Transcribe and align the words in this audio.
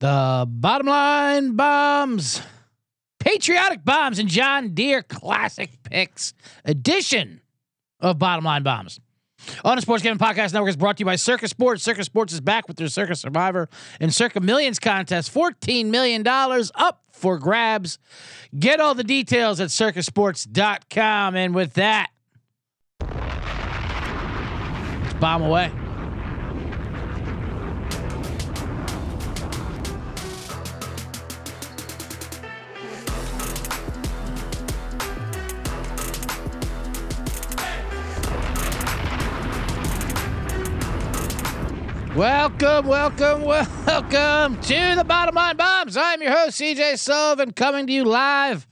The 0.00 0.46
bottom 0.48 0.86
line 0.86 1.56
bombs, 1.56 2.40
patriotic 3.18 3.84
bombs, 3.84 4.18
and 4.18 4.30
John 4.30 4.72
Deere 4.72 5.02
classic 5.02 5.82
picks 5.82 6.32
edition 6.64 7.42
of 8.00 8.18
bottom 8.18 8.42
line 8.42 8.62
bombs. 8.62 8.98
On 9.62 9.76
the 9.76 9.82
Sports 9.82 10.02
Gambling 10.02 10.26
Podcast 10.26 10.54
Network 10.54 10.70
is 10.70 10.76
brought 10.76 10.96
to 10.96 11.02
you 11.02 11.06
by 11.06 11.16
Circa 11.16 11.48
Sports. 11.48 11.82
Circa 11.82 12.02
Sports 12.04 12.32
is 12.32 12.40
back 12.40 12.66
with 12.66 12.78
their 12.78 12.88
Circa 12.88 13.14
Survivor 13.14 13.68
and 14.00 14.12
Circa 14.12 14.40
Millions 14.40 14.78
contest. 14.78 15.34
$14 15.34 15.86
million 15.86 16.26
up 16.26 17.02
for 17.10 17.38
grabs. 17.38 17.98
Get 18.58 18.80
all 18.80 18.94
the 18.94 19.04
details 19.04 19.60
at 19.60 19.68
circasports.com. 19.68 21.36
And 21.36 21.54
with 21.54 21.74
that, 21.74 22.10
bomb 25.20 25.42
away. 25.42 25.70
Welcome, 42.20 42.86
welcome, 42.86 43.44
welcome 43.44 44.60
to 44.60 44.94
the 44.94 45.04
Bottom 45.08 45.34
Line 45.34 45.56
Bombs. 45.56 45.96
I'm 45.96 46.20
your 46.20 46.32
host, 46.32 46.60
CJ 46.60 46.98
Sullivan, 46.98 47.52
coming 47.52 47.86
to 47.86 47.92
you 47.94 48.04
live 48.04 48.66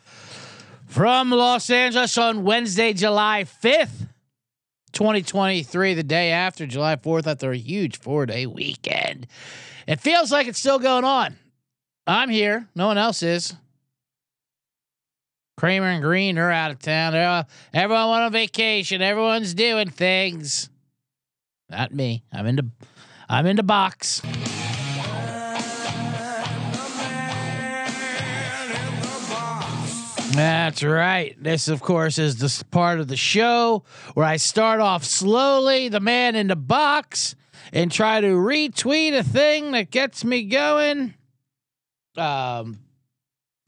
from 0.84 1.30
Los 1.30 1.70
Angeles 1.70 2.18
on 2.18 2.44
Wednesday, 2.44 2.92
July 2.92 3.46
5th, 3.62 4.08
2023, 4.92 5.94
the 5.94 6.02
day 6.02 6.30
after 6.30 6.66
July 6.66 6.96
4th, 6.96 7.26
after 7.26 7.50
a 7.50 7.56
huge 7.56 7.98
four 7.98 8.26
day 8.26 8.44
weekend. 8.44 9.26
It 9.86 9.98
feels 9.98 10.30
like 10.30 10.46
it's 10.46 10.58
still 10.58 10.78
going 10.78 11.04
on. 11.04 11.34
I'm 12.06 12.28
here, 12.28 12.68
no 12.74 12.88
one 12.88 12.98
else 12.98 13.22
is. 13.22 13.54
Kramer 15.56 15.86
and 15.86 16.02
Green 16.02 16.36
are 16.36 16.50
out 16.50 16.70
of 16.70 16.80
town. 16.80 17.46
Everyone 17.72 18.10
went 18.10 18.24
on 18.24 18.32
vacation. 18.32 19.00
Everyone's 19.00 19.54
doing 19.54 19.88
things. 19.88 20.68
Not 21.70 21.94
me. 21.94 22.24
I'm 22.30 22.46
into 22.46 22.66
I'm 23.28 23.46
in 23.46 23.56
the 23.56 23.62
box. 23.62 24.22
That's 30.32 30.84
right. 30.84 31.36
This, 31.42 31.68
of 31.68 31.80
course, 31.80 32.16
is 32.18 32.36
the 32.36 32.64
part 32.66 33.00
of 33.00 33.08
the 33.08 33.16
show 33.16 33.82
where 34.14 34.24
I 34.24 34.36
start 34.36 34.80
off 34.80 35.04
slowly, 35.04 35.88
the 35.88 36.00
man 36.00 36.36
in 36.36 36.46
the 36.46 36.56
box, 36.56 37.34
and 37.72 37.90
try 37.90 38.20
to 38.20 38.28
retweet 38.28 39.18
a 39.18 39.24
thing 39.24 39.72
that 39.72 39.90
gets 39.90 40.24
me 40.24 40.44
going. 40.44 41.14
Um, 42.16 42.78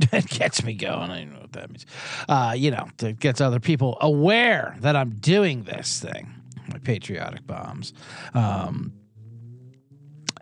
that 0.11 0.29
gets 0.29 0.63
me 0.63 0.75
going. 0.75 1.11
I 1.11 1.19
don't 1.21 1.35
know 1.35 1.41
what 1.41 1.53
that 1.53 1.71
means. 1.71 1.87
Uh, 2.29 2.55
you 2.57 2.71
know, 2.71 2.89
that 2.99 3.19
gets 3.19 3.41
other 3.41 3.61
people 3.61 3.99
aware 4.01 4.77
that 4.81 4.95
I'm 4.95 5.11
doing 5.11 5.65
this 5.65 6.01
thing. 6.01 6.33
My 6.69 6.79
patriotic 6.79 7.47
bombs. 7.47 7.93
Um, 8.33 8.93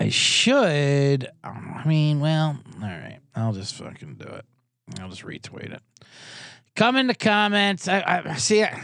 I 0.00 0.08
should. 0.10 1.28
I 1.42 1.82
mean, 1.86 2.20
well, 2.20 2.58
all 2.80 2.88
right. 2.88 3.18
I'll 3.34 3.52
just 3.52 3.74
fucking 3.74 4.14
do 4.14 4.28
it. 4.28 4.44
I'll 5.00 5.08
just 5.08 5.22
retweet 5.22 5.72
it. 5.72 5.82
Come 6.76 6.96
in 6.96 7.08
the 7.08 7.14
comments. 7.14 7.88
I, 7.88 8.22
I 8.24 8.36
see. 8.36 8.62
I, 8.62 8.80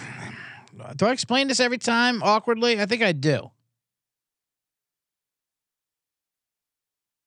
do 0.96 1.06
I 1.06 1.12
explain 1.12 1.48
this 1.48 1.60
every 1.60 1.78
time 1.78 2.22
awkwardly? 2.22 2.80
I 2.80 2.86
think 2.86 3.02
I 3.02 3.12
do. 3.12 3.50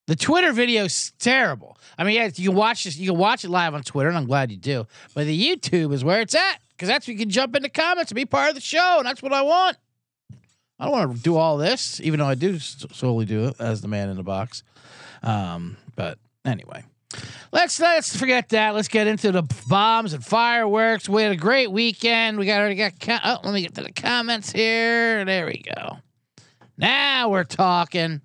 The 0.07 0.15
Twitter 0.15 0.53
video's 0.53 1.11
terrible. 1.19 1.77
I 1.97 2.03
mean, 2.05 2.15
yeah, 2.15 2.29
you 2.33 2.49
can 2.49 2.57
watch 2.57 2.85
this. 2.85 2.97
You 2.97 3.11
can 3.11 3.19
watch 3.19 3.43
it 3.43 3.49
live 3.49 3.73
on 3.73 3.83
Twitter, 3.83 4.07
and 4.09 4.17
I'm 4.17 4.25
glad 4.25 4.51
you 4.51 4.57
do. 4.57 4.87
But 5.13 5.25
the 5.25 5.55
YouTube 5.55 5.93
is 5.93 6.03
where 6.03 6.21
it's 6.21 6.35
at 6.35 6.59
because 6.71 6.87
that's 6.87 7.07
where 7.07 7.13
you 7.13 7.19
can 7.19 7.29
jump 7.29 7.55
in 7.55 7.63
the 7.63 7.69
comments 7.69 8.11
and 8.11 8.15
be 8.15 8.25
part 8.25 8.49
of 8.49 8.55
the 8.55 8.61
show, 8.61 8.95
and 8.99 9.05
that's 9.05 9.21
what 9.21 9.33
I 9.33 9.41
want. 9.41 9.77
I 10.79 10.85
don't 10.85 10.91
want 10.91 11.15
to 11.15 11.21
do 11.21 11.37
all 11.37 11.57
this, 11.57 11.99
even 12.01 12.19
though 12.19 12.27
I 12.27 12.35
do 12.35 12.59
solely 12.59 13.25
do 13.25 13.45
it 13.45 13.55
as 13.59 13.81
the 13.81 13.87
man 13.87 14.09
in 14.09 14.17
the 14.17 14.23
box. 14.23 14.63
Um, 15.23 15.77
but 15.95 16.19
anyway, 16.45 16.83
let's 17.51 17.79
let's 17.79 18.15
forget 18.15 18.49
that. 18.49 18.75
Let's 18.75 18.87
get 18.87 19.07
into 19.07 19.31
the 19.31 19.43
bombs 19.67 20.13
and 20.13 20.23
fireworks. 20.23 21.09
We 21.09 21.23
had 21.23 21.31
a 21.31 21.37
great 21.37 21.71
weekend. 21.71 22.37
We 22.37 22.45
got 22.45 22.59
already 22.59 22.75
got. 22.75 22.93
Oh, 23.23 23.39
let 23.43 23.53
me 23.53 23.61
get 23.61 23.73
to 23.75 23.83
the 23.83 23.91
comments 23.91 24.51
here. 24.51 25.25
There 25.25 25.47
we 25.47 25.63
go. 25.75 25.97
Now 26.77 27.29
we're 27.29 27.43
talking. 27.43 28.21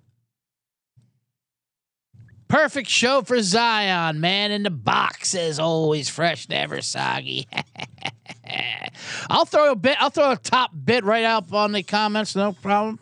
Perfect 2.47 2.87
show 2.87 3.23
for 3.23 3.41
Zion, 3.41 4.19
man 4.19 4.51
in 4.51 4.61
the 4.61 4.69
box 4.69 5.33
as 5.33 5.57
always, 5.57 6.07
fresh, 6.07 6.47
never 6.49 6.81
soggy. 6.81 7.47
I'll 9.29 9.45
throw 9.45 9.71
a 9.71 9.75
bit. 9.75 9.97
I'll 9.99 10.09
throw 10.09 10.31
a 10.31 10.37
top 10.37 10.71
bit 10.83 11.03
right 11.03 11.23
up 11.23 11.53
on 11.53 11.71
the 11.71 11.83
comments. 11.83 12.35
No 12.35 12.53
problem. 12.53 12.99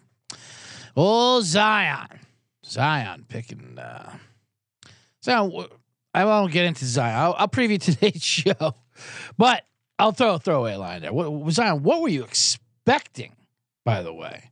Oh, 0.96 1.42
Zion, 1.42 2.08
Zion 2.66 3.26
picking. 3.28 3.78
Uh, 3.80 4.14
so 5.22 5.68
I 6.14 6.26
won't 6.26 6.52
get 6.52 6.66
into 6.66 6.86
Zion. 6.86 7.16
I'll, 7.18 7.36
I'll 7.38 7.48
preview 7.48 7.80
today's 7.82 8.24
show, 8.24 8.76
but 9.38 9.64
I'll 9.98 10.12
throw 10.12 10.36
a 10.36 10.40
throwaway 10.40 10.76
line 10.76 11.02
there. 11.02 11.14
What, 11.14 11.54
Zion, 11.54 11.84
what 11.84 12.02
were 12.02 12.10
you 12.10 12.24
expecting? 12.24 13.36
By 13.84 14.04
the 14.04 14.14
way, 14.14 14.52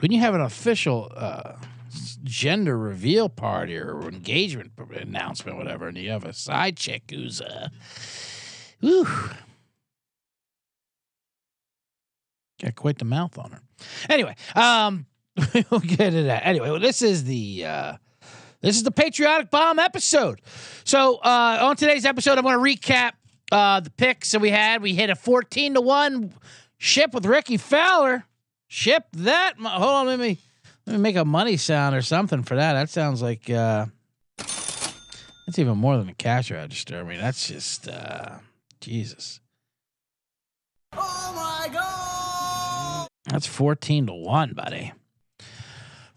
when 0.00 0.12
you 0.12 0.20
have 0.20 0.34
an 0.34 0.42
official 0.42 1.10
uh, 1.14 1.52
gender 2.22 2.76
reveal 2.76 3.28
party 3.28 3.76
or 3.76 4.08
engagement 4.08 4.72
announcement, 4.94 5.56
whatever, 5.56 5.88
and 5.88 5.96
you 5.96 6.10
have 6.10 6.24
a 6.24 6.32
side 6.32 6.76
chick 6.76 7.04
who's 7.10 7.40
uh, 7.40 7.68
Whew. 8.82 9.06
Got 12.60 12.74
quite 12.74 12.98
the 12.98 13.04
mouth 13.04 13.38
on 13.38 13.52
her. 13.52 13.60
Anyway, 14.10 14.34
um, 14.56 15.06
we'll 15.70 15.80
get 15.80 16.10
to 16.10 16.24
that. 16.24 16.44
Anyway, 16.44 16.68
well, 16.68 16.80
this 16.80 17.00
is 17.00 17.24
the 17.24 17.64
uh, 17.64 17.96
this 18.60 18.76
is 18.76 18.82
the 18.82 18.90
patriotic 18.90 19.50
bomb 19.50 19.78
episode. 19.78 20.40
So 20.84 21.16
uh, 21.18 21.58
on 21.62 21.76
today's 21.76 22.04
episode, 22.04 22.38
I'm 22.38 22.44
going 22.44 22.58
to 22.58 22.82
recap 22.82 23.12
uh, 23.52 23.80
the 23.80 23.90
picks 23.90 24.32
that 24.32 24.40
we 24.40 24.50
had. 24.50 24.82
We 24.82 24.94
hit 24.94 25.10
a 25.10 25.14
14 25.16 25.74
to 25.74 25.80
one 25.80 26.34
ship 26.78 27.14
with 27.14 27.24
Rickie 27.24 27.58
Fowler. 27.58 28.24
Ship 28.66 29.04
that. 29.12 29.54
Hold 29.60 29.90
on, 29.90 30.06
let 30.06 30.18
me 30.18 30.38
let 30.86 30.94
me 30.94 30.98
make 31.02 31.16
a 31.16 31.24
money 31.24 31.56
sound 31.56 31.94
or 31.94 32.02
something 32.02 32.42
for 32.42 32.56
that. 32.56 32.72
That 32.72 32.90
sounds 32.90 33.22
like 33.22 33.48
uh, 33.48 33.86
that's 34.38 35.58
even 35.58 35.78
more 35.78 35.96
than 35.98 36.08
a 36.08 36.14
cash 36.14 36.50
register. 36.50 36.98
I 36.98 37.04
mean, 37.04 37.20
that's 37.20 37.46
just. 37.46 37.86
Uh, 37.86 38.38
Jesus. 38.82 39.40
Oh 40.94 41.32
my 41.34 41.72
God. 41.72 43.08
That's 43.30 43.46
14 43.46 44.08
to 44.08 44.12
1, 44.12 44.52
buddy. 44.54 44.92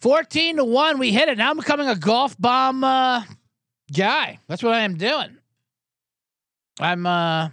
14 0.01 0.57
to 0.57 0.65
1. 0.65 0.99
We 0.99 1.11
hit 1.11 1.29
it. 1.29 1.37
Now 1.37 1.51
I'm 1.51 1.57
becoming 1.57 1.87
a 1.87 1.95
golf 1.95 2.35
bomb 2.37 2.83
uh, 2.83 3.23
guy. 3.95 4.39
That's 4.47 4.63
what 4.63 4.73
I 4.73 4.81
am 4.81 4.97
doing. 4.97 5.37
I'm 6.79 7.05
uh 7.05 7.49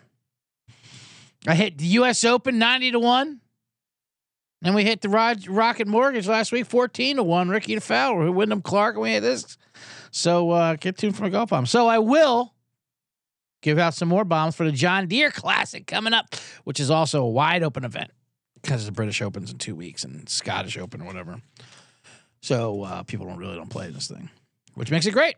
I 1.46 1.54
hit 1.54 1.78
the 1.78 1.86
US 1.86 2.24
Open 2.24 2.58
90 2.58 2.92
to 2.92 2.98
1. 2.98 3.40
And 4.64 4.74
we 4.76 4.84
hit 4.84 5.00
the 5.00 5.08
Rod, 5.08 5.46
Rocket 5.48 5.88
Mortgage 5.88 6.28
last 6.28 6.52
week 6.52 6.66
14 6.66 7.16
to 7.16 7.22
1. 7.22 7.48
Rickie 7.48 7.74
to 7.74 7.80
Fowler, 7.80 8.30
Wyndham 8.30 8.62
Clark, 8.62 8.94
and 8.94 9.02
we 9.02 9.12
had 9.12 9.22
this. 9.22 9.56
So 10.10 10.50
uh 10.50 10.76
get 10.76 10.98
tuned 10.98 11.16
for 11.16 11.24
a 11.24 11.30
golf 11.30 11.50
bomb. 11.50 11.66
So 11.66 11.86
I 11.86 11.98
will 11.98 12.54
give 13.62 13.78
out 13.78 13.94
some 13.94 14.08
more 14.08 14.24
bombs 14.24 14.54
for 14.54 14.64
the 14.64 14.72
John 14.72 15.06
Deere 15.08 15.30
Classic 15.30 15.86
coming 15.86 16.12
up, 16.12 16.34
which 16.64 16.78
is 16.78 16.90
also 16.90 17.22
a 17.22 17.28
wide 17.28 17.62
open 17.62 17.84
event 17.84 18.10
because 18.60 18.84
the 18.84 18.92
British 18.92 19.22
Open's 19.22 19.50
in 19.50 19.58
two 19.58 19.74
weeks 19.74 20.04
and 20.04 20.28
Scottish 20.28 20.76
Open 20.76 21.00
or 21.00 21.04
whatever. 21.06 21.40
So 22.42 22.82
uh, 22.82 23.03
people 23.04 23.26
don't 23.26 23.38
really 23.38 23.56
don't 23.56 23.70
play 23.70 23.88
this 23.91 24.09
thing, 24.09 24.28
which 24.74 24.91
makes 24.91 25.06
it 25.06 25.12
great. 25.12 25.36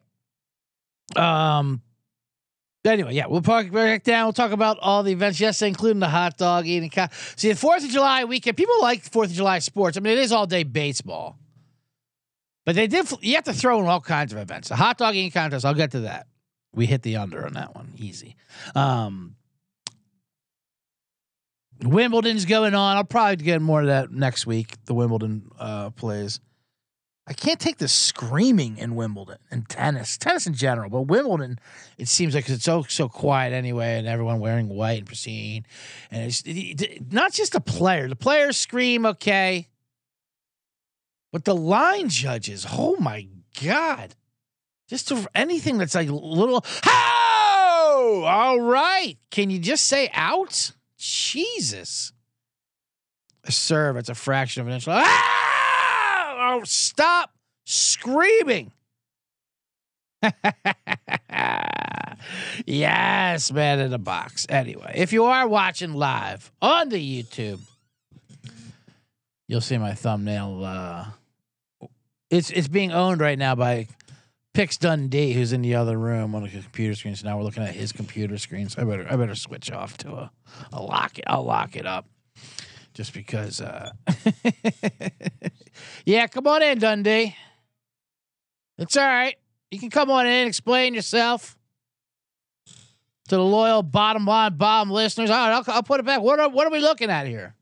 Um. 1.17 1.82
Anyway, 2.87 3.15
yeah, 3.15 3.26
we'll 3.26 3.41
park 3.41 3.73
back 3.73 4.03
down. 4.05 4.27
We'll 4.27 4.35
talk 4.35 4.53
about 4.53 4.79
all 4.79 5.03
the 5.03 5.12
events 5.12 5.41
yesterday, 5.41 5.69
including 5.70 6.00
the 6.00 6.09
hot 6.09 6.37
dog 6.37 6.67
eating. 6.67 6.91
Co- 6.91 7.06
See, 7.35 7.49
the 7.49 7.56
Fourth 7.56 7.82
of 7.82 7.88
July 7.88 8.25
weekend, 8.25 8.59
people 8.59 8.75
like 8.82 9.03
Fourth 9.03 9.31
of 9.31 9.35
July 9.37 9.61
sports. 9.61 9.97
I 9.97 10.00
mean, 10.00 10.12
it 10.12 10.19
is 10.19 10.32
all 10.32 10.47
day 10.47 10.65
baseball, 10.65 11.38
but 12.67 12.75
they 12.75 12.87
did. 12.87 13.11
You 13.23 13.37
have 13.37 13.44
to 13.44 13.55
throw 13.55 13.81
in 13.81 13.87
all 13.87 14.03
kinds 14.03 14.35
of 14.35 14.38
events. 14.38 14.69
The 14.69 14.77
hot 14.77 14.99
dog 14.99 15.15
eating 15.15 15.31
contest. 15.31 15.65
I'll 15.65 15.73
get 15.73 15.93
to 15.93 16.00
that. 16.00 16.27
We 16.75 16.87
hit 16.87 17.03
the 17.03 17.17
under 17.17 17.47
on 17.47 17.55
that 17.55 17.75
one. 17.75 17.93
Easy. 17.97 18.37
Um, 18.75 19.37
Wimbledon's 21.82 22.44
going 22.44 22.75
on. 22.75 22.97
I'll 22.97 23.05
probably 23.05 23.37
get 23.44 23.61
more 23.61 23.81
of 23.81 23.87
that 23.88 24.11
next 24.11 24.47
week. 24.47 24.75
The 24.87 24.94
Wimbledon 24.94 25.50
uh, 25.59 25.91
plays. 25.91 26.41
I 27.26 27.32
can't 27.32 27.59
take 27.59 27.79
the 27.79 27.88
screaming 27.88 28.76
in 28.76 28.97
Wimbledon 28.97 29.38
and 29.50 29.67
tennis, 29.67 30.19
tennis 30.19 30.47
in 30.47 30.53
general, 30.53 30.91
but 30.91 31.03
Wimbledon, 31.03 31.59
it 31.97 32.09
seems 32.09 32.35
like 32.35 32.49
it's 32.50 32.65
so 32.65 32.82
so 32.82 33.09
quiet 33.09 33.55
anyway, 33.55 33.99
and 33.99 34.06
everyone 34.06 34.41
wearing 34.41 34.69
white 34.69 34.99
and 34.99 35.06
pristine, 35.06 35.65
and 36.11 36.25
it's 36.25 36.43
it, 36.43 36.82
it, 36.82 37.12
not 37.12 37.32
just 37.32 37.53
the 37.53 37.61
player. 37.61 38.09
The 38.09 38.17
players 38.17 38.59
scream 38.59 39.06
okay, 39.06 39.69
but 41.32 41.47
the 41.47 41.55
line 41.55 42.11
judges, 42.11 42.67
oh 42.70 42.97
my 43.00 43.27
God. 43.62 44.15
Just 44.89 45.09
to, 45.09 45.27
anything 45.35 45.79
that's 45.79 45.95
like 45.95 46.09
little. 46.11 46.65
Oh, 46.87 48.25
all 48.27 48.61
right. 48.61 49.17
Can 49.31 49.51
you 49.51 49.59
just 49.59 49.87
say 49.87 50.11
out? 50.13 50.73
Jesus. 50.99 52.13
A 53.45 53.53
serve, 53.53 53.97
it's 53.97 54.09
a 54.09 54.15
fraction 54.15 54.63
of 54.63 54.69
an 54.69 54.75
inch. 54.75 54.89
Ah! 54.89 56.55
Oh, 56.55 56.63
stop 56.65 57.31
screaming. 57.65 58.73
yes, 62.67 63.53
man 63.53 63.81
in 63.81 63.93
a 63.93 63.99
box. 63.99 64.47
Anyway, 64.49 64.93
if 64.95 65.13
you 65.13 65.25
are 65.25 65.47
watching 65.47 65.95
live 65.95 66.51
on 66.63 66.89
the 66.89 67.23
YouTube, 67.23 67.61
you'll 69.49 69.61
see 69.61 69.79
my 69.79 69.95
thumbnail. 69.95 70.65
Uh, 70.65 71.07
it's 72.31 72.51
it's 72.51 72.69
being 72.69 72.93
owned 72.93 73.21
right 73.21 73.39
now 73.39 73.55
by 73.55 73.89
Pix 74.55 74.79
Dundee, 74.79 75.33
who's 75.33 75.53
in 75.53 75.62
the 75.62 75.75
other 75.75 75.99
room 75.99 76.35
on 76.35 76.45
the 76.45 76.49
computer 76.49 76.95
screen. 76.95 77.17
So 77.17 77.27
now 77.27 77.37
we're 77.37 77.43
looking 77.43 77.65
at 77.65 77.75
his 77.75 77.91
computer 77.91 78.39
screen. 78.39 78.69
So 78.69 78.83
I 78.83 78.85
better 78.85 79.06
I 79.11 79.17
better 79.17 79.35
switch 79.35 79.71
off 79.73 79.99
to 79.99 80.12
a, 80.12 80.31
a 80.73 80.81
lock 80.81 81.19
it. 81.19 81.25
I'll 81.27 81.43
lock 81.43 81.75
it 81.75 81.87
up. 81.87 82.06
Just 82.95 83.12
because 83.12 83.61
uh 83.61 83.91
Yeah, 86.06 86.29
come 86.29 86.47
on 86.47 86.62
in, 86.62 86.79
Dundee. 86.79 87.35
It's 88.79 88.97
all 88.97 89.05
right. 89.05 89.35
You 89.73 89.81
can 89.81 89.91
come 89.91 90.09
on 90.09 90.29
in, 90.29 90.47
explain 90.47 90.95
yourself 90.95 91.59
to 93.29 93.37
the 93.37 93.43
loyal 93.43 93.83
bottom 93.83 94.25
line 94.25 94.56
bomb 94.56 94.89
listeners. 94.89 95.31
All 95.31 95.49
right, 95.49 95.56
I'll, 95.56 95.75
I'll 95.75 95.83
put 95.83 95.99
it 95.99 96.06
back. 96.06 96.21
What 96.21 96.39
are 96.39 96.49
what 96.49 96.69
are 96.69 96.71
we 96.71 96.79
looking 96.79 97.11
at 97.11 97.27
here? 97.27 97.56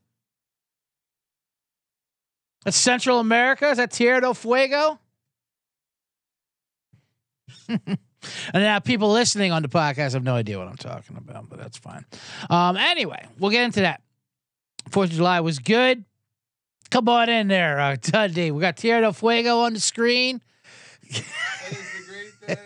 That's 2.65 2.77
Central 2.77 3.19
America. 3.19 3.67
Is 3.69 3.77
that 3.77 3.89
Tierra 3.89 4.21
del 4.21 4.35
Fuego? 4.35 4.99
And 7.69 7.97
now 8.53 8.79
people 8.79 9.11
listening 9.11 9.51
on 9.51 9.61
the 9.61 9.69
podcast 9.69 10.13
have 10.13 10.23
no 10.23 10.35
idea 10.35 10.57
what 10.57 10.67
I'm 10.67 10.77
talking 10.77 11.17
about, 11.17 11.49
but 11.49 11.59
that's 11.59 11.77
fine. 11.77 12.05
Um, 12.49 12.77
anyway, 12.77 13.25
we'll 13.39 13.51
get 13.51 13.63
into 13.63 13.81
that. 13.81 14.01
Fourth 14.89 15.09
of 15.09 15.15
July 15.15 15.39
was 15.39 15.59
good. 15.59 16.03
Come 16.89 17.09
on 17.09 17.29
in 17.29 17.47
there, 17.47 17.79
uh, 17.79 17.95
Dundee. 17.99 18.51
We 18.51 18.61
got 18.61 18.77
Tierra 18.77 19.01
del 19.01 19.13
Fuego 19.13 19.61
on 19.61 19.73
the 19.73 19.79
screen. 19.79 20.41
Hawaii. 22.47 22.47
Uh, 22.47 22.65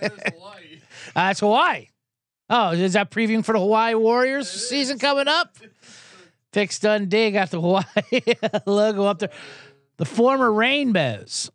that's 1.15 1.39
Hawaii. 1.39 1.87
Oh, 2.49 2.71
is 2.71 2.93
that 2.93 3.11
previewing 3.11 3.43
for 3.43 3.53
the 3.53 3.59
Hawaii 3.59 3.93
Warriors 3.93 4.49
season 4.49 4.99
coming 4.99 5.27
up? 5.27 5.55
Pix 6.51 6.79
Dundee 6.79 7.31
got 7.31 7.51
the 7.51 7.61
Hawaii 7.61 7.83
logo 8.65 9.05
up 9.05 9.19
there. 9.19 9.31
The 9.97 10.05
former 10.05 10.51
Rainbows, 10.51 11.51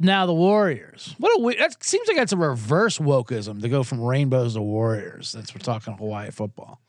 now 0.00 0.26
the 0.26 0.34
Warriors. 0.34 1.14
What 1.18 1.38
a 1.38 1.58
that 1.58 1.84
seems 1.84 2.08
like 2.08 2.16
that's 2.16 2.32
a 2.32 2.36
reverse 2.36 2.98
wokeism 2.98 3.60
to 3.62 3.68
go 3.68 3.82
from 3.82 4.00
Rainbows 4.00 4.54
to 4.54 4.62
Warriors. 4.62 5.32
That's 5.32 5.54
we're 5.54 5.60
talking 5.60 5.94
Hawaii 5.94 6.30
football. 6.30 6.80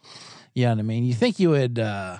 You 0.53 0.65
know 0.65 0.71
what 0.71 0.79
I 0.79 0.83
mean? 0.83 1.03
You 1.03 1.13
think 1.13 1.39
you 1.39 1.49
would? 1.51 1.77
uh 1.77 2.17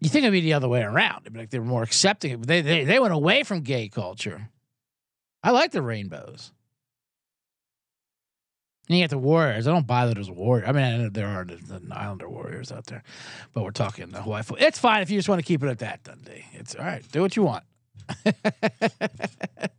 You 0.00 0.08
think 0.08 0.24
it'd 0.24 0.32
be 0.32 0.40
the 0.40 0.54
other 0.54 0.68
way 0.68 0.82
around? 0.82 1.28
Like 1.34 1.50
they 1.50 1.58
were 1.58 1.64
more 1.64 1.82
accepting. 1.82 2.40
They 2.42 2.62
they 2.62 2.84
they 2.84 2.98
went 2.98 3.14
away 3.14 3.42
from 3.42 3.60
gay 3.60 3.88
culture. 3.88 4.48
I 5.42 5.50
like 5.50 5.72
the 5.72 5.82
Rainbows. 5.82 6.52
And 8.88 8.98
you 8.98 9.02
get 9.02 9.10
the 9.10 9.18
Warriors. 9.18 9.66
I 9.66 9.72
don't 9.72 9.86
buy 9.86 10.06
that 10.06 10.18
as 10.18 10.28
a 10.28 10.32
Warrior. 10.32 10.66
I 10.66 10.72
mean, 10.72 11.12
there 11.14 11.28
are 11.28 11.44
the, 11.44 11.56
the 11.56 11.80
Islander 11.94 12.28
Warriors 12.28 12.70
out 12.70 12.84
there, 12.86 13.02
but 13.54 13.64
we're 13.64 13.70
talking 13.70 14.10
the 14.10 14.20
Hawaii. 14.20 14.42
It's 14.58 14.78
fine 14.78 15.00
if 15.00 15.10
you 15.10 15.16
just 15.18 15.28
want 15.28 15.38
to 15.38 15.46
keep 15.46 15.62
it 15.62 15.68
at 15.68 15.78
that, 15.78 16.04
Dundee. 16.04 16.44
It's 16.52 16.74
all 16.74 16.84
right. 16.84 17.02
Do 17.10 17.22
what 17.22 17.34
you 17.34 17.42
want. 17.44 17.64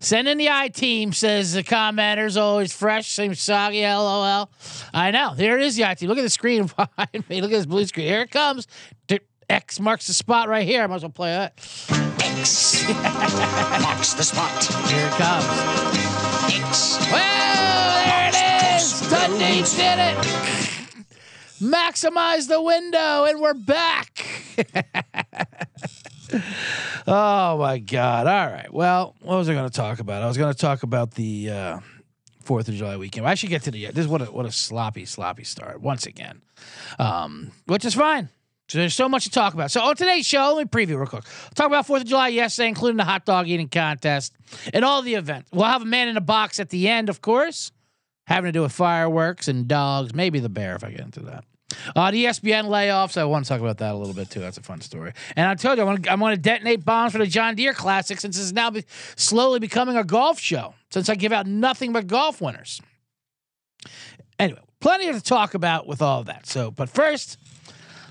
Send 0.00 0.28
in 0.28 0.36
the 0.36 0.50
I 0.50 0.68
team, 0.68 1.12
says 1.14 1.54
the 1.54 1.62
commenters. 1.62 2.40
Always 2.40 2.74
fresh, 2.74 3.08
seems 3.08 3.40
soggy. 3.40 3.82
LOL. 3.82 4.50
I 4.92 5.10
know. 5.10 5.34
There 5.34 5.56
it 5.56 5.64
is, 5.64 5.76
the 5.76 5.86
I 5.86 5.94
team. 5.94 6.10
Look 6.10 6.18
at 6.18 6.22
the 6.22 6.30
screen 6.30 6.66
behind 6.76 7.28
me. 7.30 7.40
Look 7.40 7.50
at 7.50 7.56
this 7.56 7.66
blue 7.66 7.86
screen. 7.86 8.06
Here 8.08 8.20
it 8.20 8.30
comes. 8.30 8.66
X 9.48 9.78
marks 9.80 10.06
the 10.06 10.14
spot 10.14 10.48
right 10.48 10.66
here. 10.66 10.82
I 10.82 10.86
might 10.86 10.96
as 10.96 11.02
well 11.02 11.10
play 11.10 11.30
that. 11.30 11.54
X 12.20 12.88
marks 13.82 14.14
the 14.14 14.22
spot. 14.22 14.64
Here 14.90 15.06
it 15.06 15.12
comes. 15.12 15.44
X 16.52 16.98
Well, 17.10 18.04
there 18.04 18.28
it 18.28 18.76
is. 18.76 19.00
Dundee 19.10 19.62
did 19.76 19.98
it. 19.98 20.16
Maximize 21.60 22.48
the 22.48 22.60
window, 22.60 23.24
and 23.24 23.40
we're 23.40 23.54
back. 23.54 24.26
Oh 27.06 27.58
my 27.58 27.78
God! 27.78 28.26
All 28.26 28.46
right. 28.52 28.72
Well, 28.72 29.14
what 29.20 29.36
was 29.36 29.48
I 29.48 29.54
going 29.54 29.68
to 29.68 29.74
talk 29.74 29.98
about? 29.98 30.22
I 30.22 30.26
was 30.26 30.36
going 30.36 30.52
to 30.52 30.58
talk 30.58 30.82
about 30.82 31.12
the 31.12 31.50
uh, 31.50 31.80
Fourth 32.42 32.68
of 32.68 32.74
July 32.74 32.96
weekend. 32.96 33.26
I 33.26 33.34
should 33.34 33.50
get 33.50 33.62
to 33.62 33.70
the. 33.70 33.86
This 33.86 34.04
is 34.04 34.08
what 34.08 34.22
a 34.22 34.26
what 34.26 34.46
a 34.46 34.52
sloppy, 34.52 35.04
sloppy 35.04 35.44
start 35.44 35.80
once 35.80 36.06
again, 36.06 36.42
um, 36.98 37.52
which 37.66 37.84
is 37.84 37.94
fine. 37.94 38.28
So 38.68 38.78
there's 38.78 38.94
so 38.94 39.08
much 39.08 39.24
to 39.24 39.30
talk 39.30 39.52
about. 39.52 39.70
So 39.70 39.82
on 39.82 39.94
today's 39.94 40.26
show, 40.26 40.54
let 40.56 40.72
me 40.72 40.86
preview 40.86 40.96
real 40.96 41.06
quick. 41.06 41.24
talk 41.54 41.66
about 41.66 41.86
Fourth 41.86 42.02
of 42.02 42.08
July 42.08 42.28
yesterday, 42.28 42.68
including 42.68 42.96
the 42.96 43.04
hot 43.04 43.26
dog 43.26 43.46
eating 43.46 43.68
contest 43.68 44.34
and 44.72 44.84
all 44.84 45.02
the 45.02 45.14
events. 45.14 45.50
We'll 45.52 45.66
have 45.66 45.82
a 45.82 45.86
man 45.86 46.08
in 46.08 46.16
a 46.16 46.22
box 46.22 46.58
at 46.58 46.70
the 46.70 46.88
end, 46.88 47.10
of 47.10 47.20
course, 47.20 47.72
having 48.26 48.48
to 48.48 48.52
do 48.52 48.62
with 48.62 48.72
fireworks 48.72 49.48
and 49.48 49.68
dogs, 49.68 50.14
maybe 50.14 50.38
the 50.38 50.48
bear 50.48 50.74
if 50.76 50.84
I 50.84 50.90
get 50.90 51.00
into 51.00 51.20
that. 51.20 51.44
Uh, 51.96 52.10
the 52.10 52.24
ESPN 52.24 52.64
layoffs. 52.64 53.16
I 53.16 53.24
want 53.24 53.44
to 53.44 53.48
talk 53.48 53.60
about 53.60 53.78
that 53.78 53.94
a 53.94 53.98
little 53.98 54.14
bit 54.14 54.30
too. 54.30 54.40
That's 54.40 54.58
a 54.58 54.62
fun 54.62 54.80
story. 54.80 55.12
And 55.34 55.48
I 55.48 55.54
told 55.54 55.78
you, 55.78 55.84
I 55.84 55.86
want 55.86 56.04
to, 56.04 56.36
to 56.36 56.36
detonate 56.36 56.84
bombs 56.84 57.12
for 57.12 57.18
the 57.18 57.26
John 57.26 57.54
Deere 57.54 57.72
Classic 57.72 58.20
since 58.20 58.38
it's 58.38 58.52
now 58.52 58.70
be, 58.70 58.84
slowly 59.16 59.58
becoming 59.58 59.96
a 59.96 60.04
golf 60.04 60.38
show. 60.38 60.74
Since 60.90 61.08
I 61.08 61.14
give 61.14 61.32
out 61.32 61.46
nothing 61.46 61.92
but 61.92 62.06
golf 62.06 62.40
winners. 62.40 62.80
Anyway, 64.38 64.60
plenty 64.80 65.10
to 65.12 65.20
talk 65.20 65.54
about 65.54 65.86
with 65.86 66.02
all 66.02 66.20
of 66.20 66.26
that. 66.26 66.46
So, 66.46 66.70
but 66.70 66.88
first, 66.88 67.38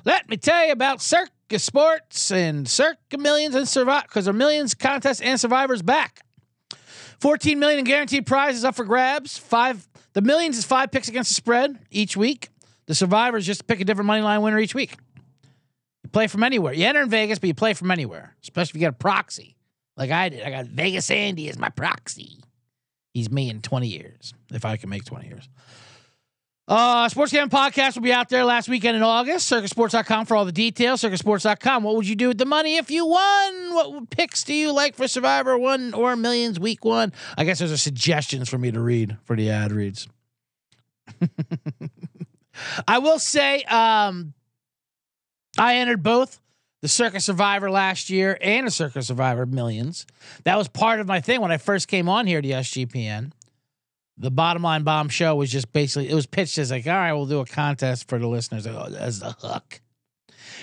let 0.04 0.28
me 0.28 0.38
tell 0.38 0.66
you 0.66 0.72
about 0.72 1.02
Circa 1.02 1.60
Sports 1.60 2.32
and 2.32 2.68
Circa 2.68 3.18
Millions 3.18 3.56
and 3.56 3.68
Survive 3.68 4.04
because 4.04 4.28
our 4.28 4.34
Millions 4.34 4.74
contest 4.74 5.22
and 5.22 5.40
Survivors 5.40 5.82
back. 5.82 6.22
14 7.20 7.58
million 7.58 7.80
in 7.80 7.86
guaranteed 7.86 8.26
prizes 8.26 8.66
up 8.66 8.76
for 8.76 8.84
grabs. 8.84 9.38
Five 9.38 9.88
the 10.12 10.22
millions 10.22 10.58
is 10.58 10.66
five 10.66 10.92
picks 10.92 11.08
against 11.08 11.30
the 11.30 11.36
spread 11.36 11.80
each 11.90 12.18
week. 12.18 12.50
The 12.94 12.98
survivors 12.98 13.44
just 13.44 13.66
pick 13.66 13.82
a 13.82 13.86
different 13.86 14.06
money 14.06 14.22
line 14.22 14.44
winner 14.44 14.60
each 14.60 14.76
week. 14.76 14.96
You 16.04 16.12
play 16.12 16.28
from 16.28 16.44
anywhere. 16.44 16.74
You 16.74 16.86
enter 16.86 17.02
in 17.02 17.10
Vegas, 17.10 17.40
but 17.40 17.48
you 17.48 17.56
play 17.56 17.74
from 17.74 17.90
anywhere, 17.90 18.36
especially 18.44 18.70
if 18.70 18.76
you 18.76 18.80
get 18.82 18.90
a 18.90 18.94
proxy. 18.94 19.56
Like 19.98 20.12
I 20.12 20.30
did. 20.30 20.44
I 20.44 20.52
got 20.52 20.68
Vegas 20.68 21.10
Andy 21.10 21.50
as 21.50 21.58
my 21.58 21.70
proxy. 21.70 22.44
He's 23.12 23.32
me 23.32 23.50
in 23.50 23.64
20 23.64 23.88
years, 23.88 24.36
if 24.52 24.64
I 24.64 24.78
can 24.78 24.92
make 24.92 25.06
20 25.06 25.28
years. 25.28 25.50
Uh, 26.68 27.10
Sports 27.10 27.32
Gambling 27.32 27.50
Podcast 27.50 27.96
will 27.96 28.04
be 28.04 28.14
out 28.14 28.30
there 28.30 28.46
last 28.46 28.70
weekend 28.70 28.96
in 28.96 29.02
August. 29.02 29.52
Circasports.com 29.52 30.28
for 30.28 30.38
all 30.38 30.46
the 30.46 30.52
details. 30.52 31.02
Circasports.com. 31.02 31.82
What 31.82 31.96
would 31.96 32.08
you 32.08 32.16
do 32.16 32.28
with 32.28 32.38
the 32.38 32.46
money 32.46 32.78
if 32.78 32.92
you 32.92 33.08
won? 33.08 33.74
What 33.74 34.10
picks 34.12 34.44
do 34.44 34.54
you 34.54 34.72
like 34.72 34.94
for 34.94 35.08
Survivor 35.08 35.58
One 35.58 35.96
or 35.96 36.16
Millions 36.16 36.60
Week 36.60 36.86
One? 36.86 37.12
I 37.40 37.44
guess 37.44 37.58
those 37.58 37.72
are 37.72 37.78
suggestions 37.78 38.50
for 38.50 38.60
me 38.60 38.70
to 38.70 38.80
read 38.80 39.18
for 39.24 39.36
the 39.36 39.50
ad 39.50 39.72
reads. 39.72 40.08
I 42.88 43.00
will 43.00 43.20
say, 43.20 43.64
um, 43.64 44.34
I 45.58 45.78
entered 45.78 46.04
both 46.04 46.40
the 46.82 46.88
Circa 46.88 47.20
Survivor 47.20 47.70
last 47.72 48.10
year 48.10 48.38
and 48.42 48.68
the 48.68 48.72
Circa 48.72 49.02
Survivor 49.02 49.46
Millions. 49.46 50.06
That 50.44 50.58
was 50.58 50.68
part 50.68 51.00
of 51.00 51.08
my 51.08 51.22
thing 51.22 51.42
when 51.42 51.52
I 51.52 51.58
first 51.58 51.88
came 51.88 52.10
on 52.10 52.28
here 52.28 52.42
to 52.42 52.48
SGPN 52.48 53.32
the 54.18 54.32
bottom 54.32 54.62
line 54.62 54.84
bomb 54.84 55.10
show 55.10 55.36
was 55.36 55.52
just 55.52 55.72
basically 55.74 56.10
it 56.10 56.14
was 56.14 56.26
pitched 56.26 56.58
as 56.58 56.72
like 56.72 56.86
all 56.88 56.94
right 56.94 57.14
we'll 57.14 57.26
do 57.26 57.40
a 57.40 57.46
contest 57.46 58.08
for 58.08 58.20
the 58.20 58.28
listeners 58.28 58.68
as 58.68 59.20
the 59.20 59.32
hook. 59.32 59.82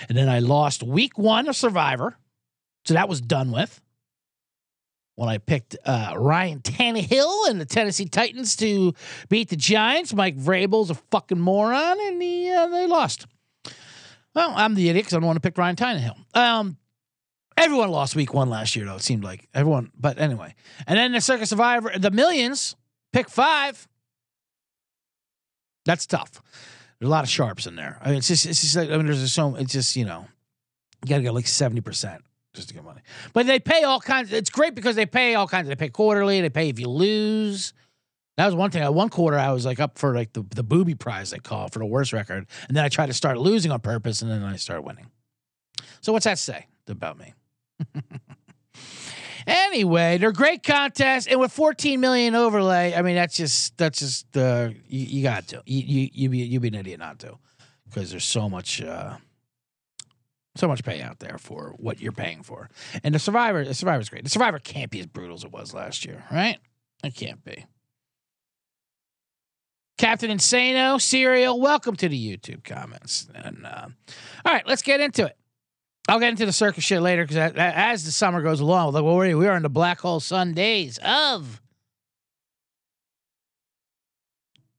And 0.07 0.17
then 0.17 0.29
i 0.29 0.39
lost 0.39 0.83
week 0.83 1.17
one 1.17 1.47
of 1.47 1.55
survivor. 1.55 2.17
So 2.85 2.93
that 2.95 3.09
was 3.09 3.21
done 3.21 3.51
with 3.51 3.81
when 5.15 5.29
i 5.29 5.37
picked 5.37 5.77
uh, 5.85 6.13
ryan 6.17 6.59
Tannehill 6.59 7.49
and 7.49 7.59
the 7.59 7.65
tennessee 7.65 8.05
titans 8.05 8.55
to 8.57 8.93
beat 9.29 9.49
the 9.49 9.55
giants 9.55 10.13
mike 10.13 10.37
vrabel's 10.37 10.89
a 10.89 10.95
fucking 10.95 11.39
moron 11.39 11.97
and 11.99 12.21
he, 12.21 12.51
uh, 12.51 12.67
they 12.67 12.87
lost 12.87 13.27
well 14.35 14.53
i'm 14.55 14.75
the 14.75 14.89
idiot 14.89 15.05
because 15.05 15.13
i 15.13 15.19
don't 15.19 15.27
want 15.27 15.37
to 15.37 15.41
pick 15.41 15.57
ryan 15.57 15.75
Tannehill. 15.75 16.17
um 16.35 16.77
everyone 17.57 17.89
lost 17.89 18.15
week 18.15 18.33
one 18.33 18.49
last 18.49 18.75
year 18.75 18.85
though 18.85 18.95
it 18.95 19.01
seemed 19.01 19.23
like 19.23 19.47
everyone 19.53 19.91
but 19.97 20.17
anyway 20.19 20.55
and 20.87 20.97
then 20.97 21.11
the 21.11 21.21
circa 21.21 21.45
survivor 21.45 21.91
the 21.97 22.11
millions 22.11 22.75
Pick 23.13 23.29
five. 23.29 23.87
That's 25.85 26.05
tough. 26.05 26.41
There's 26.99 27.09
a 27.09 27.11
lot 27.11 27.23
of 27.23 27.29
sharps 27.29 27.65
in 27.65 27.75
there. 27.75 27.97
I 28.01 28.09
mean, 28.09 28.19
it's 28.19 28.27
just, 28.27 28.45
it's 28.45 28.61
just 28.61 28.75
like, 28.75 28.89
I 28.89 28.97
mean, 28.97 29.07
there's 29.07 29.33
so, 29.33 29.55
it's 29.55 29.73
just, 29.73 29.95
you 29.95 30.05
know, 30.05 30.27
you 31.03 31.09
got 31.09 31.17
to 31.17 31.23
get 31.23 31.33
like 31.33 31.45
70% 31.45 32.19
just 32.53 32.69
to 32.69 32.73
get 32.73 32.83
money. 32.83 33.01
But 33.33 33.47
they 33.47 33.59
pay 33.59 33.83
all 33.83 33.99
kinds. 33.99 34.31
It's 34.33 34.49
great 34.49 34.75
because 34.75 34.95
they 34.95 35.05
pay 35.05 35.35
all 35.35 35.47
kinds. 35.47 35.67
They 35.67 35.75
pay 35.75 35.89
quarterly. 35.89 36.41
They 36.41 36.49
pay 36.49 36.69
if 36.69 36.79
you 36.79 36.89
lose. 36.89 37.73
That 38.37 38.45
was 38.45 38.55
one 38.55 38.71
thing. 38.71 38.83
One 38.93 39.09
quarter, 39.09 39.37
I 39.37 39.51
was 39.51 39.65
like 39.65 39.79
up 39.79 39.97
for 39.97 40.15
like 40.15 40.33
the, 40.33 40.43
the 40.55 40.63
booby 40.63 40.95
prize 40.95 41.31
they 41.31 41.39
call 41.39 41.67
for 41.69 41.79
the 41.79 41.85
worst 41.85 42.13
record. 42.13 42.47
And 42.67 42.77
then 42.77 42.83
I 42.83 42.89
tried 42.89 43.07
to 43.07 43.13
start 43.13 43.37
losing 43.37 43.71
on 43.71 43.79
purpose 43.79 44.21
and 44.21 44.31
then 44.31 44.43
I 44.43 44.55
started 44.55 44.83
winning. 44.83 45.07
So 46.01 46.13
what's 46.13 46.25
that 46.25 46.39
say 46.39 46.67
about 46.87 47.17
me? 47.17 47.33
Anyway, 49.47 50.17
they're 50.17 50.31
great 50.31 50.63
contests, 50.63 51.27
and 51.27 51.39
with 51.39 51.51
14 51.51 51.99
million 51.99 52.35
overlay, 52.35 52.93
I 52.93 53.01
mean 53.01 53.15
that's 53.15 53.35
just 53.35 53.77
that's 53.77 53.99
just 53.99 54.37
uh, 54.37 54.69
you, 54.87 55.05
you 55.05 55.23
got 55.23 55.47
to 55.47 55.63
you 55.65 55.81
you 55.81 56.09
you 56.13 56.29
be 56.29 56.37
you 56.39 56.59
be 56.59 56.67
an 56.67 56.75
idiot 56.75 56.99
not 56.99 57.19
to, 57.19 57.37
because 57.89 58.11
there's 58.11 58.25
so 58.25 58.49
much 58.49 58.81
uh, 58.81 59.17
so 60.55 60.67
much 60.67 60.83
pay 60.83 61.01
out 61.01 61.19
there 61.19 61.37
for 61.37 61.73
what 61.77 62.01
you're 62.01 62.11
paying 62.11 62.43
for, 62.43 62.69
and 63.03 63.15
the 63.15 63.19
Survivor 63.19 63.63
the 63.63 63.73
Survivor's 63.73 64.09
great. 64.09 64.23
The 64.23 64.29
Survivor 64.29 64.59
can't 64.59 64.91
be 64.91 64.99
as 64.99 65.07
brutal 65.07 65.35
as 65.35 65.43
it 65.43 65.51
was 65.51 65.73
last 65.73 66.05
year, 66.05 66.23
right? 66.31 66.57
It 67.03 67.15
can't 67.15 67.43
be. 67.43 67.65
Captain 69.97 70.31
Insano, 70.31 70.99
Serial, 70.99 71.59
welcome 71.59 71.95
to 71.95 72.09
the 72.09 72.17
YouTube 72.17 72.63
comments. 72.63 73.27
And 73.35 73.65
uh, 73.65 73.87
all 74.45 74.51
right, 74.51 74.65
let's 74.65 74.81
get 74.81 74.99
into 74.99 75.25
it. 75.25 75.37
I'll 76.07 76.19
get 76.19 76.29
into 76.29 76.47
the 76.47 76.51
circus 76.51 76.83
shit 76.83 77.01
later 77.01 77.23
because 77.23 77.53
as 77.55 78.03
the 78.03 78.11
summer 78.11 78.41
goes 78.41 78.59
along, 78.59 78.93
like, 78.93 79.03
well, 79.03 79.17
we 79.17 79.47
are 79.47 79.55
in 79.55 79.61
the 79.61 79.69
black 79.69 79.99
hole 79.99 80.19
sun 80.19 80.53
days 80.53 80.99
of 81.05 81.61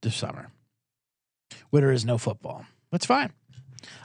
the 0.03 0.11
summer 0.11 0.51
where 1.71 1.83
there 1.83 1.93
is 1.93 2.05
no 2.05 2.19
football. 2.19 2.67
That's 2.91 3.07
fine. 3.07 3.33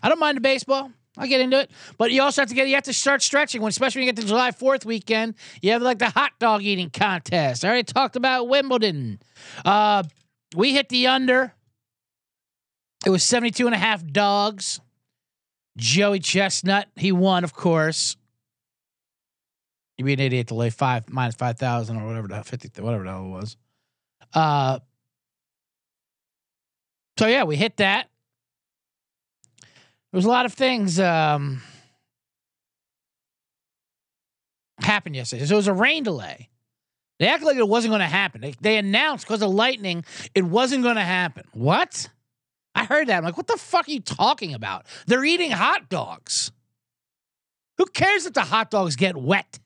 I 0.03 0.09
don't 0.09 0.19
mind 0.19 0.37
the 0.37 0.41
baseball. 0.41 0.91
I'll 1.17 1.27
get 1.27 1.41
into 1.41 1.59
it. 1.59 1.71
But 1.97 2.11
you 2.11 2.21
also 2.21 2.41
have 2.41 2.49
to 2.49 2.55
get 2.55 2.67
you 2.67 2.75
have 2.75 2.83
to 2.83 2.93
start 2.93 3.21
stretching 3.21 3.61
when 3.61 3.69
especially 3.69 4.01
when 4.01 4.07
you 4.07 4.13
get 4.13 4.21
to 4.21 4.27
July 4.27 4.51
4th 4.51 4.85
weekend. 4.85 5.35
You 5.61 5.71
have 5.71 5.81
like 5.81 5.99
the 5.99 6.09
hot 6.09 6.33
dog 6.39 6.63
eating 6.63 6.89
contest. 6.89 7.65
I 7.65 7.69
already 7.69 7.83
talked 7.83 8.15
about 8.15 8.47
Wimbledon. 8.47 9.19
Uh, 9.65 10.03
we 10.55 10.73
hit 10.73 10.89
the 10.89 11.07
under. 11.07 11.53
It 13.05 13.09
was 13.09 13.23
72 13.23 13.65
and 13.65 13.75
a 13.75 13.77
half 13.77 14.05
dogs. 14.05 14.79
Joey 15.77 16.19
Chestnut, 16.19 16.87
he 16.95 17.11
won, 17.11 17.43
of 17.43 17.53
course. 17.53 18.17
You'd 19.97 20.05
be 20.05 20.13
an 20.13 20.19
idiot 20.19 20.47
to 20.47 20.55
lay 20.55 20.69
five 20.69 21.09
minus 21.09 21.35
five 21.35 21.57
thousand 21.57 21.97
or 21.97 22.05
whatever 22.05 22.27
the 22.27 22.43
fifty 22.43 22.69
whatever 22.81 23.03
the 23.03 23.09
hell 23.09 23.25
it 23.25 23.29
was. 23.29 23.57
Uh 24.33 24.79
so 27.17 27.25
yeah, 27.25 27.45
we 27.45 27.55
hit 27.55 27.77
that. 27.77 28.09
There 30.11 30.17
was 30.17 30.25
a 30.25 30.29
lot 30.29 30.45
of 30.45 30.53
things 30.53 30.99
um 30.99 31.61
happened 34.79 35.15
yesterday. 35.15 35.45
So 35.45 35.55
it 35.55 35.57
was 35.57 35.67
a 35.67 35.73
rain 35.73 36.03
delay. 36.03 36.49
They 37.19 37.27
acted 37.27 37.47
like 37.47 37.57
it 37.57 37.67
wasn't 37.67 37.91
going 37.91 38.01
to 38.01 38.05
happen. 38.05 38.41
They, 38.41 38.53
they 38.61 38.77
announced 38.77 39.25
because 39.25 39.41
of 39.41 39.49
lightning 39.49 40.05
it 40.35 40.43
wasn't 40.43 40.83
going 40.83 40.97
to 40.97 41.01
happen. 41.01 41.45
What? 41.53 42.09
I 42.75 42.85
heard 42.85 43.07
that. 43.07 43.17
I'm 43.17 43.23
like, 43.23 43.37
what 43.37 43.47
the 43.47 43.57
fuck 43.57 43.87
are 43.87 43.91
you 43.91 44.01
talking 44.01 44.53
about? 44.53 44.85
They're 45.07 45.25
eating 45.25 45.49
hot 45.49 45.89
dogs. 45.89 46.51
Who 47.79 47.85
cares 47.87 48.25
if 48.25 48.33
the 48.33 48.41
hot 48.41 48.69
dogs 48.69 48.95
get 48.95 49.15
wet? 49.15 49.59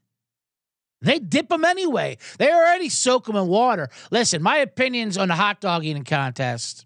They 1.01 1.19
dip 1.19 1.49
them 1.49 1.65
anyway. 1.65 2.17
They 2.37 2.53
already 2.53 2.87
soak 2.87 3.25
them 3.25 3.35
in 3.35 3.47
water. 3.47 3.89
Listen, 4.11 4.41
my 4.41 4.57
opinions 4.57 5.17
on 5.17 5.27
the 5.27 5.35
hot 5.35 5.59
dog 5.59 5.83
eating 5.83 6.03
contest 6.03 6.85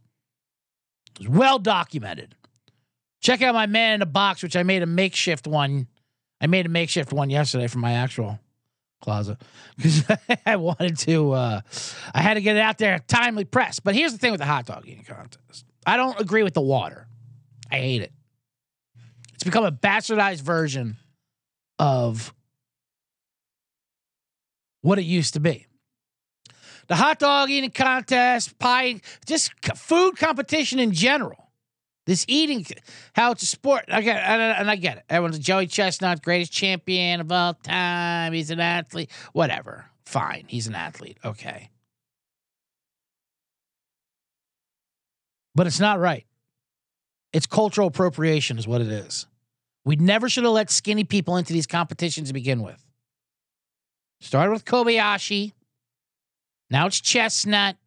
is 1.20 1.28
well 1.28 1.60
documented. 1.60 2.36
Check 3.26 3.42
out 3.42 3.56
my 3.56 3.66
man 3.66 3.96
in 3.96 4.02
a 4.04 4.06
box, 4.06 4.44
which 4.44 4.56
I 4.56 4.62
made 4.62 4.84
a 4.84 4.86
makeshift 4.86 5.48
one. 5.48 5.88
I 6.40 6.46
made 6.46 6.68
a 6.68 6.70
makeshift 6.70 7.12
one 7.12 7.32
yesterday 7.32 7.66
from 7.66 7.82
my 7.82 7.94
actual 7.94 8.40
closet 9.02 9.42
because 9.76 10.04
I 10.46 10.58
wanted 10.58 11.00
to. 11.00 11.32
Uh, 11.32 11.62
I 12.14 12.22
had 12.22 12.36
to 12.36 12.42
get 12.42 12.56
it 12.56 12.60
out 12.60 12.78
there 12.78 13.00
timely 13.08 13.44
press. 13.44 13.80
But 13.80 13.96
here's 13.96 14.12
the 14.12 14.20
thing 14.20 14.30
with 14.30 14.42
the 14.42 14.46
hot 14.46 14.68
dog 14.68 14.84
eating 14.86 15.06
contest. 15.06 15.66
I 15.88 15.98
don't 15.98 16.22
agree 16.22 16.44
with 16.44 16.54
the 16.54 16.62
water. 16.62 17.08
I 17.72 17.78
hate 17.78 18.04
it. 18.04 18.12
It's 19.34 19.44
become 19.44 19.66
a 19.66 19.72
bastardized 19.72 20.42
version 20.42 20.98
of 21.80 22.32
what 24.84 25.00
it 25.00 25.06
used 25.06 25.34
to 25.34 25.40
be. 25.40 25.66
The 26.90 26.96
hot 26.96 27.18
dog 27.18 27.50
eating 27.50 27.72
contest, 27.72 28.60
pie, 28.60 29.02
just 29.26 29.52
food 29.76 30.16
competition 30.16 30.78
in 30.78 30.92
general. 30.92 31.45
This 32.06 32.24
eating, 32.28 32.66
how 33.14 33.32
it's 33.32 33.42
a 33.42 33.48
sport. 33.48 33.86
I 33.88 34.02
get, 34.02 34.18
and 34.18 34.70
I 34.70 34.76
get 34.76 34.98
it. 34.98 35.04
Everyone's 35.10 35.38
a 35.38 35.40
Joey 35.40 35.66
Chestnut, 35.66 36.22
greatest 36.22 36.52
champion 36.52 37.20
of 37.20 37.32
all 37.32 37.56
time. 37.56 38.34
He's 38.34 38.52
an 38.52 38.60
athlete. 38.60 39.10
Whatever. 39.34 39.86
Fine. 40.06 40.46
He's 40.48 40.68
an 40.68 40.76
athlete. 40.76 41.18
Okay. 41.26 41.72
But 45.56 45.66
it's 45.66 45.80
not 45.80 46.00
right. 46.00 46.26
It's 47.34 47.48
cultural 47.48 47.88
appropriation, 47.88 48.60
is 48.60 48.68
what 48.68 48.82
it 48.82 48.88
is. 48.88 49.26
We 49.84 49.96
never 49.96 50.30
should 50.30 50.44
have 50.44 50.54
let 50.54 50.70
skinny 50.70 51.06
people 51.06 51.38
into 51.38 51.54
these 51.54 51.68
competitions 51.68 52.28
to 52.30 52.34
begin 52.34 52.62
with. 52.62 52.84
Started 54.22 54.52
with 54.52 54.66
Kobayashi. 54.66 55.54
Now 56.70 56.86
it's 56.86 57.02
Chestnut. 57.02 57.78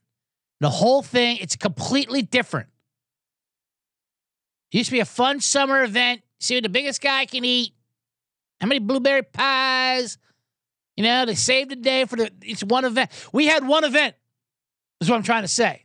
The 0.61 0.71
whole 0.71 1.03
thing, 1.03 1.39
it's 1.41 1.57
completely 1.57 2.23
different. 2.23 2.69
Used 4.71 4.91
to 4.91 4.93
be 4.93 5.01
a 5.01 5.05
fun 5.05 5.41
summer 5.41 5.83
event. 5.83 6.23
See 6.41 6.57
what 6.57 6.63
the 6.63 6.69
biggest 6.69 7.01
guy 7.01 7.27
can 7.27 7.45
eat. 7.45 7.73
How 8.61 8.67
many 8.67 8.81
blueberry 8.81 9.23
pies? 9.23 10.19
You 10.97 11.05
know, 11.05 11.27
they 11.27 11.35
saved 11.35 11.71
the 11.71 11.77
day 11.77 12.05
for 12.05 12.17
the 12.17 12.31
it's 12.43 12.63
one 12.63 12.85
event. 12.85 13.11
We 13.33 13.47
had 13.47 13.67
one 13.67 13.85
event. 13.85 14.15
Is 15.01 15.09
what 15.09 15.17
I'm 15.17 15.23
trying 15.23 15.43
to 15.43 15.49
say. 15.49 15.85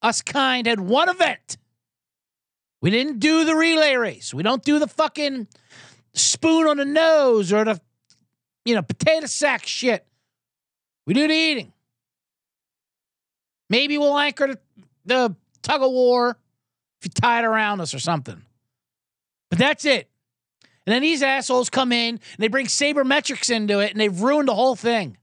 Us 0.00 0.22
kind 0.22 0.66
had 0.66 0.80
one 0.80 1.08
event. 1.08 1.58
We 2.80 2.90
didn't 2.90 3.18
do 3.18 3.44
the 3.44 3.54
relay 3.54 3.94
race. 3.94 4.32
We 4.32 4.42
don't 4.42 4.62
do 4.62 4.78
the 4.78 4.88
fucking 4.88 5.48
spoon 6.14 6.66
on 6.66 6.76
the 6.76 6.84
nose 6.84 7.52
or 7.52 7.64
the, 7.64 7.80
you 8.64 8.74
know, 8.74 8.82
potato 8.82 9.26
sack 9.26 9.66
shit. 9.66 10.06
We 11.06 11.14
do 11.14 11.26
the 11.26 11.34
eating. 11.34 11.72
Maybe 13.70 13.98
we'll 13.98 14.18
anchor 14.18 14.48
the, 14.48 14.58
the 15.04 15.36
tug 15.62 15.82
of 15.82 15.90
war 15.90 16.36
if 17.02 17.06
you 17.06 17.10
tie 17.20 17.40
it 17.40 17.44
around 17.44 17.80
us 17.80 17.94
or 17.94 17.98
something. 17.98 18.40
But 19.50 19.58
that's 19.58 19.84
it. 19.84 20.08
And 20.86 20.94
then 20.94 21.02
these 21.02 21.22
assholes 21.22 21.68
come 21.68 21.90
in 21.90 22.14
and 22.14 22.20
they 22.38 22.46
bring 22.46 22.66
sabermetrics 22.66 23.50
into 23.50 23.80
it 23.80 23.90
and 23.90 24.00
they've 24.00 24.20
ruined 24.20 24.48
the 24.48 24.54
whole 24.54 24.76
thing. 24.76 25.16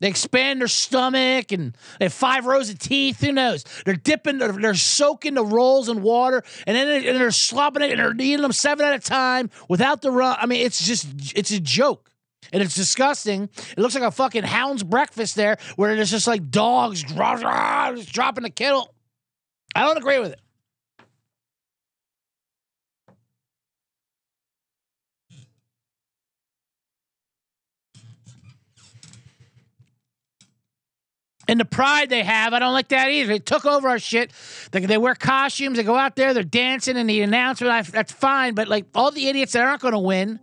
They 0.00 0.08
expand 0.08 0.60
their 0.60 0.68
stomach 0.68 1.52
and 1.52 1.76
they 1.98 2.06
have 2.06 2.14
five 2.14 2.46
rows 2.46 2.70
of 2.70 2.78
teeth. 2.78 3.20
Who 3.20 3.32
knows? 3.32 3.64
They're 3.84 3.94
dipping, 3.94 4.38
they're, 4.38 4.52
they're 4.52 4.74
soaking 4.74 5.34
the 5.34 5.44
rolls 5.44 5.90
in 5.90 6.00
water 6.00 6.42
and 6.66 6.74
then 6.74 6.88
they, 6.88 7.08
and 7.10 7.20
they're 7.20 7.30
slopping 7.30 7.82
it 7.82 7.90
and 7.90 8.00
they're 8.00 8.14
eating 8.14 8.40
them 8.40 8.52
seven 8.52 8.86
at 8.86 8.94
a 8.94 8.98
time 8.98 9.50
without 9.68 10.00
the 10.00 10.10
run. 10.10 10.38
I 10.40 10.46
mean, 10.46 10.64
it's 10.64 10.86
just, 10.86 11.06
it's 11.36 11.50
a 11.50 11.60
joke. 11.60 12.09
And 12.52 12.62
it's 12.62 12.74
disgusting. 12.74 13.44
It 13.44 13.78
looks 13.78 13.94
like 13.94 14.04
a 14.04 14.10
fucking 14.10 14.42
hound's 14.42 14.82
breakfast 14.82 15.36
there 15.36 15.56
where 15.76 15.94
it's 15.94 16.10
just 16.10 16.26
like 16.26 16.50
dogs 16.50 17.02
just 17.02 18.12
dropping 18.12 18.42
the 18.42 18.50
kennel. 18.50 18.92
I 19.74 19.82
don't 19.82 19.96
agree 19.96 20.18
with 20.18 20.32
it. 20.32 20.40
and 31.50 31.58
the 31.58 31.64
pride 31.64 32.10
they 32.10 32.22
have. 32.22 32.54
I 32.54 32.60
don't 32.60 32.72
like 32.72 32.88
that 32.88 33.08
either. 33.08 33.26
They 33.26 33.40
took 33.40 33.66
over 33.66 33.88
our 33.88 33.98
shit. 33.98 34.30
They, 34.70 34.86
they 34.86 34.96
wear 34.96 35.16
costumes. 35.16 35.76
They 35.76 35.82
go 35.82 35.96
out 35.96 36.14
there. 36.14 36.32
They're 36.32 36.44
dancing 36.44 36.96
and 36.96 37.10
the 37.10 37.22
announcement. 37.22 37.72
I, 37.72 37.82
that's 37.82 38.12
fine. 38.12 38.54
But 38.54 38.68
like 38.68 38.86
all 38.94 39.10
the 39.10 39.28
idiots 39.28 39.54
that 39.54 39.64
aren't 39.64 39.82
going 39.82 39.94
to 39.94 39.98
win, 39.98 40.38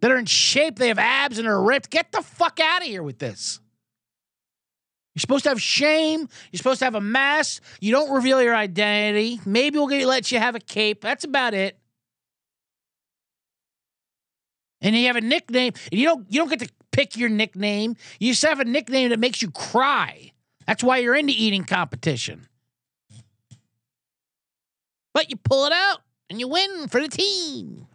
that 0.00 0.10
are 0.10 0.18
in 0.18 0.26
shape, 0.26 0.78
they 0.78 0.88
have 0.88 0.98
abs 0.98 1.38
and 1.38 1.46
are 1.46 1.62
ripped. 1.62 1.90
Get 1.90 2.12
the 2.12 2.22
fuck 2.22 2.58
out 2.60 2.82
of 2.82 2.88
here 2.88 3.02
with 3.02 3.18
this. 3.18 3.60
You're 5.14 5.20
supposed 5.20 5.44
to 5.44 5.50
have 5.50 5.60
shame. 5.60 6.28
You're 6.50 6.58
supposed 6.58 6.78
to 6.78 6.84
have 6.84 6.94
a 6.94 7.00
mask. 7.00 7.62
You 7.80 7.92
don't 7.92 8.12
reveal 8.12 8.40
your 8.40 8.54
identity. 8.54 9.40
Maybe 9.44 9.78
we'll 9.78 9.88
get, 9.88 10.06
let 10.06 10.30
you 10.30 10.38
have 10.38 10.54
a 10.54 10.60
cape. 10.60 11.00
That's 11.00 11.24
about 11.24 11.52
it. 11.52 11.76
And 14.80 14.96
you 14.96 15.08
have 15.08 15.16
a 15.16 15.20
nickname, 15.20 15.74
and 15.92 16.00
you 16.00 16.06
don't 16.06 16.26
you 16.30 16.40
don't 16.40 16.48
get 16.48 16.60
to 16.60 16.68
pick 16.90 17.16
your 17.16 17.28
nickname. 17.28 17.96
You 18.18 18.32
just 18.32 18.42
have 18.44 18.60
a 18.60 18.64
nickname 18.64 19.10
that 19.10 19.18
makes 19.18 19.42
you 19.42 19.50
cry. 19.50 20.32
That's 20.66 20.82
why 20.82 20.98
you're 20.98 21.16
in 21.16 21.26
the 21.26 21.44
eating 21.44 21.64
competition. 21.64 22.48
But 25.12 25.28
you 25.28 25.36
pull 25.36 25.66
it 25.66 25.72
out 25.72 25.98
and 26.30 26.40
you 26.40 26.48
win 26.48 26.88
for 26.88 27.00
the 27.00 27.08
team. 27.08 27.86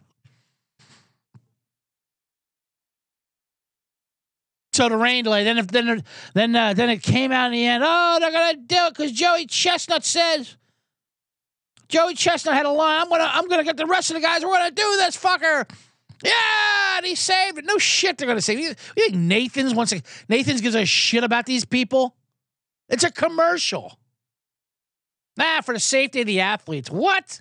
So 4.76 4.90
the 4.90 4.96
rain 4.98 5.24
delay. 5.24 5.42
Then 5.42 5.56
if 5.56 5.68
then 5.68 6.04
then 6.34 6.54
uh, 6.54 6.74
then 6.74 6.90
it 6.90 7.02
came 7.02 7.32
out 7.32 7.46
in 7.46 7.52
the 7.52 7.64
end. 7.64 7.82
Oh, 7.86 8.18
they're 8.20 8.30
gonna 8.30 8.58
do 8.58 8.76
it 8.76 8.94
because 8.94 9.10
Joey 9.10 9.46
Chestnut 9.46 10.04
says. 10.04 10.54
Joey 11.88 12.14
Chestnut 12.14 12.54
had 12.54 12.66
a 12.66 12.70
line. 12.70 13.00
I'm 13.00 13.08
gonna 13.08 13.26
I'm 13.32 13.48
gonna 13.48 13.64
get 13.64 13.78
the 13.78 13.86
rest 13.86 14.10
of 14.10 14.16
the 14.16 14.20
guys. 14.20 14.44
We're 14.44 14.52
gonna 14.52 14.70
do 14.72 14.96
this 14.98 15.16
fucker. 15.16 15.66
Yeah, 16.22 16.98
and 16.98 17.06
he 17.06 17.14
saved 17.14 17.56
it. 17.56 17.64
No 17.64 17.78
shit, 17.78 18.18
they're 18.18 18.28
gonna 18.28 18.42
save. 18.42 18.58
You, 18.58 18.68
you 18.68 19.04
think 19.04 19.14
Nathan's 19.14 19.74
wants 19.74 19.92
to, 19.92 20.02
Nathan's 20.28 20.60
gives 20.60 20.74
a 20.74 20.84
shit 20.84 21.24
about 21.24 21.46
these 21.46 21.64
people? 21.64 22.14
It's 22.90 23.04
a 23.04 23.10
commercial. 23.10 23.98
Nah, 25.38 25.62
for 25.62 25.72
the 25.72 25.80
safety 25.80 26.20
of 26.20 26.26
the 26.26 26.40
athletes. 26.40 26.90
What? 26.90 27.40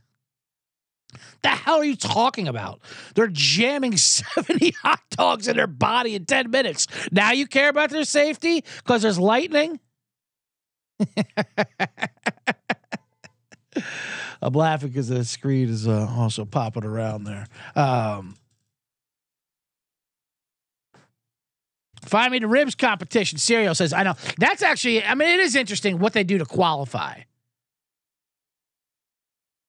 The 1.42 1.50
hell 1.50 1.78
are 1.78 1.84
you 1.86 1.96
talking 1.96 2.48
about? 2.48 2.82
They're 3.16 3.28
jamming 3.28 3.98
70 3.98 4.72
hot 4.82 5.02
dogs 5.12 5.48
in 5.48 5.58
their 5.58 5.68
body 5.68 6.16
in 6.16 6.26
10 6.26 6.50
minutes. 6.50 6.88
Now 7.12 7.32
you 7.32 7.48
care 7.48 7.70
about 7.70 7.90
their 7.90 8.06
safety 8.06 8.64
because 8.78 9.02
there's 9.02 9.20
lightning? 9.20 9.80
I'm 14.42 14.54
laughing 14.54 14.90
because 14.90 15.08
the 15.10 15.26
screen 15.26 15.70
is 15.70 15.88
uh, 15.88 16.08
also 16.16 16.46
popping 16.46 16.84
around 16.84 17.24
there. 17.24 17.48
Um, 17.76 18.36
find 22.04 22.32
me 22.32 22.40
the 22.40 22.48
ribs 22.48 22.76
competition. 22.76 23.38
Serial 23.40 23.76
says, 23.76 23.92
I 23.92 24.04
know. 24.04 24.14
That's 24.38 24.62
actually, 24.62 25.04
I 25.04 25.16
mean, 25.16 25.30
it 25.30 25.40
is 25.40 25.56
interesting 25.56 26.00
what 26.00 26.14
they 26.14 26.24
do 26.24 26.38
to 26.38 26.46
qualify. 26.46 27.22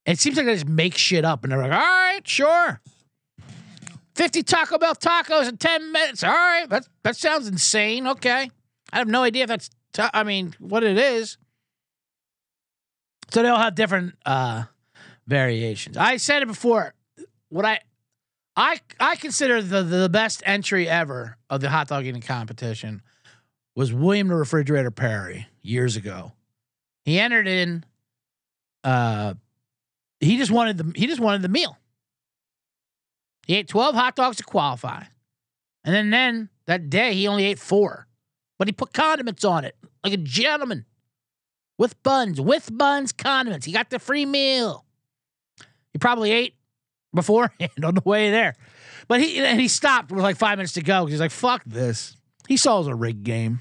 It 0.06 0.20
seems 0.20 0.36
like 0.36 0.46
they 0.46 0.54
just 0.54 0.68
make 0.68 0.96
shit 0.96 1.24
up 1.24 1.42
and 1.42 1.52
they're 1.52 1.60
like, 1.60 1.72
all 1.72 1.78
right, 1.78 2.20
sure. 2.24 2.80
50 4.14 4.42
Taco 4.44 4.78
Bell 4.78 4.94
tacos 4.94 5.48
in 5.48 5.58
10 5.58 5.92
minutes. 5.92 6.24
All 6.24 6.30
right. 6.30 6.66
That, 6.70 6.88
that 7.02 7.16
sounds 7.16 7.48
insane. 7.48 8.06
Okay. 8.06 8.48
I 8.92 8.98
have 8.98 9.08
no 9.08 9.22
idea 9.24 9.42
if 9.42 9.48
that's, 9.48 9.68
ta- 9.92 10.10
I 10.14 10.22
mean, 10.22 10.54
what 10.58 10.84
it 10.84 10.96
is. 10.96 11.36
So 13.30 13.42
they 13.42 13.48
all 13.48 13.58
have 13.58 13.74
different 13.74 14.14
uh, 14.24 14.64
variations. 15.26 15.96
I 15.96 16.16
said 16.16 16.42
it 16.42 16.46
before. 16.46 16.94
What 17.48 17.64
I 17.64 17.80
I 18.56 18.80
I 18.98 19.16
consider 19.16 19.60
the 19.60 19.82
the 19.82 20.08
best 20.08 20.42
entry 20.46 20.88
ever 20.88 21.36
of 21.50 21.60
the 21.60 21.68
hot 21.68 21.88
dog 21.88 22.04
eating 22.06 22.22
competition 22.22 23.02
was 23.74 23.92
William 23.92 24.28
the 24.28 24.34
Refrigerator 24.34 24.90
Perry 24.90 25.46
years 25.62 25.96
ago. 25.96 26.32
He 27.04 27.18
entered 27.18 27.46
in. 27.46 27.84
Uh, 28.82 29.34
he 30.20 30.38
just 30.38 30.50
wanted 30.50 30.78
the 30.78 30.92
he 30.94 31.06
just 31.06 31.20
wanted 31.20 31.42
the 31.42 31.48
meal. 31.48 31.76
He 33.46 33.56
ate 33.56 33.68
twelve 33.68 33.94
hot 33.94 34.16
dogs 34.16 34.36
to 34.38 34.44
qualify, 34.44 35.04
and 35.84 35.94
then 35.94 36.10
then 36.10 36.48
that 36.66 36.90
day 36.90 37.14
he 37.14 37.28
only 37.28 37.44
ate 37.44 37.58
four, 37.58 38.06
but 38.58 38.68
he 38.68 38.72
put 38.72 38.92
condiments 38.92 39.44
on 39.44 39.64
it 39.64 39.76
like 40.02 40.12
a 40.12 40.18
gentleman 40.18 40.84
with 41.78 42.00
buns, 42.02 42.40
with 42.40 42.70
buns, 42.76 43.12
condiments. 43.12 43.66
He 43.66 43.72
got 43.72 43.90
the 43.90 43.98
free 43.98 44.24
meal. 44.24 44.84
He 45.92 45.98
probably 45.98 46.30
ate 46.30 46.54
beforehand 47.14 47.72
on 47.84 47.94
the 47.94 48.02
way 48.04 48.30
there. 48.30 48.54
But 49.08 49.20
he 49.20 49.38
and 49.38 49.60
he 49.60 49.68
stopped 49.68 50.10
with 50.10 50.22
like 50.22 50.36
five 50.36 50.58
minutes 50.58 50.74
to 50.74 50.82
go 50.82 51.04
because 51.04 51.12
he's 51.12 51.20
like, 51.20 51.30
fuck 51.30 51.62
this. 51.64 52.16
He 52.48 52.56
saw 52.56 52.76
it 52.76 52.80
was 52.80 52.86
a 52.88 52.94
rigged 52.94 53.24
game. 53.24 53.60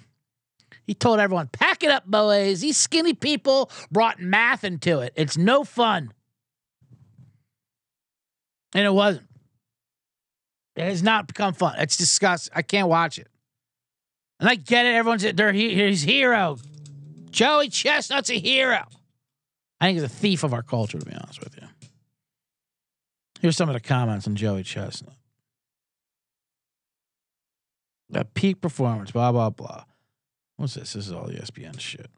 He 0.85 0.93
told 0.93 1.19
everyone, 1.19 1.47
pack 1.47 1.83
it 1.83 1.89
up, 1.89 2.05
boys. 2.05 2.61
These 2.61 2.77
skinny 2.77 3.13
people 3.13 3.71
brought 3.91 4.19
math 4.19 4.63
into 4.63 4.99
it. 4.99 5.13
It's 5.15 5.35
no 5.35 5.63
fun. 5.63 6.11
And 8.73 8.85
it 8.85 8.93
wasn't. 8.93 9.27
It 10.75 10.83
has 10.83 11.01
not 11.01 11.27
become 11.27 11.53
fun. 11.53 11.75
It's 11.79 11.95
disgusting. 11.95 12.53
I 12.55 12.61
can't 12.61 12.89
watch 12.89 13.17
it. 13.17 13.27
And 14.39 14.49
I 14.49 14.55
get 14.55 14.85
it. 14.85 14.95
Everyone's 14.95 15.23
they're 15.23 15.53
his 15.53 16.01
hero. 16.01 16.57
Joey 17.29 17.69
Chestnut's 17.69 18.29
a 18.29 18.39
hero. 18.39 18.85
I 19.79 19.85
think 19.85 19.95
he's 19.95 20.03
a 20.03 20.09
thief 20.09 20.43
of 20.43 20.53
our 20.53 20.63
culture, 20.63 20.99
to 20.99 21.05
be 21.05 21.13
honest 21.13 21.41
with 21.41 21.55
you. 21.61 21.67
Here's 23.41 23.57
some 23.57 23.69
of 23.69 23.73
the 23.73 23.81
comments 23.81 24.27
on 24.27 24.35
Joey 24.35 24.63
Chestnut. 24.63 25.15
A 28.13 28.23
peak 28.23 28.61
performance, 28.61 29.11
blah, 29.11 29.31
blah, 29.31 29.49
blah. 29.49 29.83
What's 30.57 30.75
this? 30.75 30.93
This 30.93 31.07
is 31.07 31.11
all 31.11 31.27
the 31.27 31.33
ESPN 31.33 31.79
shit. 31.79 32.09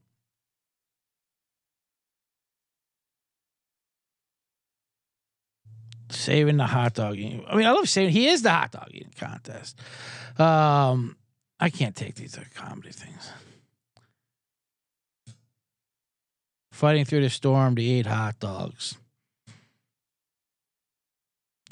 Saving 6.10 6.58
the 6.58 6.66
hot 6.66 6.94
dog 6.94 7.18
eating. 7.18 7.44
I 7.48 7.56
mean, 7.56 7.66
I 7.66 7.72
love 7.72 7.90
saving. 7.90 8.14
He 8.14 8.28
is 8.28 8.42
the 8.42 8.50
hot 8.50 8.72
dog 8.72 8.88
eating 8.92 9.14
contest. 9.20 9.78
Um, 10.40 11.18
I 11.60 11.70
can't 11.70 11.96
take 11.96 12.16
these 12.16 12.38
comedy 12.56 12.92
things. 12.92 13.32
Fighting 16.72 17.06
through 17.06 17.22
the 17.22 17.30
storm 17.30 17.76
to 17.76 17.82
eat 17.82 18.06
hot 18.06 18.40
dogs. 18.40 18.98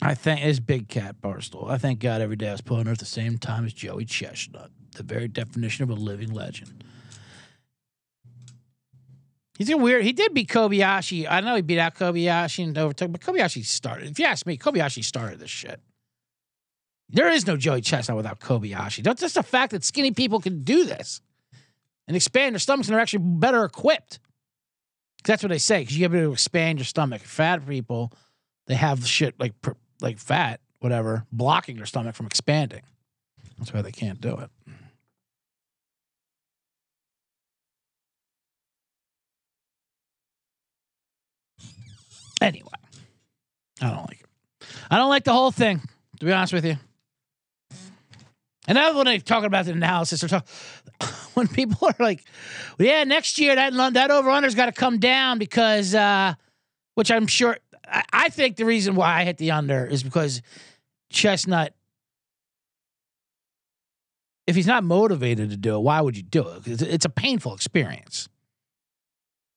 I 0.01 0.13
thank 0.13 0.43
this 0.43 0.59
big 0.59 0.89
cat 0.89 1.15
Barstool. 1.21 1.69
I 1.69 1.77
thank 1.77 1.99
God 1.99 2.21
every 2.21 2.35
day 2.35 2.49
I 2.49 2.53
was 2.53 2.61
put 2.61 2.79
on 2.79 2.87
earth 2.87 2.93
at 2.93 2.99
the 2.99 3.05
same 3.05 3.37
time 3.37 3.65
as 3.65 3.73
Joey 3.73 4.05
Chestnut, 4.05 4.71
the 4.95 5.03
very 5.03 5.27
definition 5.27 5.83
of 5.83 5.89
a 5.89 5.93
living 5.93 6.33
legend. 6.33 6.83
He's 9.57 9.69
a 9.69 9.77
weird. 9.77 10.03
He 10.03 10.11
did 10.11 10.33
beat 10.33 10.49
Kobayashi. 10.49 11.27
I 11.29 11.39
know 11.39 11.55
he 11.55 11.61
beat 11.61 11.79
out 11.79 11.95
Kobayashi 11.95 12.63
and 12.63 12.77
overtook, 12.77 13.11
but 13.11 13.21
Kobayashi 13.21 13.63
started. 13.63 14.09
If 14.09 14.19
you 14.19 14.25
ask 14.25 14.45
me, 14.45 14.57
Kobayashi 14.57 15.03
started 15.03 15.39
this 15.39 15.49
shit. 15.49 15.79
There 17.09 17.29
is 17.29 17.47
no 17.47 17.55
Joey 17.55 17.81
Chestnut 17.81 18.17
without 18.17 18.39
Kobayashi. 18.39 19.03
That's 19.03 19.21
just 19.21 19.35
the 19.35 19.43
fact 19.43 19.71
that 19.71 19.83
skinny 19.83 20.11
people 20.11 20.41
can 20.41 20.63
do 20.63 20.85
this 20.85 21.21
and 22.07 22.17
expand 22.17 22.55
their 22.55 22.59
stomachs 22.59 22.89
and 22.89 22.97
are 22.97 22.99
actually 22.99 23.23
better 23.23 23.63
equipped. 23.63 24.19
That's 25.23 25.41
what 25.41 25.49
they 25.49 25.57
say 25.57 25.81
because 25.81 25.97
you 25.97 26.03
have 26.03 26.11
to 26.11 26.33
expand 26.33 26.79
your 26.79 26.85
stomach. 26.85 27.21
Fat 27.21 27.67
people, 27.67 28.11
they 28.67 28.75
have 28.75 29.05
shit 29.07 29.39
like 29.39 29.53
like 30.01 30.17
fat, 30.19 30.59
whatever, 30.79 31.25
blocking 31.31 31.77
their 31.77 31.85
stomach 31.85 32.15
from 32.15 32.25
expanding. 32.25 32.81
That's 33.57 33.73
why 33.73 33.81
they 33.81 33.91
can't 33.91 34.19
do 34.19 34.37
it. 34.37 34.49
Anyway, 42.41 42.67
I 43.81 43.89
don't 43.89 44.05
like 44.07 44.21
it. 44.21 44.67
I 44.89 44.97
don't 44.97 45.09
like 45.09 45.23
the 45.23 45.33
whole 45.33 45.51
thing, 45.51 45.81
to 46.19 46.25
be 46.25 46.31
honest 46.31 46.53
with 46.53 46.65
you. 46.65 46.77
And 48.67 48.75
now 48.75 48.95
when 48.95 49.05
they're 49.05 49.19
talking 49.19 49.45
about 49.45 49.65
the 49.65 49.71
analysis, 49.71 50.21
they're 50.21 50.29
talking 50.29 50.47
when 51.33 51.47
people 51.47 51.87
are 51.87 51.95
like, 51.99 52.23
well, 52.79 52.87
"Yeah, 52.87 53.03
next 53.03 53.37
year 53.39 53.55
that 53.55 53.73
that 53.93 54.11
over 54.11 54.29
under's 54.29 54.55
got 54.55 54.65
to 54.67 54.71
come 54.71 54.99
down 54.99 55.37
because," 55.37 55.93
uh, 55.93 56.33
which 56.95 57.11
I'm 57.11 57.27
sure. 57.27 57.57
I, 57.87 58.03
I 58.11 58.29
think 58.29 58.55
the 58.55 58.65
reason 58.65 58.95
why 58.95 59.19
I 59.21 59.23
hit 59.23 59.37
the 59.37 59.51
under 59.51 59.85
is 59.85 60.03
because 60.03 60.41
Chestnut. 61.11 61.73
If 64.47 64.55
he's 64.55 64.67
not 64.67 64.83
motivated 64.83 65.49
to 65.49 65.57
do 65.57 65.75
it, 65.75 65.79
why 65.79 66.01
would 66.01 66.15
you 66.15 66.21
do 66.21 66.47
it? 66.47 66.67
It's 66.67 67.05
a 67.05 67.09
painful 67.09 67.55
experience. 67.55 68.29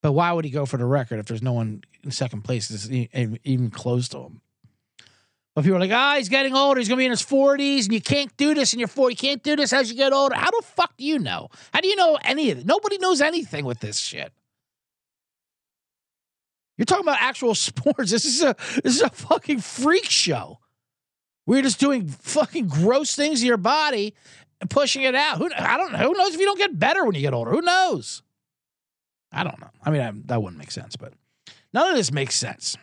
But 0.03 0.13
why 0.13 0.33
would 0.33 0.45
he 0.45 0.51
go 0.51 0.65
for 0.65 0.77
the 0.77 0.85
record 0.85 1.19
if 1.19 1.27
there's 1.27 1.43
no 1.43 1.53
one 1.53 1.83
in 2.05 2.11
second 2.11 2.43
place 2.43 2.69
that's 2.69 2.89
even 2.91 3.71
close 3.71 4.09
to 4.11 4.19
him? 4.19 4.41
But 5.55 5.65
people 5.65 5.79
are 5.79 5.81
like, 5.81 5.91
ah, 5.93 6.15
oh, 6.15 6.19
he's 6.19 6.29
getting 6.29 6.55
older. 6.55 6.79
He's 6.79 6.89
going 6.89 6.99
to 6.99 7.01
be 7.01 7.07
in 7.07 7.11
his 7.11 7.23
40s, 7.23 7.85
and 7.85 7.93
you 7.93 8.01
can't 8.01 8.37
do 8.37 8.55
this 8.55 8.75
in 8.75 8.79
your 8.79 8.87
40s. 8.87 9.11
You 9.11 9.17
can't 9.17 9.43
do 9.43 9.57
this 9.57 9.73
as 9.73 9.91
you 9.91 9.97
get 9.97 10.13
older. 10.13 10.37
How 10.37 10.53
the 10.53 10.63
fuck 10.65 10.97
do 10.97 11.05
you 11.05 11.19
know? 11.19 11.49
How 11.75 11.81
do 11.81 11.89
you 11.89 11.97
know 11.97 12.17
any 12.23 12.53
of 12.53 12.59
it? 12.59 12.67
Nobody 12.67 12.97
knows 12.99 13.21
anything 13.21 13.65
with 13.65 13.81
this 13.81 13.99
shit. 13.99 14.33
You're 16.77 16.85
talking 16.85 17.05
about 17.05 17.19
actual 17.21 17.55
sports. 17.57 18.13
This 18.13 18.25
is 18.25 18.41
a 18.41 18.55
this 18.85 18.95
is 18.95 19.03
a 19.03 19.11
fucking 19.11 19.59
freak 19.59 20.05
show. 20.05 20.61
We're 21.45 21.63
just 21.63 21.81
doing 21.81 22.07
fucking 22.07 22.69
gross 22.69 23.17
things 23.17 23.41
to 23.41 23.47
your 23.47 23.57
body 23.57 24.15
and 24.61 24.71
pushing 24.71 25.03
it 25.03 25.17
out. 25.17 25.39
Who 25.39 25.51
I 25.57 25.77
don't. 25.77 25.93
Who 25.95 26.13
knows 26.13 26.35
if 26.35 26.41
you 26.41 26.47
don't 26.47 26.59
get 26.59 26.79
better 26.79 27.05
when 27.05 27.17
you 27.17 27.21
get 27.21 27.35
older? 27.35 27.51
Who 27.51 27.63
knows? 27.63 28.23
I 29.33 29.45
don't 29.45 29.61
know. 29.61 29.71
I 29.85 29.91
mean, 29.91 30.01
I, 30.01 30.13
that 30.27 30.43
wouldn't 30.43 30.59
make 30.59 30.71
sense, 30.71 30.97
but 30.97 31.13
none 31.73 31.91
of 31.91 31.97
this 31.97 32.13
makes 32.13 32.35
sense. 32.35 32.77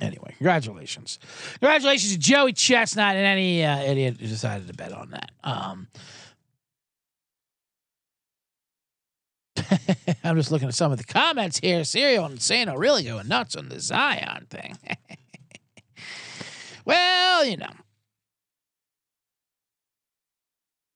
Anyway, 0.00 0.34
congratulations. 0.36 1.18
Congratulations 1.60 2.12
to 2.12 2.18
Joey 2.18 2.52
Chestnut 2.52 3.16
and 3.16 3.26
any 3.26 3.64
uh, 3.64 3.80
idiot 3.80 4.18
who 4.20 4.28
decided 4.28 4.68
to 4.68 4.74
bet 4.74 4.92
on 4.92 5.10
that. 5.10 5.30
Um, 5.42 5.88
I'm 10.24 10.36
just 10.36 10.52
looking 10.52 10.68
at 10.68 10.74
some 10.74 10.92
of 10.92 10.98
the 10.98 11.04
comments 11.04 11.58
here. 11.58 11.84
Serial 11.84 12.26
and 12.26 12.40
Sano 12.40 12.76
really 12.76 13.04
going 13.04 13.28
nuts 13.28 13.56
on 13.56 13.68
the 13.68 13.80
Zion 13.80 14.46
thing. 14.50 14.78
well, 16.84 17.44
you 17.44 17.56
know. 17.56 17.72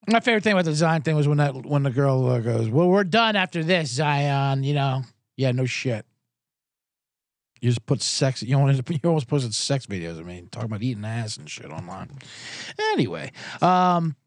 My 0.07 0.19
favorite 0.19 0.43
thing 0.43 0.53
about 0.53 0.65
the 0.65 0.75
Zion 0.75 1.01
thing 1.01 1.15
was 1.15 1.27
when 1.27 1.37
that 1.37 1.65
when 1.65 1.83
the 1.83 1.91
girl 1.91 2.27
uh, 2.27 2.39
goes, 2.39 2.69
"Well, 2.69 2.89
we're 2.89 3.03
done 3.03 3.35
after 3.35 3.63
this, 3.63 3.89
Zion." 3.89 4.63
You 4.63 4.73
know, 4.73 5.03
yeah, 5.37 5.51
no 5.51 5.65
shit. 5.65 6.05
You 7.61 7.69
just 7.69 7.85
put 7.85 8.01
sex. 8.01 8.43
You 8.43 8.57
almost 8.57 8.81
you 8.89 8.99
almost 9.05 9.27
posted 9.27 9.53
sex 9.53 9.85
videos. 9.85 10.19
I 10.19 10.23
mean, 10.23 10.49
talking 10.51 10.65
about 10.69 10.83
eating 10.83 11.05
ass 11.05 11.37
and 11.37 11.49
shit 11.49 11.71
online. 11.71 12.11
Anyway, 12.91 13.31
um, 13.61 14.17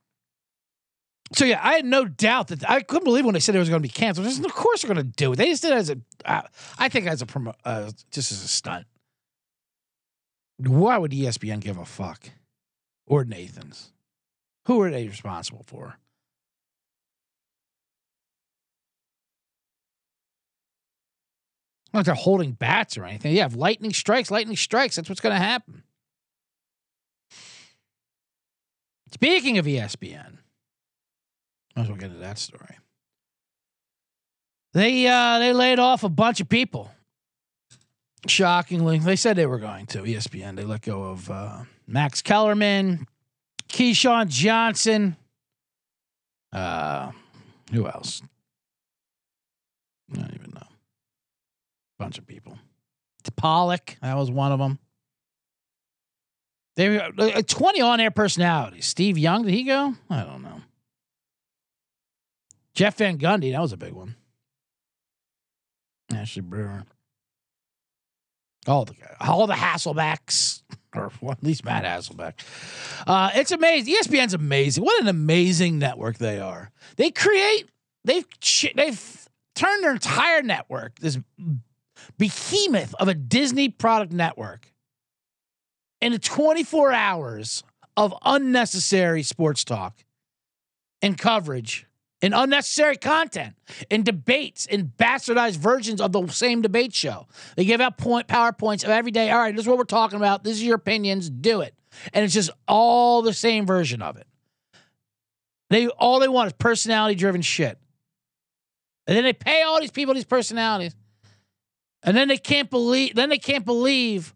so 1.33 1.45
yeah, 1.45 1.61
I 1.63 1.75
had 1.75 1.85
no 1.85 2.07
doubt 2.07 2.49
that 2.49 2.69
I 2.69 2.81
couldn't 2.81 3.05
believe 3.05 3.25
when 3.25 3.35
they 3.35 3.41
said 3.41 3.55
it 3.55 3.59
was 3.59 3.69
going 3.69 3.83
to 3.83 3.87
be 3.87 3.93
canceled. 3.93 4.27
Just, 4.27 4.45
of 4.45 4.55
course 4.55 4.83
they're 4.83 4.95
going 4.95 5.05
to 5.05 5.13
do 5.13 5.33
it. 5.33 5.37
They 5.37 5.47
just 5.47 5.63
did 5.63 5.73
it 5.73 5.77
as 5.77 5.91
a, 5.91 5.99
uh, 6.25 6.43
I 6.79 6.89
think 6.89 7.07
as 7.07 7.21
a 7.21 7.27
promo, 7.27 7.55
uh, 7.65 7.91
just 8.11 8.33
as 8.33 8.43
a 8.43 8.49
stunt. 8.49 8.87
Why 10.59 10.97
would 10.97 11.11
ESPN 11.11 11.61
give 11.61 11.77
a 11.79 11.85
fuck? 11.85 12.31
Or 13.07 13.25
Nathan's? 13.25 13.93
Who 14.67 14.81
are 14.83 14.91
they 14.91 15.07
responsible 15.07 15.65
for? 15.67 15.99
Not 21.93 22.05
they're 22.05 22.15
holding 22.15 22.53
bats 22.53 22.99
or 22.99 23.05
anything. 23.05 23.33
You 23.33 23.41
have 23.41 23.55
lightning 23.55 23.93
strikes, 23.93 24.31
lightning 24.31 24.57
strikes. 24.57 24.97
That's 24.97 25.09
what's 25.09 25.21
going 25.21 25.35
to 25.35 25.43
happen. 25.43 25.83
Speaking 29.13 29.57
of 29.57 29.67
ESPN, 29.67 30.39
might 31.75 31.83
as 31.83 31.89
well 31.89 31.97
get 31.97 32.07
into 32.07 32.19
that 32.19 32.39
story. 32.39 32.77
They 34.75 35.07
uh, 35.07 35.39
they 35.39 35.53
laid 35.55 35.79
off 35.79 36.05
a 36.05 36.09
bunch 36.09 36.41
of 36.41 36.49
people. 36.49 36.91
Shockingly, 38.27 38.99
they 38.99 39.17
said 39.17 39.37
they 39.37 39.47
were 39.47 39.61
going 39.61 39.87
to 39.87 40.03
ESPN. 40.03 40.57
They 40.57 40.65
let 40.65 40.83
go 40.83 41.05
of 41.05 41.31
uh, 41.31 41.61
Max 41.87 42.21
Kellerman, 42.21 43.07
Keyshawn 43.77 44.29
Johnson. 44.29 45.17
Uh, 46.51 47.13
who 47.73 47.87
else? 47.87 48.23
Don't 50.11 50.33
even 50.35 50.53
know. 50.55 50.67
Bunch 51.99 52.17
of 52.19 52.27
people. 52.27 52.59
Pollock, 53.37 53.97
that 54.01 54.17
was 54.17 54.31
one 54.31 54.53
of 54.53 54.59
them. 54.59 54.79
They 56.77 56.89
were 56.91 57.11
uh, 57.19 57.43
20 57.43 57.81
on 57.81 58.01
air 58.01 58.11
personalities. 58.11 58.87
Steve 58.87 59.19
Young, 59.19 59.45
did 59.45 59.53
he 59.53 59.65
go? 59.65 59.95
I 60.09 60.23
don't 60.23 60.43
know. 60.43 60.63
Jeff 62.75 62.97
Van 62.99 63.19
Gundy, 63.19 63.53
that 63.53 63.61
was 63.61 63.73
a 63.73 63.77
big 63.77 63.93
one. 63.93 64.15
Ashley 66.15 66.43
Brewer. 66.43 66.85
All 68.67 68.85
the 68.85 68.95
all 69.21 69.47
the 69.47 69.55
Hasselbecks, 69.55 70.63
at 70.97 71.43
least 71.43 71.65
Matt 71.65 71.85
Hasselbeck. 71.85 72.35
Uh, 73.07 73.31
it's 73.35 73.53
amazing. 73.53 73.95
ESPN's 73.95 74.35
amazing. 74.35 74.85
What 74.85 75.01
an 75.03 75.09
amazing 75.09 75.79
network 75.79 76.19
they 76.19 76.41
are. 76.41 76.71
They 76.97 77.11
create. 77.11 77.69
They've 78.05 78.27
they've 78.75 79.29
turned 79.55 79.85
their 79.85 79.93
entire 79.93 80.43
network, 80.43 80.99
this 81.01 81.19
behemoth 82.19 82.95
of 82.95 83.09
a 83.09 83.15
Disney 83.15 83.69
product 83.69 84.13
network, 84.13 84.73
into 86.01 86.19
24 86.19 86.93
hours 86.93 87.65
of 87.97 88.15
unnecessary 88.25 89.23
sports 89.23 89.65
talk 89.65 90.05
and 91.03 91.17
coverage 91.17 91.86
and 92.23 92.35
unnecessary 92.35 92.97
content 92.97 93.55
and 93.91 94.05
debates 94.05 94.67
and 94.67 94.93
bastardized 94.97 95.57
versions 95.57 96.01
of 96.01 96.13
the 96.13 96.27
same 96.29 96.63
debate 96.63 96.95
show. 96.95 97.27
They 97.57 97.65
give 97.65 97.81
out 97.81 97.99
point 97.99 98.27
PowerPoints 98.27 98.85
of 98.85 98.91
every 98.91 99.11
day. 99.11 99.31
All 99.31 99.39
right, 99.39 99.55
this 99.55 99.65
is 99.65 99.69
what 99.69 99.79
we're 99.79 99.85
talking 99.85 100.17
about. 100.17 100.45
This 100.45 100.57
is 100.57 100.65
your 100.65 100.77
opinions. 100.77 101.29
Do 101.29 101.61
it. 101.61 101.75
And 102.13 102.25
it's 102.25 102.35
just 102.35 102.51
all 102.67 103.23
the 103.23 103.35
same 103.35 103.67
version 103.67 104.03
of 104.03 104.17
it. 104.17 104.27
They 105.71 105.89
all 105.89 106.21
they 106.21 106.29
want 106.29 106.47
is 106.47 106.53
personality 106.53 107.17
driven 107.17 107.43
shit. 107.43 107.79
And 109.07 109.17
then 109.17 109.25
they 109.25 109.33
pay 109.33 109.63
all 109.63 109.81
these 109.81 109.91
people 109.91 110.15
these 110.15 110.25
personalities. 110.25 110.95
And 112.03 112.17
then 112.17 112.29
they 112.29 112.39
can't 112.39 112.71
believe 112.71 113.15
then 113.15 113.29
they 113.29 113.39
can't 113.39 113.65
believe 113.65 114.35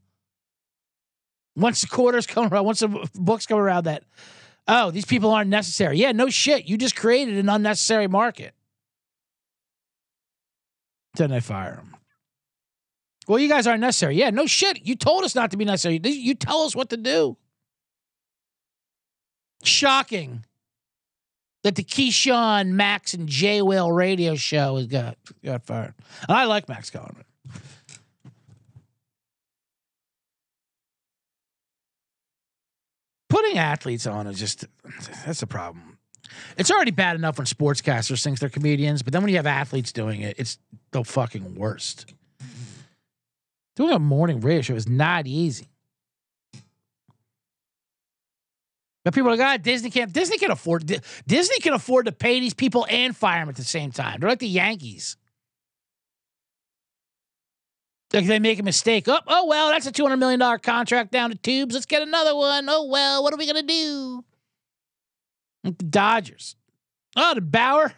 once 1.56 1.80
the 1.80 1.86
quarters 1.86 2.26
come 2.26 2.48
around, 2.52 2.64
once 2.64 2.80
the 2.80 3.08
books 3.14 3.46
come 3.46 3.58
around 3.58 3.84
that 3.84 4.04
oh, 4.68 4.90
these 4.90 5.04
people 5.04 5.30
aren't 5.30 5.50
necessary. 5.50 5.98
Yeah, 5.98 6.12
no 6.12 6.28
shit. 6.28 6.66
You 6.66 6.76
just 6.76 6.96
created 6.96 7.36
an 7.36 7.48
unnecessary 7.48 8.06
market. 8.06 8.54
Then 11.16 11.30
they 11.30 11.40
fire 11.40 11.76
them. 11.76 11.96
Well, 13.26 13.38
you 13.38 13.48
guys 13.48 13.66
aren't 13.66 13.80
necessary. 13.80 14.16
Yeah, 14.16 14.30
no 14.30 14.46
shit. 14.46 14.86
You 14.86 14.96
told 14.96 15.24
us 15.24 15.34
not 15.34 15.50
to 15.52 15.56
be 15.56 15.64
necessary. 15.64 16.00
You 16.02 16.34
tell 16.34 16.62
us 16.62 16.74
what 16.74 16.90
to 16.90 16.96
do. 16.96 17.36
Shocking 19.62 20.44
that 21.62 21.74
the 21.74 21.84
Keyshawn, 21.84 22.68
Max, 22.68 23.14
and 23.14 23.28
J 23.28 23.62
Will 23.62 23.92
radio 23.92 24.34
show 24.34 24.76
has 24.76 24.86
got 24.86 25.16
got 25.44 25.64
fired. 25.64 25.94
And 26.28 26.36
I 26.36 26.44
like 26.44 26.68
Max 26.68 26.90
Kellerman. 26.90 27.24
Putting 33.30 33.58
athletes 33.58 34.06
on 34.06 34.26
is 34.26 34.38
just 34.38 34.66
that's 35.24 35.42
a 35.42 35.46
problem. 35.46 35.98
It's 36.58 36.70
already 36.70 36.90
bad 36.90 37.16
enough 37.16 37.38
when 37.38 37.46
sportscasters 37.46 38.22
think 38.22 38.38
they're 38.38 38.48
comedians, 38.48 39.02
but 39.02 39.12
then 39.12 39.22
when 39.22 39.30
you 39.30 39.36
have 39.36 39.46
athletes 39.46 39.92
doing 39.92 40.20
it, 40.20 40.38
it's 40.38 40.58
the 40.90 41.02
fucking 41.02 41.54
worst. 41.54 42.12
Doing 43.76 43.92
a 43.92 43.98
morning 43.98 44.40
radio 44.40 44.62
show 44.62 44.74
is 44.74 44.88
not 44.88 45.26
easy. 45.26 45.68
But 49.04 49.14
people 49.14 49.30
are 49.30 49.36
like, 49.36 49.46
ah, 49.46 49.56
Disney 49.56 49.90
can't. 49.90 50.12
Disney 50.12 50.36
can 50.36 50.50
afford. 50.50 50.86
Disney 51.26 51.58
can 51.60 51.72
afford 51.72 52.06
to 52.06 52.12
pay 52.12 52.40
these 52.40 52.52
people 52.52 52.86
and 52.90 53.16
fire 53.16 53.40
them 53.40 53.48
at 53.48 53.56
the 53.56 53.64
same 53.64 53.92
time. 53.92 54.20
They're 54.20 54.28
like 54.28 54.40
the 54.40 54.48
Yankees. 54.48 55.16
Like 58.12 58.26
they 58.26 58.38
make 58.38 58.58
a 58.58 58.62
mistake. 58.62 59.04
Oh, 59.06 59.20
oh 59.26 59.46
well, 59.46 59.70
that's 59.70 59.86
a 59.86 59.92
two 59.92 60.02
hundred 60.02 60.16
million 60.16 60.40
dollar 60.40 60.58
contract 60.58 61.12
down 61.12 61.30
to 61.30 61.36
tubes. 61.36 61.74
Let's 61.74 61.86
get 61.86 62.02
another 62.02 62.34
one. 62.34 62.68
Oh 62.68 62.86
well, 62.86 63.22
what 63.22 63.32
are 63.32 63.36
we 63.36 63.46
gonna 63.46 63.62
do? 63.62 64.24
The 65.62 65.70
Dodgers. 65.72 66.56
Oh, 67.16 67.34
the 67.34 67.40
Bauer 67.40 67.92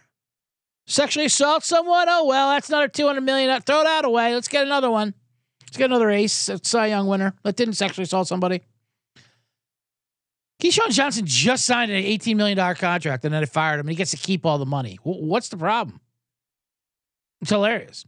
sexually 0.86 1.26
assault 1.26 1.64
someone. 1.64 2.06
Oh 2.08 2.26
well, 2.26 2.50
that's 2.50 2.68
another 2.68 2.88
two 2.88 3.06
hundred 3.06 3.22
million. 3.22 3.48
Uh, 3.50 3.60
throw 3.60 3.84
that 3.84 4.04
away. 4.04 4.34
Let's 4.34 4.48
get 4.48 4.66
another 4.66 4.90
one. 4.90 5.14
Let's 5.62 5.78
get 5.78 5.86
another 5.86 6.10
ace. 6.10 6.50
A 6.50 6.60
Cy 6.62 6.88
Young 6.88 7.06
winner 7.06 7.34
that 7.44 7.56
didn't 7.56 7.74
sexually 7.74 8.04
assault 8.04 8.28
somebody. 8.28 8.62
Keyshawn 10.62 10.90
Johnson 10.90 11.26
just 11.26 11.64
signed 11.64 11.90
an 11.90 12.04
$18 12.04 12.36
million 12.36 12.56
contract 12.76 13.24
and 13.24 13.34
then 13.34 13.42
they 13.42 13.46
fired 13.46 13.80
him 13.80 13.86
and 13.86 13.90
he 13.90 13.96
gets 13.96 14.12
to 14.12 14.16
keep 14.16 14.46
all 14.46 14.58
the 14.58 14.66
money. 14.66 14.96
What's 15.02 15.48
the 15.48 15.56
problem? 15.56 16.00
It's 17.40 17.50
hilarious. 17.50 18.06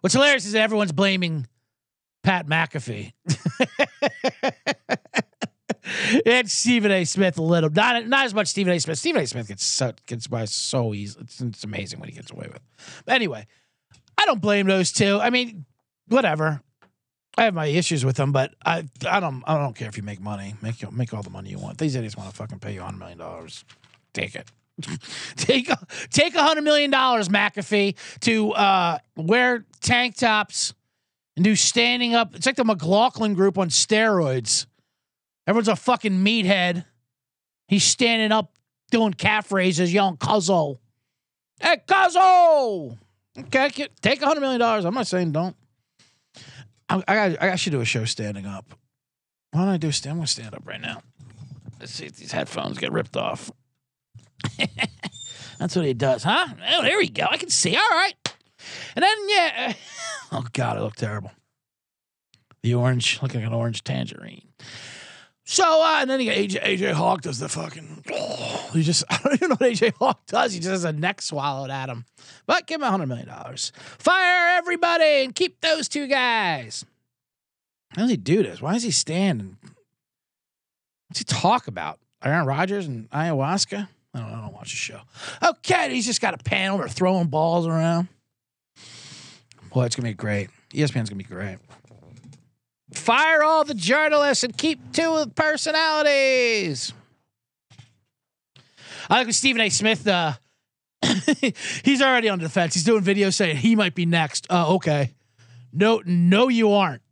What's 0.00 0.14
hilarious 0.14 0.46
is 0.46 0.52
that 0.52 0.62
everyone's 0.62 0.92
blaming 0.92 1.46
Pat 2.22 2.46
McAfee. 2.46 3.12
and 6.26 6.50
Stephen 6.50 6.90
A. 6.90 7.04
Smith 7.04 7.38
a 7.38 7.42
little. 7.42 7.70
Not, 7.70 8.06
not 8.06 8.24
as 8.26 8.34
much 8.34 8.48
Stephen 8.48 8.72
A. 8.72 8.78
Smith. 8.78 8.98
Stephen 8.98 9.22
A. 9.22 9.26
Smith 9.26 9.48
gets 9.48 9.64
so, 9.64 9.92
gets 10.06 10.26
by 10.26 10.44
so 10.46 10.94
easy. 10.94 11.18
It's, 11.20 11.40
it's 11.40 11.64
amazing 11.64 12.00
what 12.00 12.08
he 12.08 12.14
gets 12.14 12.30
away 12.30 12.48
with. 12.52 12.62
But 13.04 13.14
anyway, 13.14 13.46
I 14.18 14.24
don't 14.24 14.40
blame 14.40 14.66
those 14.66 14.92
two. 14.92 15.20
I 15.20 15.30
mean, 15.30 15.66
whatever. 16.08 16.60
I 17.36 17.44
have 17.44 17.54
my 17.54 17.66
issues 17.66 18.04
with 18.04 18.16
them, 18.16 18.30
but 18.30 18.54
I 18.64 18.84
I 19.08 19.18
don't 19.18 19.42
I 19.44 19.58
don't 19.58 19.74
care 19.74 19.88
if 19.88 19.96
you 19.96 20.04
make 20.04 20.20
money. 20.20 20.54
Make 20.62 20.90
make 20.92 21.12
all 21.12 21.22
the 21.22 21.30
money 21.30 21.50
you 21.50 21.58
want. 21.58 21.78
These 21.78 21.96
idiots 21.96 22.16
want 22.16 22.30
to 22.30 22.36
fucking 22.36 22.60
pay 22.60 22.74
you 22.74 22.80
a 22.80 22.84
hundred 22.84 22.98
million 22.98 23.18
dollars. 23.18 23.64
Take 24.12 24.36
it. 24.36 24.48
take 25.36 25.68
take 26.10 26.34
a 26.34 26.42
hundred 26.42 26.62
million 26.62 26.90
dollars, 26.90 27.28
McAfee, 27.28 27.96
to 28.20 28.52
uh, 28.52 28.98
wear 29.16 29.64
tank 29.84 30.16
tops 30.16 30.74
and 31.36 31.44
do 31.44 31.54
standing 31.54 32.14
up. 32.14 32.34
It's 32.34 32.46
like 32.46 32.56
the 32.56 32.64
McLaughlin 32.64 33.34
group 33.34 33.58
on 33.58 33.68
steroids. 33.68 34.66
Everyone's 35.46 35.68
a 35.68 35.76
fucking 35.76 36.12
meathead. 36.12 36.84
He's 37.68 37.84
standing 37.84 38.32
up 38.32 38.58
doing 38.90 39.12
calf 39.14 39.52
raises, 39.52 39.92
yelling 39.92 40.16
"Cuzzo." 40.16 40.78
Hey, 41.60 41.76
Cuzzo! 41.86 42.98
Okay, 43.38 43.88
take 44.00 44.22
a 44.22 44.26
hundred 44.26 44.40
million 44.40 44.60
dollars. 44.60 44.84
I'm 44.84 44.94
not 44.94 45.06
saying 45.06 45.32
don't. 45.32 45.56
I, 46.88 47.02
I, 47.08 47.50
I 47.52 47.56
should 47.56 47.72
do 47.72 47.80
a 47.80 47.84
show 47.84 48.04
standing 48.04 48.46
up. 48.46 48.74
Why 49.50 49.60
don't 49.60 49.68
I 49.70 49.76
do 49.76 49.90
stand? 49.92 50.16
Gonna 50.16 50.26
stand 50.26 50.54
up 50.54 50.66
right 50.66 50.80
now. 50.80 51.02
Let's 51.80 51.92
see 51.92 52.06
if 52.06 52.16
these 52.16 52.32
headphones 52.32 52.78
get 52.78 52.92
ripped 52.92 53.16
off. 53.16 53.50
That's 55.58 55.76
what 55.76 55.84
he 55.84 55.94
does, 55.94 56.22
huh? 56.22 56.46
Oh, 56.72 56.82
there 56.82 56.98
we 56.98 57.08
go. 57.08 57.26
I 57.30 57.36
can 57.36 57.50
see. 57.50 57.76
All 57.76 57.82
right. 57.90 58.14
And 58.96 59.02
then 59.02 59.16
yeah. 59.28 59.72
Oh 60.32 60.44
God, 60.52 60.78
I 60.78 60.80
look 60.80 60.96
terrible. 60.96 61.30
The 62.64 62.74
orange, 62.74 63.22
looking 63.22 63.40
like 63.40 63.46
an 63.46 63.54
orange 63.54 63.84
tangerine. 63.84 64.48
So 65.44 65.82
uh, 65.82 65.98
and 66.00 66.10
then 66.10 66.24
got 66.24 66.34
AJ 66.34 66.62
AJ 66.62 66.92
Hawk 66.92 67.20
does 67.20 67.38
the 67.38 67.48
fucking. 67.48 68.04
Oh, 68.10 68.70
he 68.72 68.82
just 68.82 69.04
I 69.10 69.18
don't 69.22 69.34
even 69.34 69.48
know 69.50 69.56
what 69.56 69.70
AJ 69.70 69.92
Hawk 69.98 70.26
does. 70.26 70.54
He 70.54 70.60
just 70.60 70.70
has 70.70 70.84
a 70.84 70.92
neck 70.92 71.20
swallowed 71.22 71.70
at 71.70 71.88
him. 71.88 72.06
But 72.46 72.66
give 72.66 72.80
him 72.80 72.84
a 72.84 72.90
hundred 72.90 73.06
million 73.06 73.28
dollars. 73.28 73.72
Fire 73.76 74.56
everybody 74.56 75.24
and 75.24 75.34
keep 75.34 75.60
those 75.60 75.88
two 75.88 76.06
guys. 76.06 76.84
How 77.90 78.02
does 78.02 78.10
he 78.10 78.16
do 78.16 78.42
this? 78.42 78.60
Why 78.60 78.72
does 78.72 78.82
he 78.82 78.90
stand 78.90 79.40
and 79.40 79.56
what's 81.08 81.18
he 81.18 81.24
talk 81.24 81.68
about? 81.68 82.00
Aaron 82.24 82.46
Rodgers 82.46 82.86
and 82.86 83.08
ayahuasca? 83.10 83.86
I 84.14 84.18
don't, 84.18 84.28
I 84.28 84.40
don't 84.40 84.54
watch 84.54 84.70
the 84.70 84.76
show. 84.76 85.00
Okay, 85.42 85.92
he's 85.92 86.06
just 86.06 86.20
got 86.20 86.34
a 86.34 86.38
panel. 86.38 86.78
They're 86.78 86.88
throwing 86.88 87.26
balls 87.26 87.66
around. 87.66 88.08
Boy, 89.74 89.86
it's 89.86 89.96
gonna 89.96 90.08
be 90.08 90.14
great. 90.14 90.50
ESPN's 90.70 91.10
gonna 91.10 91.16
be 91.16 91.24
great. 91.24 91.58
Fire 92.92 93.42
all 93.42 93.64
the 93.64 93.74
journalists 93.74 94.44
and 94.44 94.56
keep 94.56 94.92
two 94.92 95.26
personalities. 95.34 96.92
I 99.10 99.18
like 99.18 99.26
when 99.26 99.32
Stephen 99.32 99.60
A. 99.60 99.68
Smith. 99.70 100.06
Uh, 100.06 100.34
he's 101.84 102.00
already 102.00 102.28
on 102.28 102.38
the 102.38 102.44
defense. 102.44 102.74
He's 102.74 102.84
doing 102.84 103.02
videos 103.02 103.34
saying 103.34 103.56
he 103.56 103.74
might 103.74 103.96
be 103.96 104.06
next. 104.06 104.46
Oh, 104.48 104.76
okay. 104.76 105.12
No, 105.72 106.00
no, 106.06 106.48
you 106.48 106.72
aren't. 106.72 107.02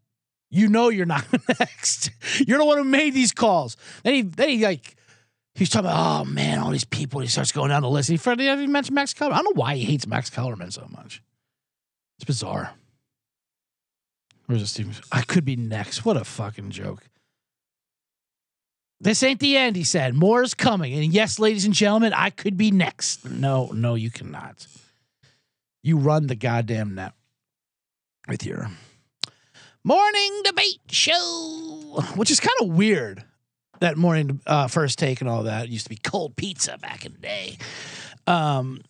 You 0.48 0.68
know 0.68 0.88
you're 0.88 1.04
not 1.04 1.24
next. 1.58 2.10
You're 2.46 2.58
the 2.58 2.64
one 2.64 2.78
who 2.78 2.84
made 2.84 3.12
these 3.12 3.32
calls. 3.32 3.76
Then 4.04 4.14
he, 4.14 4.22
then 4.22 4.48
he 4.50 4.64
like, 4.64 4.94
he's 5.56 5.68
talking 5.68 5.90
about, 5.90 6.20
oh 6.20 6.24
man, 6.26 6.60
all 6.60 6.70
these 6.70 6.84
people. 6.84 7.20
He 7.20 7.26
starts 7.26 7.50
going 7.50 7.70
down 7.70 7.82
the 7.82 7.90
list. 7.90 8.08
He, 8.08 8.16
he 8.16 8.66
mentioned 8.68 8.94
Max 8.94 9.12
Kellerman. 9.14 9.38
I 9.38 9.42
don't 9.42 9.56
know 9.56 9.60
why 9.60 9.74
he 9.74 9.84
hates 9.84 10.06
Max 10.06 10.30
Kellerman 10.30 10.70
so 10.70 10.86
much. 10.88 11.22
It's 12.22 12.26
bizarre. 12.28 12.70
Where's 14.46 14.62
it, 14.62 14.68
Stephen? 14.68 14.94
I 15.10 15.22
could 15.22 15.44
be 15.44 15.56
next. 15.56 16.04
What 16.04 16.16
a 16.16 16.22
fucking 16.22 16.70
joke. 16.70 17.02
This 19.00 19.24
ain't 19.24 19.40
the 19.40 19.56
end, 19.56 19.74
he 19.74 19.82
said. 19.82 20.14
More 20.14 20.44
is 20.44 20.54
coming. 20.54 20.94
And 20.94 21.12
yes, 21.12 21.40
ladies 21.40 21.64
and 21.64 21.74
gentlemen, 21.74 22.12
I 22.12 22.30
could 22.30 22.56
be 22.56 22.70
next. 22.70 23.28
No, 23.28 23.72
no, 23.74 23.96
you 23.96 24.08
cannot. 24.08 24.68
You 25.82 25.96
run 25.96 26.28
the 26.28 26.36
goddamn 26.36 26.94
net 26.94 27.14
with 28.28 28.46
your 28.46 28.70
morning 29.82 30.42
debate 30.44 30.78
show, 30.92 32.04
which 32.14 32.30
is 32.30 32.38
kind 32.38 32.56
of 32.60 32.68
weird. 32.68 33.24
That 33.80 33.96
morning 33.96 34.40
uh, 34.46 34.68
first 34.68 34.96
take 35.00 35.20
and 35.20 35.28
all 35.28 35.42
that 35.42 35.64
it 35.64 35.70
used 35.70 35.86
to 35.86 35.90
be 35.90 35.96
cold 35.96 36.36
pizza 36.36 36.78
back 36.78 37.04
in 37.04 37.14
the 37.14 37.18
day. 37.18 37.58
Um, 38.28 38.82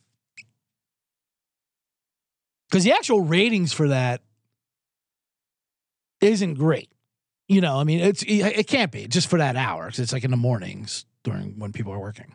because 2.72 2.84
the 2.84 2.92
actual 2.92 3.20
ratings 3.20 3.70
for 3.70 3.88
that 3.88 4.22
isn't 6.22 6.54
great. 6.54 6.90
You 7.46 7.60
know, 7.60 7.76
I 7.76 7.84
mean, 7.84 8.00
it's 8.00 8.24
it 8.26 8.66
can't 8.66 8.90
be 8.90 9.06
just 9.06 9.28
for 9.28 9.38
that 9.38 9.56
hour 9.56 9.86
because 9.86 9.98
it's 9.98 10.12
like 10.12 10.24
in 10.24 10.30
the 10.30 10.38
mornings 10.38 11.04
during 11.22 11.58
when 11.58 11.72
people 11.72 11.92
are 11.92 11.98
working. 11.98 12.32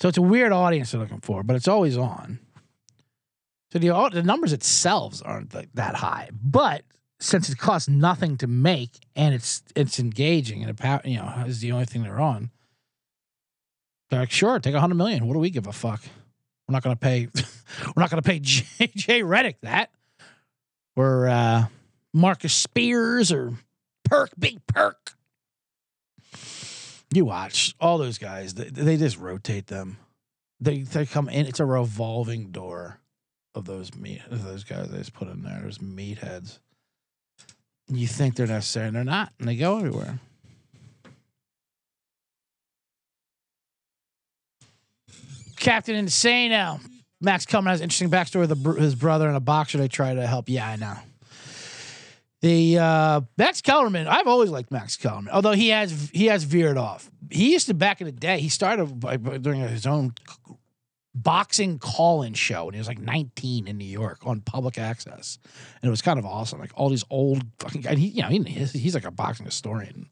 So 0.00 0.08
it's 0.08 0.18
a 0.18 0.22
weird 0.22 0.50
audience 0.50 0.90
they're 0.90 1.00
looking 1.00 1.20
for, 1.20 1.44
but 1.44 1.54
it's 1.54 1.68
always 1.68 1.96
on. 1.96 2.40
So 3.72 3.78
the 3.78 4.10
the 4.12 4.24
numbers 4.24 4.52
itself 4.52 5.22
aren't 5.24 5.54
like 5.54 5.68
that 5.74 5.94
high, 5.94 6.30
but 6.32 6.82
since 7.20 7.48
it 7.48 7.58
costs 7.58 7.88
nothing 7.88 8.36
to 8.38 8.48
make 8.48 9.06
and 9.14 9.32
it's 9.32 9.62
it's 9.76 10.00
engaging 10.00 10.62
and 10.62 10.70
about 10.70 11.06
you 11.06 11.18
know 11.18 11.44
is 11.46 11.60
the 11.60 11.70
only 11.70 11.84
thing 11.84 12.02
they're 12.02 12.20
on, 12.20 12.50
they're 14.10 14.20
like, 14.20 14.32
sure, 14.32 14.58
take 14.58 14.74
a 14.74 14.80
hundred 14.80 14.96
million. 14.96 15.28
What 15.28 15.34
do 15.34 15.38
we 15.38 15.50
give 15.50 15.68
a 15.68 15.72
fuck? 15.72 16.02
We're 16.68 16.72
not 16.72 16.82
gonna 16.82 16.96
pay. 16.96 17.28
we're 17.86 18.00
not 18.00 18.10
gonna 18.10 18.22
pay 18.22 18.40
JJ 18.40 19.22
Redick 19.24 19.56
that. 19.62 19.90
Or 20.94 21.28
uh, 21.28 21.66
Marcus 22.12 22.52
Spears 22.52 23.32
or 23.32 23.54
Perk, 24.04 24.30
Big 24.38 24.66
Perk. 24.66 25.14
You 27.12 27.24
watch 27.26 27.74
all 27.80 27.98
those 27.98 28.18
guys. 28.18 28.54
They, 28.54 28.64
they 28.64 28.96
just 28.96 29.18
rotate 29.18 29.66
them. 29.66 29.98
They 30.60 30.82
they 30.82 31.06
come 31.06 31.28
in. 31.28 31.46
It's 31.46 31.60
a 31.60 31.64
revolving 31.64 32.50
door 32.50 33.00
of 33.54 33.64
those 33.64 33.94
meat 33.94 34.22
of 34.30 34.44
those 34.44 34.64
guys 34.64 34.88
they 34.88 34.98
just 34.98 35.12
put 35.12 35.28
in 35.28 35.42
there. 35.42 35.60
Those 35.62 35.78
meatheads. 35.78 36.58
You 37.88 38.06
think 38.06 38.36
they're 38.36 38.46
necessary, 38.46 38.86
and 38.86 38.96
they're 38.96 39.04
not, 39.04 39.32
and 39.38 39.48
they 39.48 39.56
go 39.56 39.78
everywhere. 39.78 40.20
Captain 45.62 46.04
Insano. 46.04 46.80
Max 47.20 47.46
Kellerman 47.46 47.70
has 47.70 47.80
an 47.80 47.84
interesting 47.84 48.10
backstory 48.10 48.48
with 48.48 48.78
his 48.78 48.96
brother 48.96 49.28
and 49.28 49.36
a 49.36 49.40
boxer 49.40 49.78
they 49.78 49.86
try 49.86 50.12
to 50.12 50.26
help. 50.26 50.48
Yeah, 50.48 50.68
I 50.68 50.76
know. 50.76 50.96
The 52.40 52.78
uh, 52.78 53.20
Max 53.38 53.60
Kellerman, 53.60 54.08
I've 54.08 54.26
always 54.26 54.50
liked 54.50 54.72
Max 54.72 54.96
Kellerman, 54.96 55.32
although 55.32 55.52
he 55.52 55.68
has 55.68 56.10
he 56.12 56.26
has 56.26 56.42
veered 56.42 56.76
off. 56.76 57.08
He 57.30 57.52
used 57.52 57.68
to 57.68 57.74
back 57.74 58.00
in 58.00 58.06
the 58.06 58.12
day. 58.12 58.40
He 58.40 58.48
started 58.48 58.98
by, 58.98 59.16
by 59.16 59.38
doing 59.38 59.60
his 59.60 59.86
own 59.86 60.14
boxing 61.14 61.78
call-in 61.78 62.34
show, 62.34 62.66
and 62.66 62.74
he 62.74 62.78
was 62.78 62.88
like 62.88 62.98
19 62.98 63.68
in 63.68 63.78
New 63.78 63.84
York 63.84 64.18
on 64.26 64.40
public 64.40 64.76
access, 64.76 65.38
and 65.80 65.88
it 65.88 65.90
was 65.90 66.02
kind 66.02 66.18
of 66.18 66.26
awesome. 66.26 66.58
Like 66.58 66.72
all 66.74 66.88
these 66.88 67.04
old 67.08 67.44
fucking 67.60 67.82
guys. 67.82 67.98
He, 67.98 68.08
you 68.08 68.22
know, 68.22 68.28
he, 68.28 68.42
he's 68.42 68.94
like 68.94 69.04
a 69.04 69.12
boxing 69.12 69.46
historian. 69.46 70.08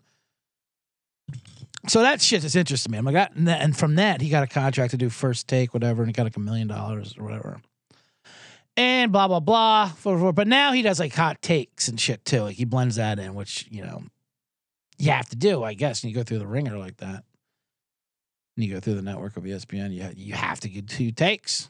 So 1.88 2.02
that 2.02 2.20
shit 2.20 2.42
just 2.42 2.56
interests 2.56 2.88
me. 2.88 2.98
I'm 2.98 3.04
like, 3.04 3.16
ah, 3.16 3.28
that, 3.36 3.62
and, 3.62 3.76
from 3.76 3.94
that, 3.94 4.20
he 4.20 4.28
got 4.28 4.42
a 4.42 4.46
contract 4.46 4.90
to 4.90 4.96
do 4.96 5.08
first 5.08 5.48
take, 5.48 5.72
whatever, 5.72 6.02
and 6.02 6.08
he 6.08 6.12
got 6.12 6.24
like 6.24 6.36
a 6.36 6.40
million 6.40 6.68
dollars 6.68 7.14
or 7.18 7.24
whatever. 7.24 7.60
And 8.76 9.10
blah 9.12 9.28
blah 9.28 9.40
blah. 9.40 9.92
But 10.04 10.46
now 10.46 10.72
he 10.72 10.82
does 10.82 11.00
like 11.00 11.14
hot 11.14 11.42
takes 11.42 11.88
and 11.88 12.00
shit 12.00 12.24
too. 12.24 12.42
Like 12.42 12.56
he 12.56 12.64
blends 12.64 12.96
that 12.96 13.18
in, 13.18 13.34
which 13.34 13.66
you 13.70 13.82
know 13.82 14.02
you 14.98 15.10
have 15.10 15.28
to 15.30 15.36
do, 15.36 15.64
I 15.64 15.74
guess. 15.74 16.02
And 16.02 16.10
you 16.10 16.16
go 16.16 16.22
through 16.22 16.38
the 16.38 16.46
ringer 16.46 16.78
like 16.78 16.98
that, 16.98 17.24
and 18.56 18.64
you 18.64 18.72
go 18.72 18.80
through 18.80 18.94
the 18.94 19.02
network 19.02 19.36
of 19.36 19.44
ESPN. 19.44 19.92
You 19.92 20.10
you 20.16 20.34
have 20.34 20.60
to 20.60 20.68
get 20.68 20.88
two 20.88 21.10
takes. 21.10 21.68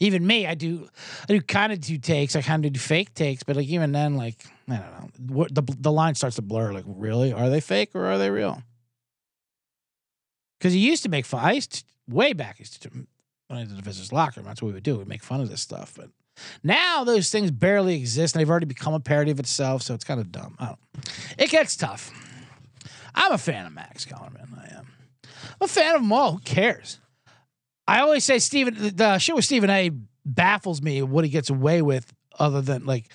Even 0.00 0.26
me, 0.26 0.46
I 0.48 0.54
do, 0.54 0.88
I 1.28 1.34
do 1.34 1.40
kind 1.40 1.72
of 1.72 1.80
do 1.80 1.96
takes. 1.96 2.34
I 2.34 2.42
kind 2.42 2.64
of 2.64 2.72
do 2.72 2.80
fake 2.80 3.14
takes, 3.14 3.44
but 3.44 3.54
like 3.54 3.68
even 3.68 3.92
then, 3.92 4.16
like 4.16 4.44
I 4.68 4.78
don't 4.78 5.30
know, 5.30 5.46
the 5.50 5.62
the 5.78 5.92
line 5.92 6.14
starts 6.14 6.36
to 6.36 6.42
blur. 6.42 6.72
Like, 6.72 6.84
really, 6.86 7.32
are 7.32 7.48
they 7.48 7.60
fake 7.60 7.90
or 7.94 8.06
are 8.06 8.18
they 8.18 8.30
real? 8.30 8.62
Because 10.62 10.74
he 10.74 10.78
used 10.78 11.02
to 11.02 11.08
make 11.08 11.26
fun. 11.26 11.44
I 11.44 11.54
used 11.54 11.72
to, 11.72 11.84
way 12.08 12.34
back. 12.34 12.60
Used 12.60 12.80
to 12.84 12.88
when 13.48 13.58
I 13.58 13.64
did 13.64 13.76
the 13.76 13.82
visitors 13.82 14.12
locker 14.12 14.38
room. 14.38 14.46
That's 14.46 14.62
what 14.62 14.68
we 14.68 14.74
would 14.74 14.84
do. 14.84 14.96
We'd 14.96 15.08
make 15.08 15.24
fun 15.24 15.40
of 15.40 15.50
this 15.50 15.60
stuff. 15.60 15.94
But 15.96 16.10
now 16.62 17.02
those 17.02 17.30
things 17.30 17.50
barely 17.50 17.96
exist, 17.96 18.36
and 18.36 18.40
they've 18.40 18.48
already 18.48 18.66
become 18.66 18.94
a 18.94 19.00
parody 19.00 19.32
of 19.32 19.40
itself. 19.40 19.82
So 19.82 19.92
it's 19.92 20.04
kind 20.04 20.20
of 20.20 20.30
dumb. 20.30 20.54
I 20.60 20.66
don't. 20.66 20.78
It 21.36 21.50
gets 21.50 21.74
tough. 21.74 22.12
I'm 23.12 23.32
a 23.32 23.38
fan 23.38 23.66
of 23.66 23.72
Max 23.72 24.04
Kellerman. 24.04 24.56
I 24.56 24.78
am. 24.78 24.86
I'm 25.24 25.64
a 25.64 25.66
fan 25.66 25.96
of 25.96 26.02
them 26.02 26.12
all. 26.12 26.34
Who 26.34 26.38
cares? 26.38 27.00
I 27.88 27.98
always 27.98 28.22
say 28.22 28.38
Stephen. 28.38 28.74
The, 28.74 28.90
the 28.90 29.18
shit 29.18 29.34
with 29.34 29.44
Stephen 29.44 29.68
A. 29.68 29.90
baffles 30.24 30.80
me. 30.80 31.02
What 31.02 31.24
he 31.24 31.30
gets 31.30 31.50
away 31.50 31.82
with, 31.82 32.14
other 32.38 32.60
than 32.60 32.86
like, 32.86 33.08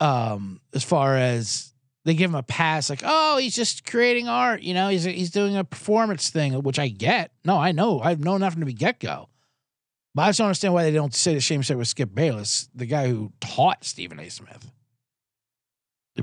um, 0.00 0.60
as 0.74 0.82
far 0.82 1.16
as 1.16 1.72
they 2.06 2.14
give 2.14 2.30
him 2.30 2.36
a 2.36 2.42
pass, 2.44 2.88
like, 2.88 3.02
oh, 3.04 3.36
he's 3.36 3.56
just 3.56 3.84
creating 3.84 4.28
art. 4.28 4.62
You 4.62 4.74
know, 4.74 4.88
he's 4.88 5.02
he's 5.02 5.32
doing 5.32 5.56
a 5.56 5.64
performance 5.64 6.30
thing, 6.30 6.54
which 6.62 6.78
I 6.78 6.86
get. 6.86 7.32
No, 7.44 7.58
I 7.58 7.72
know. 7.72 8.00
I've 8.00 8.20
known 8.20 8.36
enough 8.36 8.52
from 8.52 8.62
the 8.62 8.72
get 8.72 9.00
go. 9.00 9.28
But 10.14 10.22
I 10.22 10.28
just 10.28 10.38
don't 10.38 10.46
understand 10.46 10.72
why 10.72 10.84
they 10.84 10.92
don't 10.92 11.12
say 11.12 11.34
the 11.34 11.40
same 11.40 11.62
shit 11.62 11.76
with 11.76 11.88
Skip 11.88 12.14
Bayless, 12.14 12.68
the 12.72 12.86
guy 12.86 13.08
who 13.08 13.32
taught 13.40 13.84
Stephen 13.84 14.20
A. 14.20 14.30
Smith. 14.30 14.70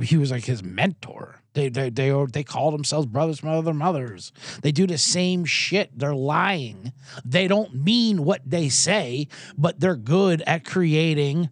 He 0.02 0.16
was 0.16 0.32
like 0.32 0.46
his 0.46 0.64
mentor. 0.64 1.42
They 1.52 1.68
they 1.68 1.90
they 1.90 2.12
they 2.32 2.44
call 2.46 2.72
themselves 2.72 3.06
brothers 3.06 3.42
from 3.42 3.50
other 3.50 3.74
mothers. 3.74 4.32
They 4.62 4.72
do 4.72 4.88
the 4.88 4.98
same 4.98 5.44
shit. 5.44 6.00
They're 6.00 6.16
lying. 6.16 6.94
They 7.26 7.50
don't 7.50 7.76
mean 7.76 8.24
what 8.24 8.42
they 8.46 8.70
say, 8.70 9.28
but 9.58 9.82
they're 9.82 9.98
good 9.98 10.42
at 10.48 10.64
creating 10.64 11.50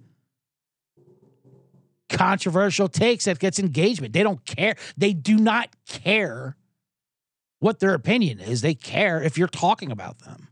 controversial 2.11 2.87
takes 2.87 3.25
that 3.25 3.39
gets 3.39 3.59
engagement. 3.59 4.13
They 4.13 4.23
don't 4.23 4.45
care. 4.45 4.75
They 4.97 5.13
do 5.13 5.37
not 5.37 5.69
care 5.87 6.55
what 7.59 7.79
their 7.79 7.93
opinion 7.93 8.39
is. 8.39 8.61
They 8.61 8.73
care 8.73 9.21
if 9.21 9.37
you're 9.37 9.47
talking 9.47 9.91
about 9.91 10.19
them. 10.19 10.49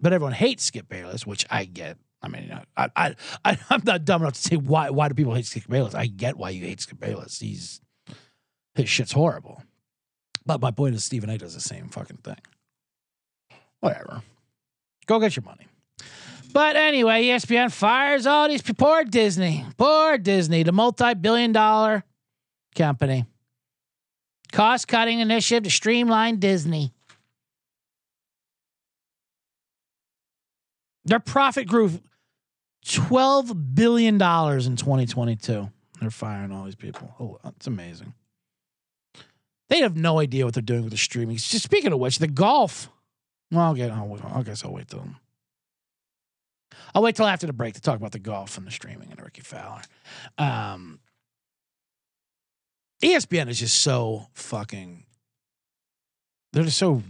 But 0.00 0.12
everyone 0.12 0.32
hates 0.32 0.64
Skip 0.64 0.88
Bayless, 0.88 1.26
which 1.26 1.46
I 1.50 1.64
get. 1.64 1.96
I 2.20 2.28
mean, 2.28 2.58
I, 2.76 2.88
I, 2.96 3.14
I, 3.44 3.58
I'm 3.70 3.82
not 3.84 4.04
dumb 4.04 4.22
enough 4.22 4.34
to 4.34 4.40
say 4.40 4.56
why. 4.56 4.90
Why 4.90 5.08
do 5.08 5.14
people 5.14 5.34
hate 5.34 5.46
Skip 5.46 5.68
Bayless? 5.68 5.94
I 5.94 6.06
get 6.06 6.36
why 6.36 6.50
you 6.50 6.64
hate 6.64 6.80
Skip 6.80 6.98
Bayless. 6.98 7.38
He's 7.40 7.80
his 8.74 8.88
shit's 8.88 9.12
horrible. 9.12 9.62
But 10.44 10.60
my 10.60 10.70
point 10.70 10.94
is, 10.94 11.04
Stephen 11.04 11.30
A. 11.30 11.38
does 11.38 11.54
the 11.54 11.60
same 11.60 11.88
fucking 11.88 12.18
thing. 12.18 12.36
Whatever. 13.80 14.22
Go 15.06 15.20
get 15.20 15.36
your 15.36 15.44
money. 15.44 15.66
But 16.54 16.76
anyway, 16.76 17.24
ESPN 17.24 17.72
fires 17.72 18.28
all 18.28 18.48
these 18.48 18.62
poor 18.62 19.02
Disney, 19.02 19.66
poor 19.76 20.16
Disney, 20.16 20.62
the 20.62 20.70
multi-billion-dollar 20.70 22.04
company, 22.76 23.24
cost-cutting 24.52 25.18
initiative 25.18 25.64
to 25.64 25.70
streamline 25.70 26.38
Disney. 26.38 26.92
Their 31.04 31.18
profit 31.18 31.66
grew 31.66 31.90
twelve 32.86 33.74
billion 33.74 34.16
dollars 34.16 34.68
in 34.68 34.76
2022. 34.76 35.68
They're 36.00 36.10
firing 36.10 36.52
all 36.52 36.64
these 36.64 36.76
people. 36.76 37.12
Oh, 37.18 37.40
it's 37.56 37.66
amazing. 37.66 38.14
They 39.70 39.80
have 39.80 39.96
no 39.96 40.20
idea 40.20 40.44
what 40.44 40.54
they're 40.54 40.62
doing 40.62 40.82
with 40.82 40.92
the 40.92 40.98
streaming. 40.98 41.36
Just 41.36 41.64
speaking 41.64 41.92
of 41.92 41.98
which, 41.98 42.20
the 42.20 42.28
golf. 42.28 42.88
Well, 43.50 43.60
I'll 43.62 43.74
get. 43.74 43.90
I'll, 43.90 44.20
I 44.32 44.42
guess 44.44 44.64
I'll 44.64 44.72
wait 44.72 44.86
till. 44.86 45.04
I'll 46.94 47.02
wait 47.02 47.16
till 47.16 47.26
after 47.26 47.46
the 47.46 47.52
break 47.52 47.74
to 47.74 47.80
talk 47.80 47.96
about 47.96 48.12
the 48.12 48.18
golf 48.18 48.56
and 48.56 48.66
the 48.66 48.70
streaming 48.70 49.10
and 49.10 49.20
Rickie 49.20 49.42
Fowler. 49.42 49.82
Um, 50.38 51.00
ESPN 53.02 53.48
is 53.48 53.60
just 53.60 53.80
so 53.80 54.26
fucking. 54.34 55.04
They're 56.52 56.64
just 56.64 56.78
so 56.78 57.02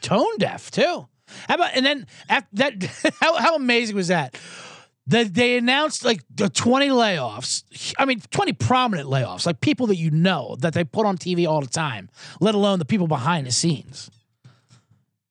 tone 0.00 0.38
deaf 0.38 0.70
too. 0.70 1.08
How 1.48 1.54
about 1.54 1.70
and 1.74 1.84
then 1.84 2.06
after 2.28 2.48
that? 2.54 3.14
How 3.20 3.34
how 3.34 3.56
amazing 3.56 3.96
was 3.96 4.08
that? 4.08 4.38
That 5.08 5.34
they 5.34 5.58
announced 5.58 6.04
like 6.04 6.22
the 6.34 6.48
twenty 6.48 6.88
layoffs. 6.88 7.94
I 7.98 8.04
mean, 8.04 8.20
twenty 8.30 8.52
prominent 8.52 9.08
layoffs, 9.08 9.44
like 9.44 9.60
people 9.60 9.88
that 9.88 9.96
you 9.96 10.10
know 10.10 10.56
that 10.60 10.72
they 10.72 10.84
put 10.84 11.04
on 11.04 11.18
TV 11.18 11.46
all 11.46 11.60
the 11.60 11.66
time. 11.66 12.08
Let 12.40 12.54
alone 12.54 12.78
the 12.78 12.84
people 12.84 13.08
behind 13.08 13.46
the 13.46 13.52
scenes. 13.52 14.10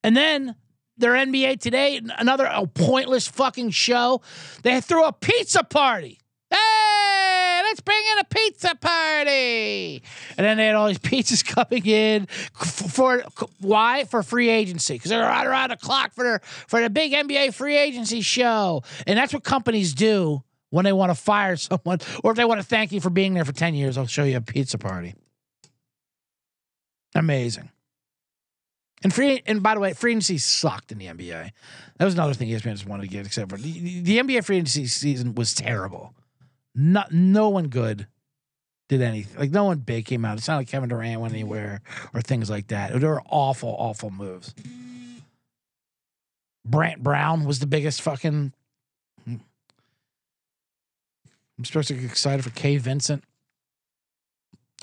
And 0.03 0.17
then 0.17 0.55
their 0.97 1.13
NBA 1.13 1.59
today, 1.59 2.01
another 2.17 2.49
oh, 2.51 2.67
pointless 2.67 3.27
fucking 3.27 3.71
show. 3.71 4.21
They 4.63 4.81
threw 4.81 5.05
a 5.05 5.13
pizza 5.13 5.63
party. 5.63 6.19
Hey, 6.49 7.61
let's 7.63 7.81
bring 7.81 8.01
in 8.11 8.19
a 8.19 8.23
pizza 8.25 8.75
party. 8.75 10.03
And 10.37 10.45
then 10.45 10.57
they 10.57 10.67
had 10.67 10.75
all 10.75 10.87
these 10.87 10.99
pizzas 10.99 11.43
coming 11.43 11.85
in 11.85 12.27
for, 12.27 13.23
for 13.23 13.23
why? 13.59 14.03
For 14.05 14.21
free 14.21 14.49
agency. 14.49 14.93
Because 14.95 15.09
they're 15.09 15.21
right 15.21 15.47
around 15.47 15.69
the 15.69 15.77
clock 15.77 16.13
for, 16.13 16.23
their, 16.23 16.39
for 16.67 16.81
the 16.81 16.89
big 16.89 17.11
NBA 17.11 17.53
free 17.53 17.77
agency 17.77 18.21
show. 18.21 18.83
And 19.07 19.17
that's 19.17 19.33
what 19.33 19.43
companies 19.43 19.93
do 19.93 20.43
when 20.69 20.85
they 20.85 20.93
want 20.93 21.09
to 21.09 21.15
fire 21.15 21.55
someone 21.57 21.99
or 22.23 22.31
if 22.31 22.37
they 22.37 22.45
want 22.45 22.61
to 22.61 22.67
thank 22.67 22.91
you 22.91 23.01
for 23.01 23.09
being 23.09 23.33
there 23.33 23.45
for 23.45 23.53
10 23.53 23.73
years, 23.73 23.97
I'll 23.97 24.07
show 24.07 24.23
you 24.23 24.37
a 24.37 24.41
pizza 24.41 24.77
party. 24.77 25.15
Amazing. 27.15 27.69
And 29.03 29.13
free 29.13 29.41
and 29.45 29.61
by 29.61 29.73
the 29.73 29.79
way, 29.79 29.93
free 29.93 30.11
agency 30.11 30.37
sucked 30.37 30.91
in 30.91 30.97
the 30.97 31.07
NBA. 31.07 31.51
That 31.97 32.05
was 32.05 32.13
another 32.13 32.33
thing 32.33 32.49
ESPN 32.49 32.71
just 32.71 32.87
wanted 32.87 33.03
to 33.03 33.09
get, 33.09 33.25
except 33.25 33.51
for 33.51 33.57
the, 33.57 34.01
the 34.01 34.17
NBA 34.17 34.45
free 34.45 34.57
agency 34.57 34.87
season 34.87 35.35
was 35.35 35.53
terrible. 35.53 36.13
Not 36.73 37.11
no 37.11 37.49
one 37.49 37.67
good 37.67 38.07
did 38.89 39.01
anything. 39.01 39.37
Like 39.37 39.51
no 39.51 39.65
one 39.65 39.79
big 39.79 40.05
came 40.05 40.25
out. 40.25 40.37
It's 40.37 40.47
not 40.47 40.57
like 40.57 40.67
Kevin 40.67 40.89
Durant 40.89 41.21
went 41.21 41.33
anywhere 41.33 41.81
or 42.13 42.21
things 42.21 42.49
like 42.49 42.67
that. 42.67 42.99
There 42.99 43.09
were 43.09 43.23
awful, 43.29 43.75
awful 43.77 44.09
moves. 44.09 44.53
Brant 46.65 47.03
Brown 47.03 47.43
was 47.43 47.59
the 47.59 47.67
biggest 47.67 48.01
fucking. 48.01 48.53
Hmm. 49.25 49.35
I'm 51.57 51.65
supposed 51.65 51.89
to 51.89 51.93
get 51.93 52.05
excited 52.05 52.43
for 52.43 52.51
Kay 52.51 52.77
Vincent. 52.77 53.23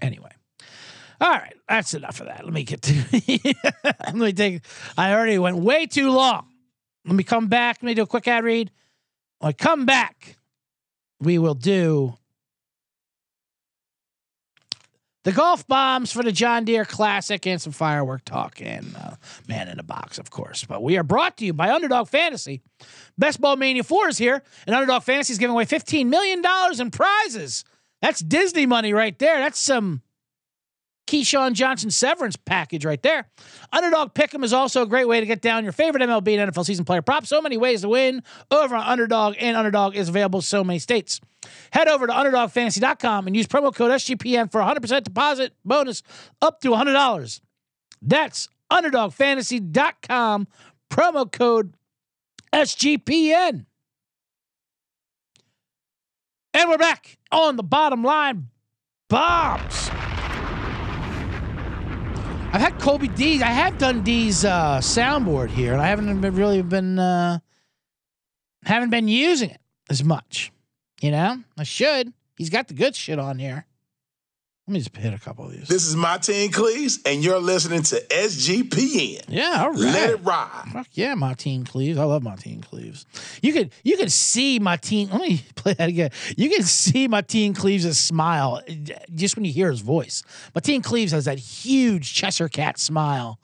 Anyway. 0.03 0.31
All 1.21 1.31
right, 1.31 1.55
that's 1.69 1.93
enough 1.93 2.21
of 2.21 2.27
that. 2.27 2.45
Let 2.45 2.55
me 2.55 2.65
get 2.65 2.83
to. 2.83 3.05
let 3.85 4.15
me 4.15 4.33
take. 4.33 4.63
I 4.97 5.13
already 5.13 5.39
went 5.39 5.59
way 5.59 5.87
too 5.87 6.11
long. 6.11 6.47
Let 7.05 7.15
me 7.15 7.25
come 7.25 7.49
back. 7.49 7.79
Let 7.83 7.87
me 7.87 7.95
do 7.95 8.03
a 8.03 8.07
quick 8.07 8.27
ad 8.27 8.45
read. 8.45 8.71
When 9.39 9.51
I 9.51 9.53
come 9.53 9.85
back, 9.85 10.37
we 11.21 11.39
will 11.39 11.55
do 11.55 12.15
the 15.25 15.33
golf 15.33 15.67
bombs 15.67 16.11
for 16.11 16.23
the 16.23 16.33
John 16.33 16.65
Deere 16.65 16.87
Classic 16.87 17.47
and 17.47 17.61
some 17.61 17.75
firework 17.75 18.25
talk 18.25 18.61
and 18.63 18.95
uh, 18.97 19.17
man 19.47 19.69
in 19.69 19.79
a 19.79 19.83
box, 19.83 20.19
of 20.19 20.31
course. 20.31 20.65
But 20.65 20.83
we 20.83 20.97
are 20.97 21.03
brought 21.03 21.37
to 21.39 21.45
you 21.45 21.53
by 21.53 21.71
Underdog 21.71 22.09
Fantasy. 22.09 22.63
Best 23.19 23.41
Ball 23.41 23.57
Mania 23.57 23.85
4 23.85 24.09
is 24.09 24.19
here, 24.19 24.43
and 24.67 24.75
Underdog 24.75 25.03
Fantasy 25.03 25.33
is 25.33 25.39
giving 25.39 25.53
away 25.53 25.67
$15 25.67 26.07
million 26.07 26.43
in 26.81 26.91
prizes. 26.91 27.65
That's 28.01 28.21
Disney 28.21 28.65
money 28.65 28.95
right 28.95 29.19
there. 29.19 29.39
That's 29.39 29.61
some 29.61 30.01
Keyshawn 31.11 31.55
Johnson 31.55 31.91
severance 31.91 32.37
package 32.37 32.85
right 32.85 33.03
there. 33.03 33.29
Underdog 33.73 34.15
Pick'em 34.15 34.45
is 34.45 34.53
also 34.53 34.83
a 34.83 34.87
great 34.87 35.09
way 35.09 35.19
to 35.19 35.27
get 35.27 35.43
down 35.43 35.65
your 35.65 35.73
favorite 35.73 36.05
MLB 36.05 36.39
and 36.39 36.53
NFL 36.53 36.65
season 36.65 36.85
player 36.85 37.03
prop. 37.03 37.27
So 37.27 37.43
many 37.43 37.57
ways 37.57 37.81
to 37.81 37.89
win 37.89 38.23
over 38.53 38.77
on 38.77 38.87
Underdog, 38.87 39.35
and 39.41 39.57
Underdog 39.57 39.97
is 39.97 40.09
available 40.09 40.41
so 40.41 40.63
many 40.63 40.79
states. 40.79 41.21
Head 41.73 41.89
over 41.89 42.07
to 42.07 42.13
UnderdogFantasy.com 42.13 43.27
and 43.27 43.37
use 43.37 43.49
promo 43.49 43.75
code 43.75 43.91
SGPN 43.91 44.53
for 44.53 44.61
100% 44.61 45.03
deposit 45.03 45.53
bonus 45.65 46.05
up 46.41 46.61
to 46.61 46.69
$100. 46.69 47.41
That's 48.01 48.49
UnderdogFantasy.com, 48.71 50.47
promo 50.91 51.33
code 51.33 51.75
SGPN. 52.53 53.67
And 56.55 56.71
we're 56.71 56.79
back 56.79 57.19
on 57.33 57.57
the 57.57 57.65
bottom 57.65 58.05
line 58.05 58.51
bombs. 59.09 59.91
I've 62.53 62.61
had 62.61 62.81
Colby 62.81 63.07
D's. 63.07 63.43
I 63.43 63.47
have 63.47 63.79
done 63.79 64.03
D's 64.03 64.45
uh, 64.45 64.79
soundboard 64.79 65.51
here, 65.51 65.73
and 65.73 65.81
I 65.81 65.87
haven't 65.87 66.21
been 66.21 66.35
really 66.35 66.61
been 66.63 66.99
uh, 66.99 67.39
haven't 68.65 68.91
been 68.91 69.07
using 69.07 69.51
it 69.51 69.61
as 69.89 70.03
much. 70.03 70.51
You 71.01 71.13
know, 71.13 71.45
I 71.57 71.63
should. 71.63 72.13
He's 72.37 72.51
got 72.51 72.67
the 72.67 72.75
good 72.75 72.97
shit 72.97 73.21
on 73.21 73.39
here. 73.39 73.67
Let 74.67 74.75
me 74.75 74.79
just 74.81 74.97
hit 74.97 75.13
a 75.13 75.19
couple 75.19 75.47
of 75.47 75.51
these. 75.53 75.67
This 75.67 75.85
is 75.85 75.97
Mateen 75.97 76.53
Cleaves, 76.53 77.01
and 77.05 77.25
you're 77.25 77.41
listening 77.41 77.83
to 77.83 78.01
SGPN. 78.09 79.25
yeah, 79.27 79.63
all 79.63 79.71
right. 79.71 79.79
Let 79.81 80.11
it 80.11 80.17
ride. 80.23 80.69
Fuck 80.73 80.87
yeah, 80.93 81.15
Mateen 81.15 81.67
Cleaves. 81.67 81.99
I 81.99 82.05
love 82.05 82.23
Mateen 82.23 82.63
Cleaves. 82.63 83.05
You 83.43 83.53
could 83.53 83.73
you 83.83 83.97
could 83.97 84.13
see 84.13 84.61
Mateen. 84.61 85.11
Let 85.11 85.23
me 85.23 85.43
play 85.57 85.73
that 85.75 85.89
again. 85.89 86.11
You 86.37 86.51
can 86.51 86.63
see 86.63 87.09
Mateen 87.09 87.57
Cleaves' 87.57 87.99
smile 87.99 88.61
just 89.13 89.35
when 89.35 89.45
you 89.45 89.53
hear 89.53 89.71
his 89.71 89.81
voice. 89.81 90.23
Mateen 90.55 90.85
Cleaves 90.85 91.11
has 91.11 91.25
that 91.25 91.39
huge 91.39 92.15
Cheshire 92.15 92.49
cat 92.49 92.79
smile. 92.79 93.41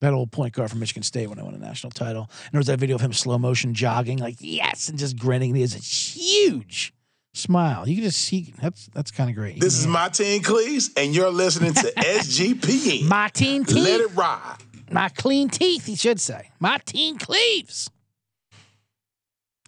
That 0.00 0.12
old 0.12 0.32
point 0.32 0.52
guard 0.52 0.68
from 0.70 0.80
Michigan 0.80 1.02
State 1.04 1.28
when 1.28 1.38
I 1.38 1.42
won 1.44 1.54
a 1.54 1.58
national 1.58 1.92
title. 1.92 2.28
And 2.44 2.52
there 2.52 2.58
was 2.58 2.66
that 2.66 2.80
video 2.80 2.96
of 2.96 3.00
him 3.02 3.12
slow 3.12 3.38
motion 3.38 3.72
jogging, 3.72 4.18
like 4.18 4.36
yes, 4.40 4.88
and 4.88 4.98
just 4.98 5.16
grinning. 5.16 5.54
He 5.54 5.62
a 5.62 5.66
huge 5.68 6.92
smile. 7.34 7.86
You 7.86 7.96
can 7.96 8.04
just 8.04 8.18
see 8.22 8.54
that's 8.62 8.86
that's 8.94 9.10
kind 9.10 9.28
of 9.28 9.36
great. 9.36 9.60
This 9.60 9.84
can 9.84 9.90
is 9.90 9.94
hear- 9.94 9.94
Mateen 10.40 10.42
Cleaves, 10.44 10.90
and 10.96 11.14
you're 11.14 11.30
listening 11.30 11.74
to 11.74 11.92
SGPN. 11.96 13.02
Mateen 13.08 13.66
Cleaves. 13.66 13.86
Let 13.88 14.00
it 14.00 14.14
ride. 14.16 14.56
My 14.90 15.08
clean 15.10 15.48
teeth, 15.50 15.84
he 15.86 15.96
should 15.96 16.20
say. 16.20 16.50
My 16.60 16.78
teen 16.84 17.18
cleaves. 17.18 17.90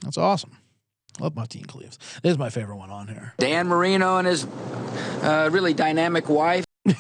That's 0.02 0.18
awesome. 0.18 0.52
Love 1.18 1.34
my 1.34 1.46
teen 1.46 1.64
cleaves. 1.64 1.98
This 2.22 2.30
is 2.32 2.38
my 2.38 2.50
favorite 2.50 2.76
one 2.76 2.90
on 2.90 3.08
here. 3.08 3.32
Dan 3.38 3.66
Marino 3.66 4.18
and 4.18 4.26
his 4.28 4.44
uh, 5.22 5.48
really 5.52 5.74
dynamic 5.74 6.28
wife. 6.28 6.64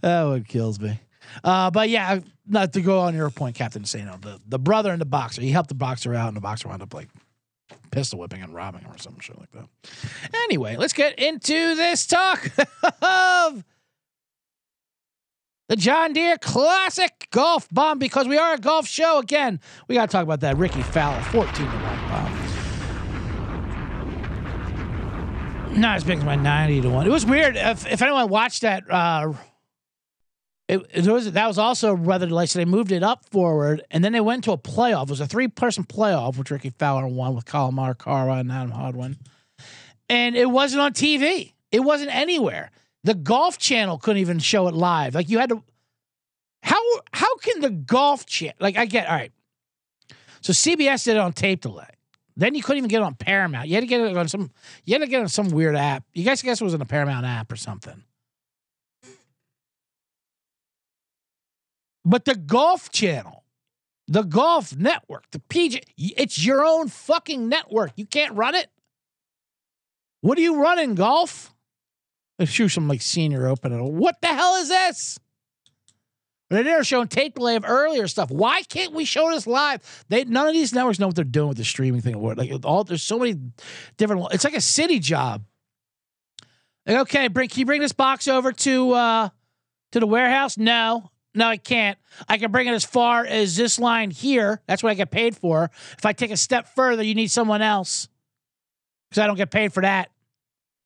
That 0.00 0.24
one 0.24 0.44
kills 0.44 0.78
me. 0.80 1.00
Uh, 1.42 1.70
but 1.70 1.88
yeah, 1.88 2.20
not 2.46 2.72
to 2.74 2.80
go 2.80 3.00
on 3.00 3.14
your 3.14 3.30
point, 3.30 3.56
Captain 3.56 3.82
Insano, 3.82 4.20
the, 4.20 4.38
the 4.46 4.58
brother 4.58 4.92
and 4.92 5.00
the 5.00 5.04
boxer, 5.06 5.42
he 5.42 5.50
helped 5.50 5.68
the 5.68 5.74
boxer 5.74 6.14
out, 6.14 6.28
and 6.28 6.36
the 6.36 6.40
boxer 6.40 6.68
wound 6.68 6.82
up 6.82 6.94
like 6.94 7.08
pistol 7.98 8.20
whipping 8.20 8.42
and 8.42 8.54
robbing 8.54 8.82
him 8.82 8.92
or 8.92 8.98
some 8.98 9.18
shit 9.18 9.36
like 9.40 9.50
that. 9.50 9.66
Anyway, 10.44 10.76
let's 10.76 10.92
get 10.92 11.18
into 11.18 11.74
this 11.74 12.06
talk 12.06 12.46
of 13.02 13.64
the 15.68 15.74
John 15.74 16.12
Deere 16.12 16.38
Classic 16.38 17.26
Golf 17.32 17.68
Bomb 17.70 17.98
because 17.98 18.28
we 18.28 18.38
are 18.38 18.54
a 18.54 18.58
golf 18.58 18.86
show 18.86 19.18
again. 19.18 19.58
We 19.88 19.96
got 19.96 20.08
to 20.08 20.12
talk 20.12 20.22
about 20.22 20.38
that 20.40 20.56
Rickie 20.56 20.82
Fowler 20.82 21.20
14 21.24 21.52
to 21.52 21.62
1 21.62 22.08
bomb. 22.08 22.38
Not 25.80 25.96
as 25.96 26.04
big 26.04 26.18
as 26.18 26.24
my 26.24 26.36
90 26.36 26.82
to 26.82 26.90
1. 26.90 27.04
It 27.04 27.10
was 27.10 27.26
weird. 27.26 27.56
If, 27.56 27.84
if 27.84 28.00
anyone 28.00 28.28
watched 28.28 28.62
that, 28.62 28.88
uh, 28.88 29.32
it, 30.68 30.86
it 30.92 31.06
was 31.06 31.32
that 31.32 31.46
was 31.46 31.58
also 31.58 31.94
rather 31.94 32.26
delayed. 32.26 32.50
So 32.50 32.58
they 32.58 32.66
moved 32.66 32.92
it 32.92 33.02
up 33.02 33.24
forward, 33.30 33.82
and 33.90 34.04
then 34.04 34.12
they 34.12 34.20
went 34.20 34.44
to 34.44 34.52
a 34.52 34.58
playoff. 34.58 35.04
It 35.04 35.10
was 35.10 35.20
a 35.20 35.26
three-person 35.26 35.84
playoff, 35.84 36.36
which 36.36 36.50
Rickie 36.50 36.74
Fowler 36.78 37.08
won 37.08 37.34
with 37.34 37.46
Collin 37.46 37.74
Morikawa 37.74 38.40
and 38.40 38.52
Adam 38.52 38.72
Hadwin. 38.72 39.16
And 40.10 40.36
it 40.36 40.50
wasn't 40.50 40.82
on 40.82 40.92
TV. 40.92 41.54
It 41.72 41.80
wasn't 41.80 42.14
anywhere. 42.14 42.70
The 43.04 43.14
Golf 43.14 43.58
Channel 43.58 43.98
couldn't 43.98 44.20
even 44.20 44.38
show 44.38 44.68
it 44.68 44.74
live. 44.74 45.14
Like 45.14 45.30
you 45.30 45.38
had 45.38 45.48
to. 45.48 45.62
How 46.62 46.80
how 47.12 47.34
can 47.38 47.60
the 47.60 47.70
Golf 47.70 48.26
Channel? 48.26 48.56
Like 48.60 48.76
I 48.76 48.84
get 48.84 49.08
all 49.08 49.16
right. 49.16 49.32
So 50.42 50.52
CBS 50.52 51.04
did 51.04 51.16
it 51.16 51.20
on 51.20 51.32
tape 51.32 51.62
delay. 51.62 51.88
Then 52.36 52.54
you 52.54 52.62
couldn't 52.62 52.78
even 52.78 52.88
get 52.88 52.98
it 52.98 53.04
on 53.04 53.14
Paramount. 53.14 53.68
You 53.68 53.74
had 53.74 53.80
to 53.80 53.86
get 53.86 54.00
it 54.00 54.16
on 54.16 54.28
some. 54.28 54.50
You 54.84 54.94
had 54.94 55.00
to 55.00 55.06
get 55.06 55.20
it 55.20 55.22
on 55.22 55.28
some 55.28 55.48
weird 55.48 55.76
app. 55.76 56.04
You 56.12 56.24
guys 56.24 56.42
guess 56.42 56.60
it 56.60 56.64
was 56.64 56.74
on 56.74 56.80
a 56.80 56.86
Paramount 56.86 57.24
app 57.24 57.50
or 57.50 57.56
something. 57.56 58.04
But 62.08 62.24
the 62.24 62.36
Golf 62.36 62.90
Channel, 62.90 63.44
the 64.06 64.22
Golf 64.22 64.74
Network, 64.74 65.30
the 65.30 65.40
PJ, 65.40 65.82
it's 65.98 66.42
your 66.42 66.64
own 66.64 66.88
fucking 66.88 67.50
network. 67.50 67.92
You 67.96 68.06
can't 68.06 68.34
run 68.34 68.54
it. 68.54 68.68
What 70.22 70.38
are 70.38 70.40
you 70.40 70.58
running, 70.58 70.94
golf? 70.94 71.54
Let's 72.38 72.50
shoot 72.50 72.70
some 72.70 72.88
like 72.88 73.02
senior 73.02 73.46
open. 73.46 73.78
What 73.98 74.22
the 74.22 74.28
hell 74.28 74.56
is 74.56 74.70
this? 74.70 75.18
They're 76.48 76.82
showing 76.82 77.08
tape 77.08 77.34
delay 77.34 77.56
of 77.56 77.64
earlier 77.66 78.08
stuff. 78.08 78.30
Why 78.30 78.62
can't 78.62 78.94
we 78.94 79.04
show 79.04 79.30
this 79.30 79.46
live? 79.46 80.06
They 80.08 80.24
none 80.24 80.48
of 80.48 80.54
these 80.54 80.72
networks 80.72 80.98
know 80.98 81.08
what 81.08 81.14
they're 81.14 81.26
doing 81.26 81.48
with 81.48 81.58
the 81.58 81.64
streaming 81.64 82.00
thing. 82.00 82.18
Like 82.22 82.64
all 82.64 82.84
there's 82.84 83.02
so 83.02 83.18
many 83.18 83.36
different. 83.98 84.28
It's 84.32 84.44
like 84.44 84.56
a 84.56 84.62
city 84.62 84.98
job. 84.98 85.44
Like 86.86 86.96
okay, 87.00 87.28
bring 87.28 87.50
can 87.50 87.60
you 87.60 87.66
bring 87.66 87.82
this 87.82 87.92
box 87.92 88.28
over 88.28 88.50
to 88.50 88.92
uh 88.92 89.28
to 89.92 90.00
the 90.00 90.06
warehouse? 90.06 90.56
No, 90.56 91.10
no, 91.34 91.46
I 91.46 91.56
can't. 91.56 91.98
I 92.28 92.38
can 92.38 92.50
bring 92.50 92.66
it 92.66 92.72
as 92.72 92.84
far 92.84 93.24
as 93.24 93.56
this 93.56 93.78
line 93.78 94.10
here. 94.10 94.60
That's 94.66 94.82
what 94.82 94.90
I 94.90 94.94
get 94.94 95.10
paid 95.10 95.36
for. 95.36 95.70
If 95.96 96.04
I 96.04 96.12
take 96.12 96.30
a 96.30 96.36
step 96.36 96.74
further, 96.74 97.02
you 97.02 97.14
need 97.14 97.30
someone 97.30 97.62
else 97.62 98.08
because 99.08 99.22
I 99.22 99.26
don't 99.26 99.36
get 99.36 99.50
paid 99.50 99.72
for 99.72 99.82
that. 99.82 100.10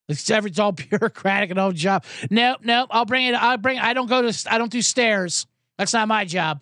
It's, 0.08 0.28
it's 0.28 0.58
all 0.58 0.72
bureaucratic 0.90 1.50
and 1.50 1.58
all 1.58 1.72
job. 1.72 2.04
Nope, 2.30 2.60
nope. 2.64 2.88
I'll 2.90 3.04
bring 3.04 3.26
it. 3.26 3.34
I'll 3.34 3.56
bring. 3.56 3.78
I 3.78 3.94
don't 3.94 4.08
go 4.08 4.30
to. 4.30 4.52
I 4.52 4.58
don't 4.58 4.72
do 4.72 4.82
stairs. 4.82 5.46
That's 5.78 5.92
not 5.92 6.08
my 6.08 6.24
job. 6.24 6.60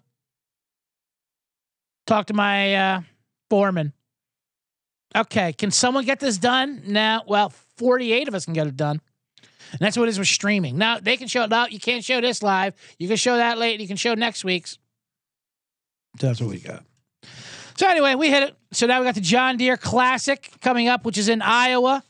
Talk 2.06 2.26
to 2.26 2.34
my 2.34 2.74
uh, 2.74 3.00
foreman. 3.48 3.92
Okay, 5.16 5.52
can 5.52 5.70
someone 5.70 6.04
get 6.04 6.20
this 6.20 6.38
done? 6.38 6.82
No. 6.86 7.22
Well, 7.26 7.52
forty-eight 7.76 8.28
of 8.28 8.34
us 8.34 8.44
can 8.44 8.54
get 8.54 8.66
it 8.66 8.76
done. 8.76 9.00
And 9.72 9.80
that's 9.80 9.96
what 9.96 10.08
it 10.08 10.10
is 10.10 10.18
with 10.18 10.28
streaming. 10.28 10.78
Now 10.78 10.98
they 10.98 11.16
can 11.16 11.28
show 11.28 11.42
it 11.44 11.52
out. 11.52 11.72
You 11.72 11.80
can't 11.80 12.04
show 12.04 12.20
this 12.20 12.42
live. 12.42 12.74
You 12.98 13.08
can 13.08 13.16
show 13.16 13.36
that 13.36 13.58
late. 13.58 13.80
You 13.80 13.88
can 13.88 13.96
show 13.96 14.14
next 14.14 14.44
week's. 14.44 14.78
That's 16.18 16.40
what 16.40 16.50
we 16.50 16.58
got. 16.58 16.84
So 17.76 17.88
anyway, 17.88 18.14
we 18.14 18.28
hit 18.28 18.42
it. 18.42 18.56
So 18.72 18.86
now 18.86 19.00
we 19.00 19.06
got 19.06 19.14
the 19.14 19.20
John 19.20 19.56
Deere 19.56 19.76
Classic 19.76 20.50
coming 20.60 20.88
up, 20.88 21.04
which 21.04 21.16
is 21.16 21.28
in 21.28 21.40
Iowa, 21.40 22.02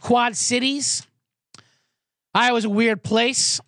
Quad 0.00 0.36
Cities. 0.36 1.06
Iowa's 2.32 2.64
a 2.64 2.70
weird 2.70 3.02
place. 3.02 3.60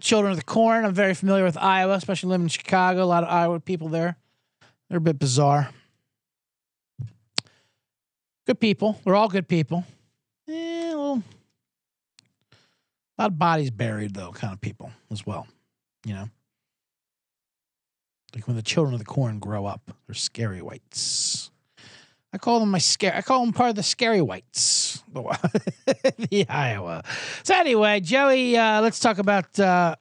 Children 0.00 0.32
of 0.32 0.38
the 0.38 0.44
Corn. 0.44 0.84
I'm 0.84 0.94
very 0.94 1.14
familiar 1.14 1.44
with 1.44 1.56
Iowa, 1.56 1.94
especially 1.94 2.30
living 2.30 2.46
in 2.46 2.48
Chicago. 2.48 3.02
A 3.02 3.04
lot 3.04 3.24
of 3.24 3.30
Iowa 3.30 3.60
people 3.60 3.88
there. 3.88 4.16
They're 4.88 4.98
a 4.98 5.00
bit 5.00 5.18
bizarre. 5.18 5.68
Good 8.46 8.60
people. 8.60 8.98
We're 9.04 9.14
all 9.14 9.28
good 9.28 9.46
people. 9.46 9.84
Eh, 10.48 10.92
a 10.92 10.96
little, 10.96 11.22
a 13.18 13.22
lot 13.22 13.30
of 13.32 13.38
bodies 13.38 13.70
buried 13.70 14.14
though, 14.14 14.32
kind 14.32 14.52
of 14.52 14.60
people 14.60 14.90
as 15.10 15.26
well. 15.26 15.46
You 16.06 16.14
know, 16.14 16.28
like 18.34 18.46
when 18.46 18.56
the 18.56 18.62
children 18.62 18.94
of 18.94 19.00
the 19.00 19.06
corn 19.06 19.38
grow 19.38 19.66
up, 19.66 19.90
they're 20.06 20.14
scary 20.14 20.62
whites. 20.62 21.50
I 22.32 22.38
call 22.38 22.60
them 22.60 22.70
my 22.70 22.78
scare. 22.78 23.14
I 23.14 23.22
call 23.22 23.44
them 23.44 23.52
part 23.52 23.70
of 23.70 23.76
the 23.76 23.82
scary 23.82 24.20
whites, 24.20 25.02
the, 25.12 26.46
Iowa. 26.48 27.02
So 27.42 27.54
anyway, 27.54 28.00
Joey, 28.00 28.56
uh, 28.56 28.82
let's 28.82 29.00
talk 29.00 29.18
about. 29.18 29.58
Uh, 29.58 29.96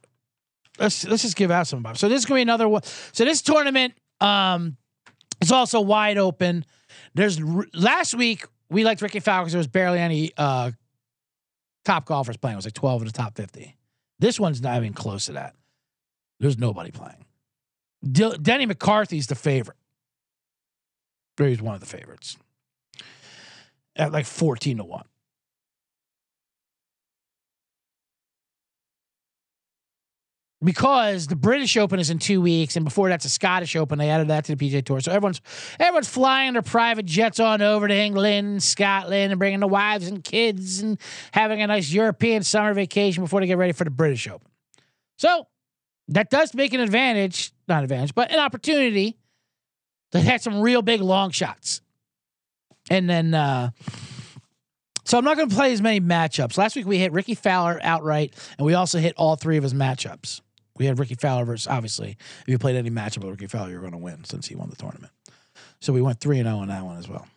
let's 0.78 1.08
let's 1.08 1.24
just 1.24 1.36
give 1.36 1.52
out 1.52 1.68
some. 1.68 1.82
Bob. 1.82 1.98
So 1.98 2.10
this 2.10 2.20
is 2.20 2.26
gonna 2.26 2.40
be 2.40 2.42
another 2.44 2.68
one. 2.68 2.84
So 3.14 3.24
this 3.24 3.42
tournament 3.42 3.94
um, 4.20 4.78
is 5.42 5.52
also 5.52 5.80
wide 5.80 6.18
open. 6.18 6.66
There's 7.16 7.42
last 7.74 8.14
week 8.14 8.46
we 8.70 8.84
liked 8.84 9.02
Rickie 9.02 9.20
because 9.20 9.54
there 9.54 9.60
was 9.60 9.68
barely 9.68 10.00
any 10.00 10.32
uh, 10.38 10.72
top 11.88 12.06
golfers 12.06 12.38
playing. 12.38 12.54
It 12.54 12.58
was 12.58 12.66
like 12.66 12.74
12 12.74 13.02
in 13.02 13.08
the 13.08 13.14
top 13.14 13.36
50. 13.36 13.76
This 14.20 14.40
one's 14.40 14.62
not 14.62 14.78
even 14.78 14.94
close 14.94 15.26
to 15.26 15.34
that. 15.34 15.56
There's 16.40 16.58
nobody 16.58 16.92
playing. 16.92 17.26
D- 18.04 18.38
Denny 18.42 18.66
McCarthy's 18.66 19.28
the 19.28 19.36
favorite. 19.36 19.78
Or 21.40 21.48
He's 21.48 21.62
one 21.62 21.76
of 21.76 21.80
the 21.80 21.88
favorites 21.88 22.38
at 23.96 24.12
like 24.12 24.26
14 24.26 24.78
to 24.78 24.84
1. 24.84 25.04
Because 30.64 31.28
the 31.28 31.36
British 31.36 31.78
Open 31.78 32.00
is 32.00 32.10
in 32.10 32.18
two 32.18 32.42
weeks, 32.42 32.76
and 32.76 32.84
before 32.84 33.10
that's 33.10 33.26
a 33.26 33.30
Scottish 33.30 33.76
Open, 33.76 34.00
they 34.00 34.10
added 34.10 34.30
that 34.30 34.46
to 34.46 34.56
the 34.56 34.70
PGA 34.70 34.84
Tour. 34.84 35.00
So 35.02 35.12
everyone's 35.12 35.40
everyone's 35.80 36.10
flying 36.10 36.54
their 36.54 36.64
private 36.64 37.06
jets 37.06 37.40
on 37.40 37.62
over 37.62 37.88
to 37.88 37.94
England, 37.94 38.64
Scotland, 38.64 39.32
and 39.32 39.38
bringing 39.38 39.60
the 39.60 39.68
wives 39.68 40.08
and 40.08 40.24
kids 40.24 40.82
and 40.82 41.00
having 41.32 41.62
a 41.62 41.68
nice 41.68 41.92
European 41.92 42.42
summer 42.42 42.74
vacation 42.74 43.24
before 43.24 43.40
they 43.40 43.46
get 43.46 43.60
ready 43.60 43.72
for 43.74 43.84
the 43.84 43.92
British 43.92 44.28
Open. 44.28 44.48
So 45.18 45.46
that 46.08 46.32
does 46.32 46.56
make 46.56 46.74
an 46.74 46.80
advantage, 46.80 47.52
not 47.68 47.80
an 47.80 47.84
advantage, 47.84 48.16
but 48.16 48.32
an 48.32 48.40
opportunity 48.40 49.18
to 50.12 50.20
have 50.20 50.42
some 50.42 50.62
real 50.62 50.82
big 50.82 51.02
long 51.02 51.32
shots. 51.32 51.82
And 52.90 53.10
then, 53.10 53.34
uh, 53.34 53.72
so 55.04 55.18
I'm 55.18 55.24
not 55.24 55.38
going 55.38 55.50
to 55.50 55.56
play 55.56 55.74
as 55.74 55.82
many 55.82 56.02
matchups. 56.02 56.58
Last 56.58 56.76
week 56.76 56.86
we 56.86 56.98
hit 56.98 57.12
Rickie 57.12 57.36
Fowler 57.36 57.80
outright, 57.84 58.34
and 58.58 58.66
we 58.66 58.74
also 58.74 59.00
hit 59.00 59.14
all 59.18 59.36
three 59.36 59.58
of 59.58 59.64
his 59.64 59.74
matchups. 59.74 60.42
We 60.78 60.86
had 60.86 61.00
Rickie 61.00 61.16
Fowler 61.16 61.46
versus, 61.46 61.68
obviously, 61.68 62.18
if 62.42 62.48
you 62.48 62.58
played 62.58 62.76
any 62.76 62.90
matchup 62.90 63.20
with 63.20 63.32
Rickie 63.32 63.48
Fowler, 63.48 63.70
you're 63.70 63.80
going 63.82 63.92
to 63.92 63.98
win 63.98 64.24
since 64.24 64.48
he 64.48 64.56
won 64.56 64.70
the 64.70 64.76
tournament. 64.76 65.12
So 65.80 65.94
we 65.94 66.02
went 66.02 66.20
3 66.20 66.40
and 66.40 66.48
0 66.48 66.58
on 66.60 66.68
that 66.70 66.84
one 66.84 66.98
as 66.98 67.08
well. 67.08 67.28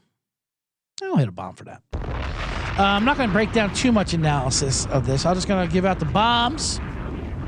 I'll 1.02 1.16
hit 1.16 1.28
a 1.28 1.32
bomb 1.32 1.54
for 1.54 1.64
that. 1.64 1.82
Uh, 1.94 2.82
I'm 2.84 3.04
not 3.04 3.16
going 3.16 3.28
to 3.28 3.32
break 3.32 3.52
down 3.52 3.74
too 3.74 3.92
much 3.92 4.14
analysis 4.14 4.86
of 4.86 5.06
this. 5.06 5.26
I'm 5.26 5.34
just 5.34 5.48
going 5.48 5.66
to 5.66 5.72
give 5.72 5.84
out 5.84 5.98
the 5.98 6.06
bombs 6.06 6.80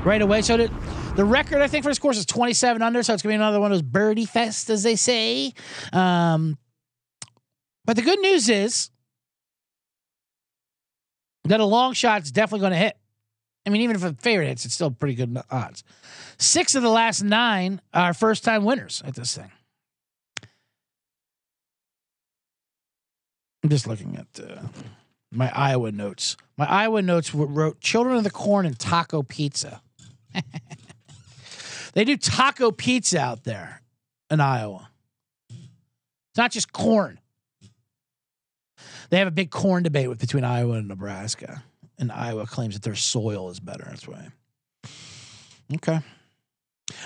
right 0.03 0.21
away. 0.21 0.41
So 0.41 0.57
the, 0.57 0.71
the 1.15 1.25
record, 1.25 1.61
I 1.61 1.67
think, 1.67 1.83
for 1.83 1.89
this 1.89 1.99
course 1.99 2.17
is 2.17 2.25
27 2.25 2.81
under. 2.81 3.03
So 3.03 3.13
it's 3.13 3.23
going 3.23 3.33
to 3.33 3.37
be 3.37 3.41
another 3.43 3.59
one 3.59 3.71
of 3.71 3.75
those 3.77 3.83
birdie 3.83 4.25
fest, 4.25 4.69
as 4.69 4.83
they 4.83 4.95
say. 4.95 5.53
Um, 5.91 6.57
but 7.85 7.95
the 7.95 8.01
good 8.01 8.19
news 8.19 8.49
is 8.49 8.89
that 11.45 11.59
a 11.59 11.65
long 11.65 11.93
shot's 11.93 12.31
definitely 12.31 12.61
going 12.61 12.73
to 12.73 12.77
hit. 12.77 12.97
I 13.65 13.69
mean, 13.69 13.81
even 13.81 13.95
if 13.95 14.03
a 14.03 14.13
favorite 14.13 14.47
hits, 14.47 14.65
it's 14.65 14.73
still 14.73 14.91
pretty 14.91 15.15
good 15.15 15.37
odds. 15.49 15.83
Six 16.37 16.75
of 16.75 16.83
the 16.83 16.89
last 16.89 17.23
nine 17.23 17.81
are 17.93 18.13
first 18.13 18.43
time 18.43 18.65
winners 18.65 19.01
at 19.05 19.15
this 19.15 19.35
thing. 19.35 19.51
I'm 23.63 23.69
just 23.69 23.87
looking 23.87 24.17
at 24.17 24.43
uh, 24.43 24.63
my 25.31 25.49
Iowa 25.53 25.91
notes. 25.91 26.35
My 26.57 26.65
Iowa 26.65 27.01
notes 27.01 27.33
wrote 27.33 27.79
Children 27.79 28.17
of 28.17 28.25
the 28.25 28.29
Corn 28.29 28.65
and 28.65 28.77
Taco 28.77 29.23
Pizza. 29.23 29.81
they 31.93 32.03
do 32.03 32.17
taco 32.17 32.71
pizza 32.71 33.19
out 33.19 33.43
there 33.43 33.81
in 34.29 34.41
Iowa. 34.41 34.89
It's 35.49 36.37
not 36.37 36.51
just 36.51 36.73
corn. 36.73 37.19
They 39.09 39.19
have 39.19 39.27
a 39.27 39.31
big 39.31 39.51
corn 39.51 39.83
debate 39.83 40.09
with, 40.09 40.19
between 40.19 40.43
Iowa 40.43 40.77
and 40.77 40.87
Nebraska. 40.87 41.63
And 41.99 42.11
Iowa 42.11 42.45
claims 42.45 42.73
that 42.73 42.83
their 42.83 42.95
soil 42.95 43.49
is 43.49 43.59
better. 43.59 43.85
That's 43.87 44.07
why. 44.07 44.29
Okay. 45.75 45.99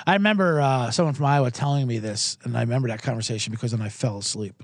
I 0.05 0.13
remember 0.13 0.61
uh, 0.61 0.91
someone 0.91 1.13
from 1.13 1.25
Iowa 1.25 1.51
telling 1.51 1.87
me 1.87 1.99
this, 1.99 2.37
and 2.43 2.57
I 2.57 2.61
remember 2.61 2.87
that 2.87 3.01
conversation 3.01 3.51
because 3.51 3.71
then 3.71 3.81
I 3.81 3.89
fell 3.89 4.17
asleep. 4.17 4.63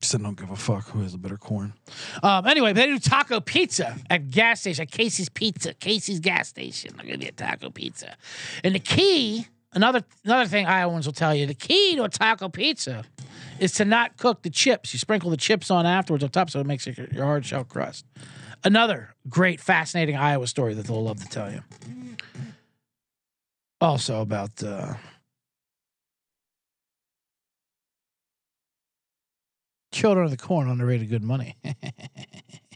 Just 0.00 0.14
I 0.14 0.18
don't 0.18 0.38
give 0.38 0.50
a 0.50 0.56
fuck 0.56 0.88
who 0.90 1.00
has 1.00 1.12
the 1.12 1.18
better 1.18 1.36
corn. 1.36 1.72
Um, 2.22 2.46
anyway, 2.46 2.72
they 2.72 2.86
do 2.86 3.00
taco 3.00 3.40
pizza 3.40 3.96
at 4.08 4.30
gas 4.30 4.60
station, 4.60 4.82
at 4.82 4.92
Casey's 4.92 5.28
Pizza, 5.28 5.74
Casey's 5.74 6.20
gas 6.20 6.48
station. 6.48 6.92
I'm 6.98 7.06
gonna 7.06 7.18
get 7.18 7.36
taco 7.36 7.70
pizza. 7.70 8.16
And 8.62 8.76
the 8.76 8.78
key, 8.78 9.48
another 9.72 10.04
another 10.24 10.46
thing 10.46 10.66
Iowans 10.66 11.06
will 11.06 11.12
tell 11.12 11.34
you, 11.34 11.46
the 11.46 11.54
key 11.54 11.96
to 11.96 12.04
a 12.04 12.08
taco 12.08 12.48
pizza 12.48 13.04
is 13.58 13.72
to 13.72 13.84
not 13.84 14.16
cook 14.16 14.42
the 14.42 14.50
chips. 14.50 14.92
You 14.92 14.98
sprinkle 14.98 15.30
the 15.30 15.36
chips 15.36 15.70
on 15.70 15.86
afterwards 15.86 16.24
on 16.24 16.30
top 16.30 16.50
so 16.50 16.60
it 16.60 16.66
makes 16.66 16.86
your, 16.86 16.94
your 17.12 17.24
hard 17.24 17.44
shell 17.44 17.64
crust. 17.64 18.04
Another 18.64 19.14
great, 19.28 19.60
fascinating 19.60 20.16
Iowa 20.16 20.46
story 20.46 20.74
that 20.74 20.86
they'll 20.86 21.02
love 21.02 21.20
to 21.20 21.28
tell 21.28 21.50
you. 21.52 21.62
Also 23.80 24.20
about 24.20 24.62
uh, 24.62 24.94
children 29.92 30.24
of 30.24 30.30
the 30.30 30.36
corn 30.36 30.68
underrated 30.68 31.08
good 31.08 31.22
money. 31.22 31.56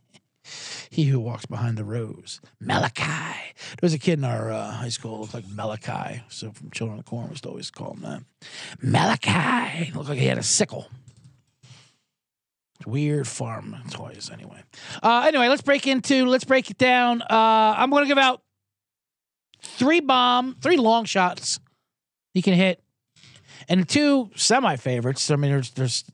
he 0.92 1.04
who 1.04 1.18
walks 1.18 1.46
behind 1.46 1.78
the 1.78 1.84
rose, 1.84 2.42
Malachi. 2.60 3.02
There 3.06 3.78
was 3.80 3.94
a 3.94 3.98
kid 3.98 4.18
in 4.18 4.24
our 4.24 4.52
uh, 4.52 4.72
high 4.72 4.90
school 4.90 5.20
looked 5.20 5.32
like 5.32 5.48
Malachi. 5.48 6.22
So 6.28 6.50
from 6.50 6.70
Children 6.70 6.98
of 6.98 7.04
the 7.06 7.08
Corn, 7.08 7.24
we 7.24 7.30
used 7.30 7.44
to 7.44 7.48
always 7.48 7.70
call 7.70 7.94
him 7.94 8.02
that. 8.02 8.22
Malachi. 8.82 9.90
Looked 9.92 10.10
like 10.10 10.18
he 10.18 10.26
had 10.26 10.36
a 10.36 10.42
sickle. 10.42 10.88
Weird 12.86 13.26
farm 13.26 13.74
toys, 13.90 14.28
anyway. 14.30 14.62
Uh, 15.02 15.24
anyway, 15.26 15.48
let's 15.48 15.62
break 15.62 15.86
into, 15.86 16.26
let's 16.26 16.44
break 16.44 16.70
it 16.70 16.76
down. 16.76 17.22
Uh, 17.22 17.74
I'm 17.78 17.88
going 17.88 18.04
to 18.04 18.08
give 18.08 18.18
out 18.18 18.42
three 19.62 20.00
bomb, 20.00 20.56
three 20.60 20.76
long 20.76 21.06
shots 21.06 21.58
you 22.34 22.42
can 22.42 22.52
hit, 22.52 22.82
and 23.66 23.88
two 23.88 24.30
semi 24.34 24.76
favorites. 24.76 25.30
I 25.30 25.36
mean, 25.36 25.52
there's, 25.52 25.70
there's 25.70 26.04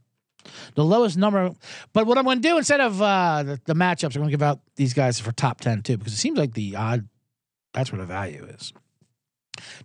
the 0.75 0.85
lowest 0.85 1.17
number. 1.17 1.51
But 1.93 2.07
what 2.07 2.19
I'm 2.19 2.25
going 2.25 2.41
to 2.41 2.49
do 2.49 2.59
instead 2.59 2.81
of 2.81 3.01
uh, 3.01 3.43
the, 3.43 3.61
the 3.65 3.75
matchups, 3.75 4.15
I'm 4.15 4.21
going 4.23 4.29
to 4.29 4.31
give 4.31 4.43
out 4.43 4.61
these 4.77 4.95
guys 4.95 5.19
for 5.21 5.33
top 5.33 5.61
10 5.61 5.83
too, 5.83 5.97
because 5.97 6.13
it 6.13 6.17
seems 6.19 6.39
like 6.39 6.55
the 6.55 6.77
odd, 6.77 7.09
that's 7.73 7.93
where 7.93 8.01
the 8.01 8.07
value 8.07 8.45
is. 8.45 8.73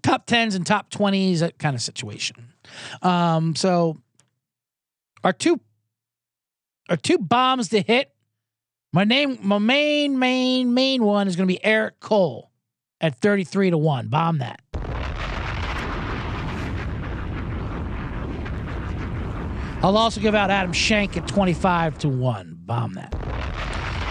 Top 0.01 0.28
10s 0.28 0.55
and 0.55 0.66
top 0.66 0.91
20s, 0.91 1.39
that 1.39 1.57
kind 1.57 1.76
of 1.76 1.82
situation. 1.82 2.53
Um, 3.01 3.55
so 3.55 3.97
our 5.24 5.34
two, 5.34 5.59
our 6.89 6.97
two 6.97 7.18
bombs 7.18 7.70
to 7.70 7.82
hit. 7.82 8.11
My 8.91 9.03
name, 9.03 9.39
my 9.41 9.57
main, 9.57 10.20
main, 10.20 10.74
main 10.74 11.03
one 11.03 11.28
is 11.28 11.36
going 11.36 11.47
to 11.47 11.53
be 11.53 11.64
Eric 11.66 11.99
Cole 11.99 12.51
at 13.01 13.20
33 13.20 13.72
to 13.72 13.78
1. 13.78 14.07
Bomb 14.07 14.38
that. 14.38 14.61
I'll 19.84 19.98
also 19.98 20.22
give 20.22 20.34
out 20.34 20.50
Adam 20.50 20.72
Schenk 20.72 21.18
at 21.18 21.28
25 21.28 22.00
to 22.00 22.10
1. 22.10 22.60
Bomb 22.66 22.94
that. 22.94 23.14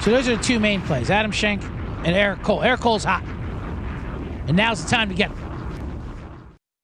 So 0.04 0.10
those 0.10 0.28
are 0.28 0.36
the 0.36 0.42
two 0.42 0.60
main 0.60 0.82
plays 0.82 1.10
Adam 1.10 1.32
Schenk 1.32 1.62
and 2.04 2.14
Eric 2.14 2.42
Cole. 2.42 2.62
Eric 2.62 2.80
Cole's 2.80 3.04
hot. 3.04 3.24
And 4.46 4.56
now's 4.56 4.84
the 4.84 4.90
time 4.90 5.08
to 5.08 5.14
get. 5.14 5.30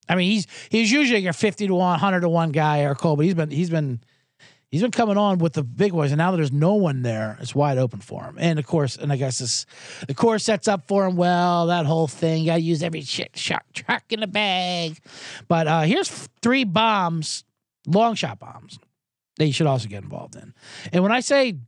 I 0.09 0.15
mean, 0.15 0.31
he's 0.31 0.47
he's 0.71 0.91
usually 0.91 1.21
your 1.21 1.35
50 1.35 1.67
to 1.67 1.75
1, 1.75 1.81
100 1.81 2.21
to 2.21 2.29
1 2.31 2.53
guy, 2.53 2.81
Eric 2.81 2.99
Cole, 2.99 3.17
but 3.17 3.27
he's 3.27 3.35
been 3.35 3.51
he's 3.51 3.69
been 3.69 4.01
he's 4.71 4.81
been 4.81 4.91
coming 4.91 5.17
on 5.19 5.39
with 5.39 5.55
the 5.55 5.63
big 5.65 5.93
boys, 5.93 6.13
and 6.13 6.19
now 6.19 6.31
that 6.31 6.39
there's 6.39 6.53
no 6.53 6.75
one 6.75 7.03
there, 7.03 7.37
it's 7.41 7.55
wide 7.55 7.77
open 7.77 8.01
for 8.01 8.23
him. 8.25 8.37
And 8.39 8.59
of 8.59 8.67
course, 8.67 8.97
and 8.97 9.13
I 9.13 9.17
guess 9.17 9.39
this 9.39 9.67
the 10.07 10.15
course 10.15 10.45
sets 10.45 10.69
up 10.69 10.87
for 10.89 11.05
him 11.07 11.17
well. 11.17 11.67
That 11.67 11.85
whole 11.85 12.07
thing, 12.07 12.41
you 12.41 12.47
got 12.47 12.57
to 12.57 12.61
use 12.63 12.83
every 12.83 13.03
shit 13.03 13.37
shot 13.37 13.65
track 13.75 14.05
in 14.11 14.21
the 14.21 14.27
bag. 14.27 14.99
But 15.47 15.67
uh, 15.67 15.83
here's 15.83 16.09
three 16.41 16.65
bombs, 16.65 17.45
long 17.91 18.15
shot 18.15 18.39
bombs 18.39 18.79
that 19.39 19.47
you 19.47 19.53
should 19.53 19.67
also 19.67 19.89
get 19.89 20.03
involved 20.03 20.37
in. 20.37 20.55
And 20.93 21.03
when 21.03 21.13
I 21.13 21.21
say 21.21 21.59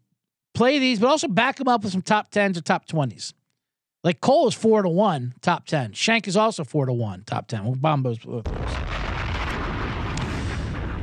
play 0.55 0.79
these, 0.79 0.99
but 0.99 1.09
also 1.09 1.29
back 1.29 1.57
them 1.57 1.69
up 1.69 1.83
with 1.83 1.93
some 1.93 2.03
top 2.03 2.31
10s 2.31 2.57
or 2.57 2.61
top 2.61 2.87
20s. 2.87 3.33
Like 4.03 4.21
Cole 4.21 4.49
is 4.49 4.55
four 4.55 4.83
to 4.83 4.89
one, 4.89 5.35
top 5.43 5.67
10. 5.67 5.93
Schenk 5.93 6.27
is 6.27 6.37
also 6.37 6.65
four 6.65 6.87
to 6.87 6.93
one, 6.93 7.23
top 7.25 7.49
10. 7.49 7.65
We'll 7.65 7.75
bomb 7.75 8.03
those. 8.03 8.19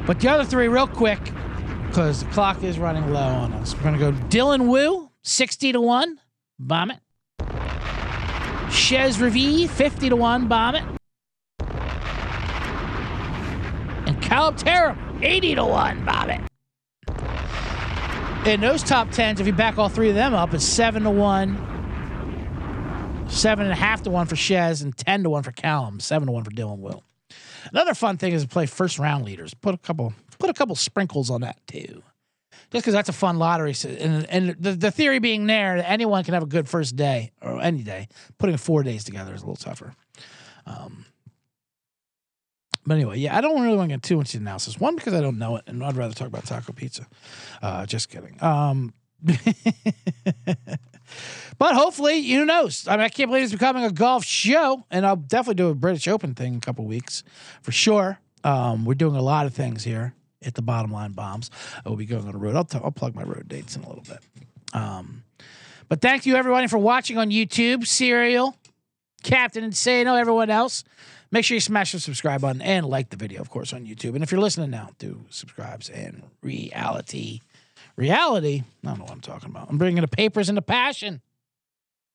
But 0.08 0.20
the 0.20 0.30
other 0.30 0.46
three, 0.46 0.68
real 0.68 0.88
quick, 0.88 1.20
because 1.88 2.24
the 2.24 2.30
clock 2.32 2.64
is 2.64 2.80
running 2.80 3.12
low 3.12 3.20
on 3.20 3.54
us. 3.54 3.76
We're 3.76 3.84
going 3.84 4.00
to 4.00 4.00
go 4.00 4.12
Dylan 4.28 4.68
Wu, 4.68 5.12
60 5.24 5.74
to 5.74 5.82
one, 5.82 6.20
bomb 6.58 6.92
it. 6.92 7.00
Chez 8.72 9.18
50 9.18 10.10
to 10.10 10.16
one, 10.16 10.48
bomb 10.48 10.76
it. 10.76 10.84
And 14.08 14.22
Callum 14.22 14.56
Tarren. 14.56 15.07
80 15.22 15.56
to 15.56 15.66
1, 15.66 16.06
Bobbitt. 16.06 16.48
In 18.48 18.62
those 18.62 18.82
top 18.84 19.10
10s, 19.10 19.40
if 19.40 19.48
you 19.48 19.54
back 19.54 19.78
all 19.78 19.90
three 19.90 20.10
of 20.10 20.16
them 20.16 20.34
up, 20.34 20.54
it's 20.54 20.64
7 20.64 21.04
to 21.04 21.10
1, 21.10 21.58
7.5 23.28 24.04
to 24.04 24.10
1 24.10 24.26
for 24.28 24.36
Chez, 24.36 24.82
and 24.82 24.96
10 24.96 25.24
to 25.24 25.30
1 25.30 25.44
for 25.44 25.52
Callum, 25.52 26.00
7 26.00 26.28
to 26.28 26.32
1 26.32 26.44
for 26.44 26.52
Dylan 26.52 26.80
Wu. 26.80 27.02
Another 27.72 27.94
fun 27.94 28.18
thing 28.18 28.34
is 28.34 28.44
to 28.44 28.48
play 28.48 28.66
first 28.66 29.00
round 29.00 29.26
leaders. 29.26 29.54
Put 29.54 29.76
a 29.76 29.78
couple 29.78 30.14
put 30.40 30.50
a 30.50 30.54
couple 30.54 30.76
sprinkles 30.76 31.30
on 31.30 31.42
that 31.42 31.58
too. 31.68 32.04
Just 32.72 32.84
because 32.84 32.94
that's 32.94 33.10
a 33.10 33.14
fun 33.14 33.38
lottery, 33.38 33.74
and, 33.86 34.26
and 34.30 34.50
the, 34.60 34.74
the 34.74 34.92
theory 34.92 35.20
being 35.20 35.48
there, 35.48 35.82
anyone 35.86 36.24
can 36.24 36.34
have 36.34 36.44
a 36.44 36.48
good 36.48 36.68
first 36.68 36.96
day 36.96 37.32
or 37.42 37.62
any 37.62 37.82
day. 37.82 38.08
Putting 38.38 38.58
four 38.58 38.84
days 38.84 39.04
together 39.04 39.34
is 39.34 39.42
a 39.42 39.46
little 39.46 39.56
tougher. 39.56 39.94
Um, 40.66 41.06
but 42.88 42.94
anyway, 42.96 43.20
yeah, 43.20 43.38
I 43.38 43.42
don't 43.42 43.62
really 43.62 43.76
want 43.76 43.90
to 43.90 43.98
get 43.98 44.04
too 44.04 44.18
into 44.18 44.38
analysis. 44.38 44.80
One 44.80 44.96
because 44.96 45.14
I 45.14 45.20
don't 45.20 45.38
know 45.38 45.58
it, 45.58 45.66
and 45.68 45.84
I'd 45.84 45.98
rather 45.98 46.14
talk 46.14 46.28
about 46.28 46.46
taco 46.46 46.72
pizza. 46.72 47.06
Uh, 47.62 47.86
just 47.86 48.10
kidding. 48.10 48.42
Um, 48.42 48.94
but 51.58 51.76
hopefully, 51.76 52.16
you 52.16 52.46
knows? 52.46 52.88
I 52.88 52.92
mean, 52.92 53.02
I 53.02 53.10
can't 53.10 53.30
believe 53.30 53.44
it's 53.44 53.52
becoming 53.52 53.84
a 53.84 53.92
golf 53.92 54.24
show, 54.24 54.86
and 54.90 55.06
I'll 55.06 55.18
definitely 55.18 55.56
do 55.56 55.68
a 55.68 55.76
British 55.76 56.08
Open 56.08 56.34
thing 56.34 56.54
in 56.54 56.58
a 56.60 56.62
couple 56.62 56.86
weeks 56.86 57.24
for 57.62 57.74
sure. 57.74 58.20
Um, 58.46 58.86
we're 58.86 58.94
doing 58.94 59.18
a 59.18 59.22
lot 59.22 59.46
of 59.48 59.54
things 59.54 59.84
here 59.84 60.14
at 60.42 60.56
the 60.56 60.62
Bottom 60.62 60.94
Line 60.94 61.12
Bombs. 61.12 61.52
I 61.86 61.90
will 61.90 61.98
be 61.98 62.06
going 62.06 62.26
on 62.26 62.32
the 62.32 62.38
road. 62.38 62.56
I'll, 62.56 62.64
t- 62.64 62.80
I'll 62.82 62.92
plug 62.92 63.16
my 63.16 63.24
road 63.24 63.50
dates 63.50 63.76
in 63.76 63.84
a 63.84 63.90
little 63.90 64.04
bit. 64.04 64.20
Um, 64.72 65.24
but 65.90 66.00
thank 66.00 66.26
you 66.26 66.38
everybody 66.38 66.68
for 66.68 66.78
watching 66.78 67.18
on 67.18 67.32
YouTube. 67.32 67.86
Serial, 67.86 68.56
Captain 69.24 69.70
Insano, 69.70 70.18
everyone 70.18 70.50
else. 70.50 70.86
Make 71.32 71.46
sure 71.46 71.56
you 71.56 71.62
smash 71.62 71.92
the 71.92 72.00
subscribe 72.00 72.42
button 72.42 72.62
and 72.62 72.86
like 72.86 73.10
the 73.10 73.18
video, 73.18 73.42
of 73.42 73.50
course, 73.50 73.74
on 73.74 73.86
YouTube. 73.86 74.16
And 74.16 74.24
if 74.24 74.32
you're 74.32 74.42
listening 74.42 74.70
now, 74.70 74.92
do 74.98 75.26
subscribes 75.30 75.90
and 75.90 76.24
reality. 76.42 77.42
Reality? 77.96 78.64
I 78.84 78.88
don't 78.88 79.00
know 79.00 79.06
what 79.06 79.14
I'm 79.14 79.22
talking 79.22 79.50
about. 79.50 79.70
I'm 79.70 79.78
bringing 79.78 80.02
the 80.02 80.08
papers 80.08 80.50
into 80.50 80.62
passion. 80.62 81.22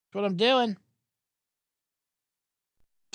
That's 0.07 0.15
what 0.15 0.25
I'm 0.25 0.37
doing. 0.37 0.77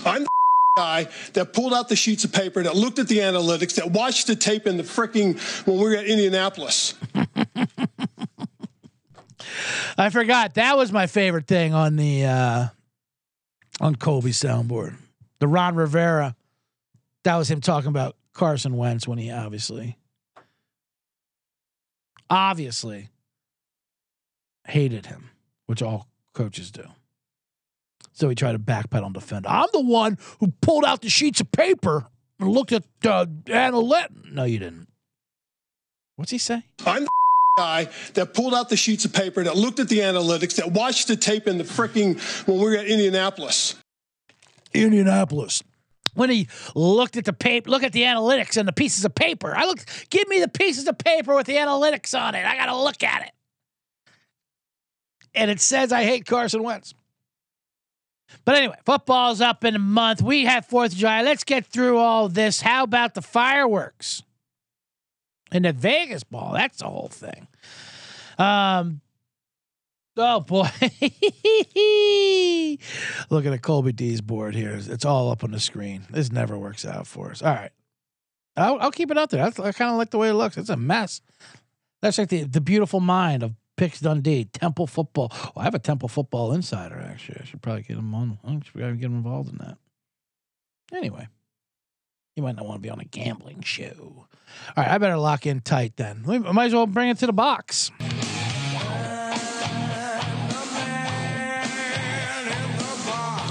I'm 0.04 0.22
the 0.22 0.28
guy 0.76 1.08
that 1.32 1.52
pulled 1.52 1.74
out 1.74 1.88
the 1.88 1.96
sheets 1.96 2.24
of 2.24 2.32
paper, 2.32 2.62
that 2.62 2.76
looked 2.76 3.00
at 3.00 3.08
the 3.08 3.18
analytics, 3.18 3.74
that 3.74 3.90
watched 3.90 4.28
the 4.28 4.36
tape 4.36 4.66
in 4.66 4.76
the 4.76 4.84
freaking 4.84 5.36
when 5.66 5.78
we 5.78 5.82
were 5.82 5.96
at 5.96 6.06
Indianapolis. 6.06 6.94
I 9.96 10.10
forgot 10.10 10.54
that 10.54 10.76
was 10.76 10.92
my 10.92 11.08
favorite 11.08 11.48
thing 11.48 11.74
on 11.74 11.96
the 11.96 12.24
uh 12.24 12.68
on 13.80 13.96
Colby's 13.96 14.40
soundboard. 14.40 14.94
The 15.40 15.48
Ron 15.48 15.74
Rivera. 15.74 16.34
That 17.24 17.36
was 17.36 17.50
him 17.50 17.60
talking 17.60 17.88
about 17.88 18.16
Carson 18.32 18.76
Wentz 18.76 19.06
when 19.06 19.18
he 19.18 19.30
obviously 19.30 19.96
obviously 22.30 23.08
hated 24.66 25.06
him, 25.06 25.30
which 25.66 25.82
all 25.82 26.08
coaches 26.34 26.70
do. 26.70 26.84
So 28.12 28.28
he 28.28 28.34
tried 28.34 28.52
to 28.52 28.58
backpedal 28.58 29.06
and 29.06 29.14
defend. 29.14 29.46
I'm 29.46 29.68
the 29.72 29.80
one 29.80 30.18
who 30.40 30.52
pulled 30.60 30.84
out 30.84 31.02
the 31.02 31.08
sheets 31.08 31.40
of 31.40 31.50
paper 31.52 32.06
and 32.40 32.50
looked 32.50 32.72
at 32.72 32.84
uh, 33.04 33.26
analytics. 33.46 34.32
No, 34.32 34.44
you 34.44 34.58
didn't. 34.58 34.88
What's 36.16 36.32
he 36.32 36.38
say? 36.38 36.64
I'm 36.84 37.04
the 37.04 37.08
guy 37.56 37.88
that 38.14 38.34
pulled 38.34 38.54
out 38.54 38.68
the 38.70 38.76
sheets 38.76 39.04
of 39.04 39.12
paper, 39.12 39.44
that 39.44 39.56
looked 39.56 39.78
at 39.78 39.88
the 39.88 40.00
analytics, 40.00 40.56
that 40.56 40.72
watched 40.72 41.06
the 41.06 41.16
tape 41.16 41.46
in 41.46 41.58
the 41.58 41.64
fricking 41.64 42.18
when 42.46 42.58
we 42.58 42.64
were 42.64 42.76
at 42.76 42.86
Indianapolis. 42.86 43.76
Indianapolis. 44.74 45.62
When 46.14 46.30
he 46.30 46.48
looked 46.74 47.16
at 47.16 47.24
the 47.24 47.32
paper, 47.32 47.70
look 47.70 47.84
at 47.84 47.92
the 47.92 48.02
analytics 48.02 48.56
and 48.56 48.66
the 48.66 48.72
pieces 48.72 49.04
of 49.04 49.14
paper. 49.14 49.54
I 49.54 49.66
looked, 49.66 50.10
give 50.10 50.26
me 50.28 50.40
the 50.40 50.48
pieces 50.48 50.88
of 50.88 50.98
paper 50.98 51.34
with 51.34 51.46
the 51.46 51.54
analytics 51.54 52.18
on 52.18 52.34
it. 52.34 52.44
I 52.44 52.56
got 52.56 52.66
to 52.66 52.76
look 52.76 53.02
at 53.04 53.22
it. 53.22 53.32
And 55.34 55.50
it 55.50 55.60
says 55.60 55.92
I 55.92 56.02
hate 56.04 56.26
Carson 56.26 56.62
Wentz. 56.62 56.94
But 58.44 58.56
anyway, 58.56 58.76
football's 58.84 59.40
up 59.40 59.64
in 59.64 59.74
a 59.74 59.78
month. 59.78 60.20
We 60.22 60.44
have 60.44 60.66
4th 60.66 60.86
of 60.86 60.96
July. 60.96 61.22
Let's 61.22 61.44
get 61.44 61.66
through 61.66 61.98
all 61.98 62.28
this. 62.28 62.60
How 62.60 62.84
about 62.84 63.14
the 63.14 63.22
fireworks? 63.22 64.22
And 65.50 65.64
the 65.64 65.72
Vegas 65.72 66.24
ball. 66.24 66.52
That's 66.52 66.78
the 66.78 66.88
whole 66.88 67.08
thing. 67.08 67.46
Um, 68.38 69.00
Oh 70.20 70.40
boy. 70.40 70.68
Looking 73.30 73.54
at 73.54 73.62
Colby 73.62 73.92
D's 73.92 74.20
board 74.20 74.56
here. 74.56 74.74
It's 74.74 75.04
all 75.04 75.30
up 75.30 75.44
on 75.44 75.52
the 75.52 75.60
screen. 75.60 76.06
This 76.10 76.32
never 76.32 76.58
works 76.58 76.84
out 76.84 77.06
for 77.06 77.30
us. 77.30 77.40
All 77.40 77.54
right. 77.54 77.70
I'll, 78.56 78.80
I'll 78.80 78.90
keep 78.90 79.12
it 79.12 79.18
out 79.18 79.30
there. 79.30 79.44
I, 79.44 79.46
I 79.46 79.72
kind 79.72 79.92
of 79.92 79.96
like 79.96 80.10
the 80.10 80.18
way 80.18 80.30
it 80.30 80.34
looks. 80.34 80.56
It's 80.56 80.70
a 80.70 80.76
mess. 80.76 81.20
That's 82.02 82.18
like 82.18 82.30
the, 82.30 82.42
the 82.42 82.60
beautiful 82.60 82.98
mind 82.98 83.44
of 83.44 83.54
Picks 83.76 84.00
Dundee, 84.00 84.46
Temple 84.46 84.88
football. 84.88 85.28
Oh, 85.32 85.52
I 85.56 85.62
have 85.62 85.76
a 85.76 85.78
Temple 85.78 86.08
football 86.08 86.52
insider, 86.52 86.98
actually. 86.98 87.38
I 87.40 87.44
should 87.44 87.62
probably 87.62 87.82
get 87.82 87.96
him 87.96 88.12
on. 88.12 88.40
I 88.44 88.54
should 88.54 88.74
probably 88.74 88.96
get 88.96 89.06
him 89.06 89.18
involved 89.18 89.52
in 89.52 89.58
that. 89.58 89.78
Anyway, 90.92 91.28
you 92.34 92.42
might 92.42 92.56
not 92.56 92.66
want 92.66 92.78
to 92.78 92.82
be 92.82 92.90
on 92.90 92.98
a 92.98 93.04
gambling 93.04 93.62
show. 93.62 94.26
All 94.76 94.76
right, 94.76 94.88
I 94.88 94.98
better 94.98 95.16
lock 95.16 95.46
in 95.46 95.60
tight 95.60 95.96
then. 95.96 96.24
We 96.26 96.40
might 96.40 96.66
as 96.66 96.74
well 96.74 96.86
bring 96.86 97.10
it 97.10 97.18
to 97.18 97.26
the 97.26 97.32
box. 97.32 97.92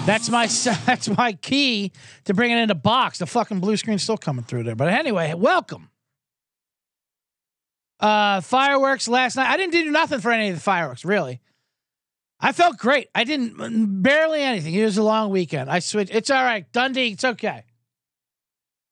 That's 0.07 0.29
my 0.29 0.47
that's 0.85 1.09
my 1.09 1.33
key 1.33 1.91
to 2.23 2.33
bringing 2.33 2.57
it 2.57 2.61
into 2.61 2.75
box. 2.75 3.19
The 3.19 3.25
fucking 3.25 3.59
blue 3.59 3.75
screen's 3.75 4.03
still 4.03 4.17
coming 4.17 4.45
through 4.45 4.63
there. 4.63 4.75
But 4.75 4.87
anyway, 4.87 5.33
welcome. 5.33 5.89
Uh, 7.99 8.39
fireworks 8.39 9.09
last 9.09 9.35
night. 9.35 9.49
I 9.49 9.57
didn't 9.57 9.73
do 9.73 9.91
nothing 9.91 10.21
for 10.21 10.31
any 10.31 10.47
of 10.47 10.55
the 10.55 10.61
fireworks, 10.61 11.03
really. 11.03 11.41
I 12.39 12.53
felt 12.53 12.77
great. 12.77 13.09
I 13.13 13.25
didn't 13.25 14.01
barely 14.01 14.43
anything. 14.43 14.73
It 14.73 14.85
was 14.85 14.97
a 14.97 15.03
long 15.03 15.29
weekend. 15.29 15.69
I 15.69 15.79
switched. 15.79 16.15
It's 16.15 16.29
all 16.29 16.43
right, 16.43 16.71
Dundee. 16.71 17.11
It's 17.11 17.25
okay. 17.25 17.65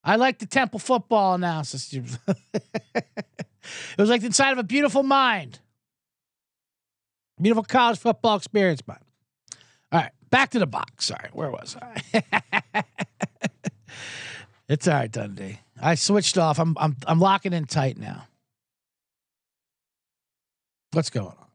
I 0.04 0.16
like 0.16 0.38
the 0.38 0.46
Temple 0.46 0.80
football 0.80 1.34
analysis. 1.34 1.92
it 1.94 3.04
was 3.96 4.10
like 4.10 4.22
inside 4.22 4.52
of 4.52 4.58
a 4.58 4.64
beautiful 4.64 5.02
mind. 5.02 5.60
Beautiful 7.40 7.64
college 7.64 7.98
football 7.98 8.36
experience, 8.36 8.82
but 8.82 9.00
all 9.92 10.00
right, 10.00 10.12
back 10.30 10.50
to 10.50 10.58
the 10.58 10.66
box. 10.66 11.06
Sorry, 11.06 11.28
where 11.32 11.50
was 11.50 11.76
I? 11.80 12.82
it's 14.68 14.86
all 14.88 14.94
right, 14.94 15.10
Dundee. 15.10 15.60
I 15.80 15.94
switched 15.94 16.38
off. 16.38 16.58
I'm 16.58 16.76
I'm 16.78 16.96
I'm 17.06 17.20
locking 17.20 17.52
in 17.52 17.66
tight 17.66 17.98
now. 17.98 18.26
What's 20.92 21.10
going 21.10 21.26
on? 21.26 21.46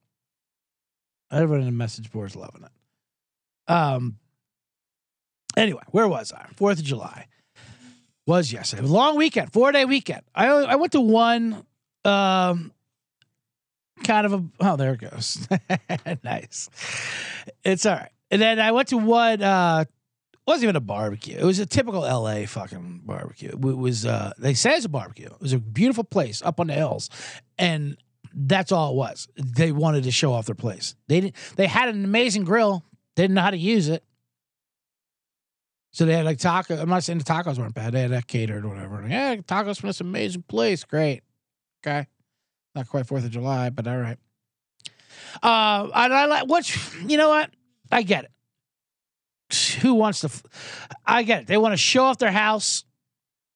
Everyone 1.32 1.62
in 1.62 1.66
the 1.66 1.72
message 1.72 2.12
board 2.12 2.30
is 2.30 2.36
loving 2.36 2.64
it. 2.64 3.72
Um. 3.72 4.18
Anyway, 5.58 5.84
where 5.88 6.08
was 6.08 6.32
I? 6.32 6.48
Fourth 6.56 6.80
of 6.80 6.86
July 6.86 7.28
was 8.26 8.54
yesterday. 8.54 8.84
Long 8.84 9.18
weekend, 9.18 9.52
four 9.52 9.72
day 9.72 9.86
weekend. 9.86 10.22
I 10.36 10.48
I 10.48 10.76
went 10.76 10.92
to 10.94 11.02
one. 11.02 11.66
Um, 12.04 12.72
kind 14.04 14.26
of 14.26 14.34
a 14.34 14.44
oh 14.60 14.76
there 14.76 14.94
it 14.94 15.02
goes 15.02 15.48
nice 16.24 16.70
it's 17.64 17.86
all 17.86 17.96
right 17.96 18.12
and 18.32 18.42
then 18.42 18.60
i 18.60 18.72
went 18.72 18.88
to 18.88 18.98
one 18.98 19.42
uh 19.42 19.84
wasn't 20.48 20.64
even 20.64 20.76
a 20.76 20.82
barbecue 20.82 21.38
it 21.38 21.44
was 21.44 21.60
a 21.60 21.66
typical 21.66 22.02
la 22.02 22.46
fucking 22.46 23.02
barbecue 23.06 23.50
it 23.50 23.60
was 23.60 24.06
uh 24.06 24.32
they 24.38 24.54
say 24.54 24.72
it's 24.72 24.86
a 24.86 24.90
barbecue 24.90 25.28
it 25.28 25.42
was 25.42 25.54
a 25.54 25.60
beautiful 25.60 26.04
place 26.04 26.42
up 26.42 26.60
on 26.60 26.68
the 26.68 26.74
hills 26.74 27.10
and 27.58 27.96
that's 28.34 28.72
all 28.72 28.92
it 28.92 28.96
was 28.96 29.28
they 29.36 29.72
wanted 29.72 30.04
to 30.04 30.12
show 30.12 30.34
off 30.34 30.46
their 30.46 30.56
place 30.56 30.96
they 31.08 31.22
didn't 31.22 31.36
they 31.58 31.68
had 31.68 31.90
an 31.90 32.04
amazing 32.04 32.44
grill 32.44 32.84
they 33.16 33.24
didn't 33.24 33.36
know 33.36 33.42
how 33.42 33.52
to 33.52 33.58
use 33.58 33.88
it 33.88 34.04
so 35.92 36.06
they 36.06 36.14
had 36.14 36.26
like 36.26 36.38
tacos. 36.38 36.80
I'm 36.80 36.90
not 36.90 37.04
saying 37.04 37.20
the 37.20 37.26
tacos 37.26 37.58
weren't 37.58 37.74
bad. 37.74 37.94
They 37.94 38.02
had 38.02 38.12
that 38.12 38.28
catered 38.28 38.64
or 38.64 38.70
whatever. 38.70 39.06
Yeah, 39.08 39.36
tacos 39.36 39.80
from 39.80 39.88
this 39.88 40.00
amazing 40.00 40.44
place. 40.44 40.86
Great. 40.86 41.22
Okay. 41.86 42.08
Not 42.74 42.88
quite 42.88 43.06
Fourth 43.06 43.26
of 43.26 43.32
July, 43.32 43.70
but 43.70 43.88
all 43.88 43.98
right. 43.98 44.18
Uh, 45.44 45.90
I 45.94 46.26
like 46.26 46.48
which 46.48 46.78
you 47.06 47.18
know 47.18 47.30
what 47.30 47.52
I 47.92 48.04
get 48.04 48.26
it. 48.26 48.32
Who 49.82 49.96
wants 49.96 50.22
to? 50.22 50.28
f- 50.28 50.44
I 51.06 51.24
get 51.24 51.42
it. 51.42 51.48
They 51.48 51.58
want 51.58 51.74
to 51.74 51.78
show 51.78 52.06
off 52.06 52.18
their 52.20 52.32
house, 52.32 52.86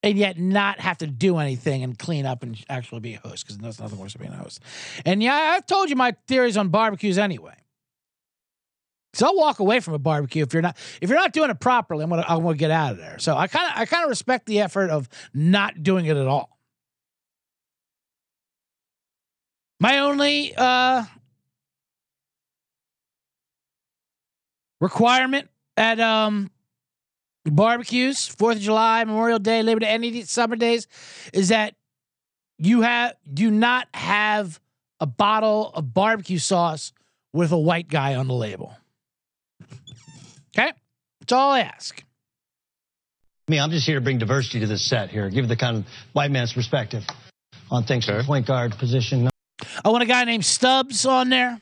and 0.03 0.17
yet 0.17 0.37
not 0.37 0.79
have 0.79 0.97
to 0.99 1.07
do 1.07 1.37
anything 1.37 1.83
and 1.83 1.97
clean 1.97 2.25
up 2.25 2.43
and 2.43 2.57
actually 2.69 2.99
be 2.99 3.13
a 3.15 3.19
host 3.19 3.45
because 3.45 3.57
there's 3.57 3.79
nothing 3.79 3.97
worse 3.97 4.13
than 4.13 4.21
being 4.21 4.33
a 4.33 4.37
host. 4.37 4.59
And 5.05 5.23
yeah, 5.23 5.55
I've 5.55 5.65
told 5.65 5.89
you 5.89 5.95
my 5.95 6.15
theories 6.27 6.57
on 6.57 6.69
barbecues 6.69 7.17
anyway. 7.17 7.55
So 9.13 9.27
I'll 9.27 9.37
walk 9.37 9.59
away 9.59 9.79
from 9.79 9.93
a 9.93 9.99
barbecue 9.99 10.43
if 10.43 10.51
you're 10.51 10.61
not 10.61 10.77
if 11.01 11.09
you're 11.09 11.17
not 11.17 11.31
doing 11.31 11.49
it 11.49 11.59
properly. 11.61 12.03
I'm 12.03 12.09
gonna 12.09 12.25
I'm 12.27 12.43
gonna 12.43 12.57
get 12.57 12.69
out 12.69 12.91
of 12.91 12.97
there. 12.97 13.17
So 13.17 13.35
I 13.35 13.47
kind 13.47 13.71
of 13.71 13.79
I 13.79 13.85
kind 13.85 14.03
of 14.03 14.09
respect 14.09 14.45
the 14.45 14.59
effort 14.59 14.89
of 14.89 15.07
not 15.33 15.81
doing 15.81 16.05
it 16.05 16.17
at 16.17 16.27
all. 16.27 16.59
My 19.79 19.99
only 19.99 20.53
uh, 20.55 21.05
requirement 24.81 25.49
at 25.77 25.99
um, 25.99 26.49
barbecues, 27.45 28.27
Fourth 28.27 28.57
of 28.57 28.61
July, 28.61 29.03
Memorial 29.03 29.39
Day, 29.39 29.63
Labor 29.63 29.81
Day, 29.81 29.87
any 29.87 30.07
of 30.07 30.13
these 30.13 30.31
summer 30.31 30.55
days, 30.55 30.87
is 31.33 31.49
that 31.49 31.75
you 32.57 32.81
have 32.81 33.13
do 33.31 33.51
not 33.51 33.87
have 33.93 34.59
a 34.99 35.05
bottle 35.05 35.71
of 35.73 35.93
barbecue 35.93 36.37
sauce 36.37 36.93
with 37.33 37.51
a 37.51 37.57
white 37.57 37.87
guy 37.87 38.15
on 38.15 38.27
the 38.27 38.33
label. 38.33 38.75
Okay, 40.57 40.71
that's 41.19 41.33
all 41.33 41.51
I 41.51 41.61
ask. 41.61 42.01
Me, 43.47 43.59
I'm 43.59 43.69
just 43.69 43.85
here 43.85 43.95
to 43.95 44.01
bring 44.01 44.17
diversity 44.17 44.61
to 44.61 44.67
this 44.67 44.89
set 44.89 45.09
here, 45.09 45.29
give 45.29 45.47
the 45.47 45.55
kind 45.55 45.77
of 45.77 45.85
white 46.13 46.31
man's 46.31 46.53
perspective 46.53 47.03
on 47.69 47.83
things 47.83 48.05
from 48.05 48.23
point 48.25 48.47
guard 48.47 48.75
position. 48.77 49.29
I 49.83 49.89
want 49.89 50.01
a 50.01 50.07
guy 50.07 50.23
named 50.23 50.45
Stubbs 50.45 51.05
on 51.05 51.29
there. 51.29 51.59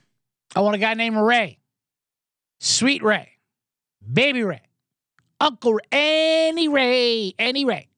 I 0.55 0.61
want 0.61 0.75
a 0.75 0.79
guy 0.79 0.93
named 0.93 1.17
Ray, 1.17 1.57
Sweet 2.63 3.03
Ray, 3.03 3.27
Baby 4.09 4.41
Ray, 4.43 4.61
Uncle 5.41 5.73
Ray, 5.73 5.81
any 5.91 6.69
Ray, 6.69 7.33
any 7.37 7.65
Ray. 7.65 7.89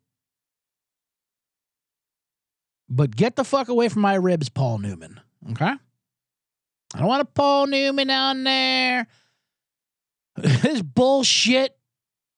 But 2.90 3.16
get 3.16 3.36
the 3.36 3.44
fuck 3.44 3.68
away 3.68 3.90
from 3.90 4.02
my 4.02 4.16
ribs, 4.16 4.50
Paul 4.50 4.80
Newman. 4.80 5.22
Okay? 5.52 5.68
I 5.68 5.78
don't 6.98 7.06
want 7.06 7.22
a 7.22 7.26
Paul 7.26 7.68
Newman 7.68 8.10
on 8.10 8.44
there. 8.44 9.06
this 10.36 10.82
bullshit. 10.82 11.78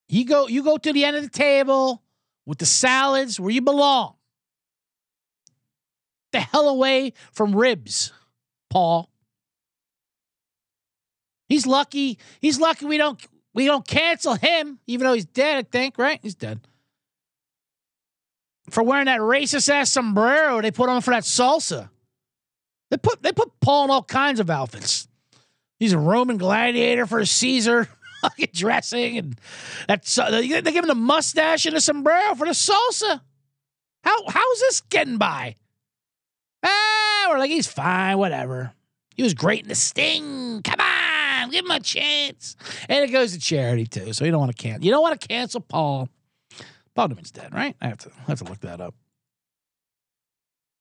You 0.10 0.26
go, 0.26 0.50
you 0.50 0.66
go 0.66 0.76
to 0.76 0.92
the 0.92 1.06
end 1.06 1.16
of 1.16 1.24
the 1.24 1.30
table 1.30 2.04
with 2.46 2.58
the 2.58 2.66
salads 2.66 3.40
where 3.40 3.52
you 3.52 3.62
belong. 3.62 4.16
The 6.34 6.42
hell 6.42 6.68
away 6.68 7.14
from 7.32 7.56
ribs, 7.56 8.12
Paul. 8.70 9.10
He's 11.48 11.66
lucky. 11.66 12.20
He's 12.42 12.60
lucky 12.60 12.86
we 12.86 12.98
don't 12.98 13.20
we 13.54 13.66
don't 13.66 13.88
cancel 13.88 14.36
him, 14.36 14.80
even 14.88 15.08
though 15.08 15.14
he's 15.14 15.26
dead, 15.26 15.58
I 15.58 15.64
think, 15.64 15.98
right? 15.98 16.20
He's 16.22 16.36
dead. 16.36 16.60
For 18.70 18.84
wearing 18.84 19.06
that 19.06 19.22
racist 19.22 19.70
ass 19.70 19.92
sombrero 19.92 20.62
they 20.62 20.72
put 20.72 20.90
on 20.90 21.02
for 21.02 21.12
that 21.12 21.24
salsa. 21.24 21.90
They 22.92 22.98
put 22.98 23.22
they 23.24 23.32
put 23.32 23.60
Paul 23.60 23.86
in 23.86 23.92
all 23.92 24.04
kinds 24.04 24.40
of 24.40 24.50
outfits. 24.50 25.08
He's 25.80 25.94
a 25.94 26.00
Roman 26.00 26.38
gladiator 26.38 27.06
for 27.06 27.20
a 27.20 27.26
Caesar 27.26 27.88
dressing, 28.54 29.18
and 29.18 29.40
that's 29.88 30.16
they 30.16 30.48
give 30.48 30.66
him 30.66 30.88
the 30.88 30.96
mustache 30.96 31.66
and 31.66 31.76
the 31.76 31.82
sombrero 31.82 32.36
for 32.36 32.48
the 32.48 32.54
salsa. 32.54 33.22
How 34.04 34.24
how's 34.28 34.60
this 34.60 34.82
getting 34.82 35.18
by? 35.18 35.56
Ah, 36.64 37.28
we're 37.30 37.40
like 37.40 37.52
he's 37.52 37.68
fine, 37.68 38.18
whatever. 38.18 38.74
He 39.16 39.24
was 39.24 39.34
great 39.34 39.64
in 39.64 39.70
the 39.70 39.76
Sting. 39.76 40.62
Come 40.64 40.80
on, 40.80 40.97
give 41.52 41.66
him 41.66 41.72
a 41.72 41.80
chance. 41.80 42.56
And 42.90 43.04
it 43.04 43.12
goes 43.12 43.34
to 43.34 43.40
charity 43.40 43.86
too, 43.86 44.14
so 44.14 44.26
you 44.26 44.32
don't 44.32 44.40
want 44.40 44.56
to 44.56 44.62
cancel. 44.62 44.86
You 44.86 44.92
don't 44.92 45.02
want 45.02 45.20
to 45.20 45.28
cancel 45.28 45.62
Paul. 45.62 46.10
Paul 46.96 47.10
Newman's 47.10 47.32
dead, 47.32 47.54
right? 47.54 47.76
I 47.82 47.88
have 47.88 48.00
to 48.00 48.12
I 48.28 48.32
have 48.32 48.40
to 48.40 48.46
look 48.46 48.62
that 48.62 48.82
up. 48.82 48.96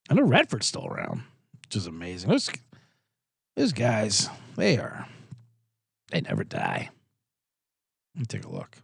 I 0.09 0.14
know 0.14 0.23
Redford's 0.23 0.67
still 0.67 0.87
around, 0.87 1.23
which 1.64 1.77
is 1.77 1.87
amazing. 1.87 2.31
Those 2.31 2.51
those 3.57 3.73
guys, 3.73 4.29
they 4.57 4.79
are 4.79 5.07
they 6.11 6.21
never 6.21 6.45
die. 6.45 6.91
Let 8.14 8.21
me 8.21 8.27
take 8.27 8.45
a 8.45 8.51
look. 8.51 8.79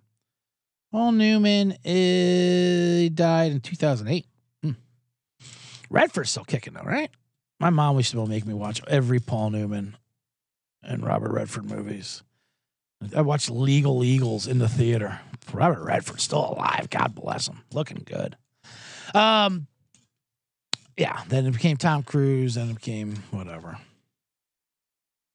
Paul 0.90 1.12
Newman 1.12 1.78
is, 1.84 3.08
died 3.10 3.52
in 3.52 3.60
2008. 3.60 4.26
Hmm. 4.62 4.72
Redford's 5.88 6.30
still 6.30 6.44
kicking 6.44 6.74
though, 6.74 6.82
right? 6.82 7.10
My 7.58 7.70
mom 7.70 7.96
used 7.96 8.10
to 8.10 8.26
make 8.26 8.44
me 8.44 8.52
watch 8.52 8.82
every 8.88 9.20
Paul 9.20 9.50
Newman 9.50 9.96
and 10.82 11.04
Robert 11.04 11.32
Redford 11.32 11.70
movies. 11.70 12.22
I 13.16 13.22
watched 13.22 13.50
Legal 13.50 14.04
Eagles 14.04 14.46
in 14.46 14.58
the 14.58 14.68
theater. 14.68 15.20
Robert 15.52 15.82
Redford's 15.82 16.22
still 16.22 16.52
alive. 16.52 16.88
God 16.90 17.14
bless 17.14 17.48
him. 17.48 17.62
Looking 17.72 18.02
good. 18.04 18.36
Um, 19.14 19.66
yeah. 20.96 21.22
Then 21.28 21.46
it 21.46 21.52
became 21.52 21.76
Tom 21.76 22.02
Cruise. 22.02 22.54
Then 22.54 22.70
it 22.70 22.76
became 22.76 23.16
whatever. 23.30 23.78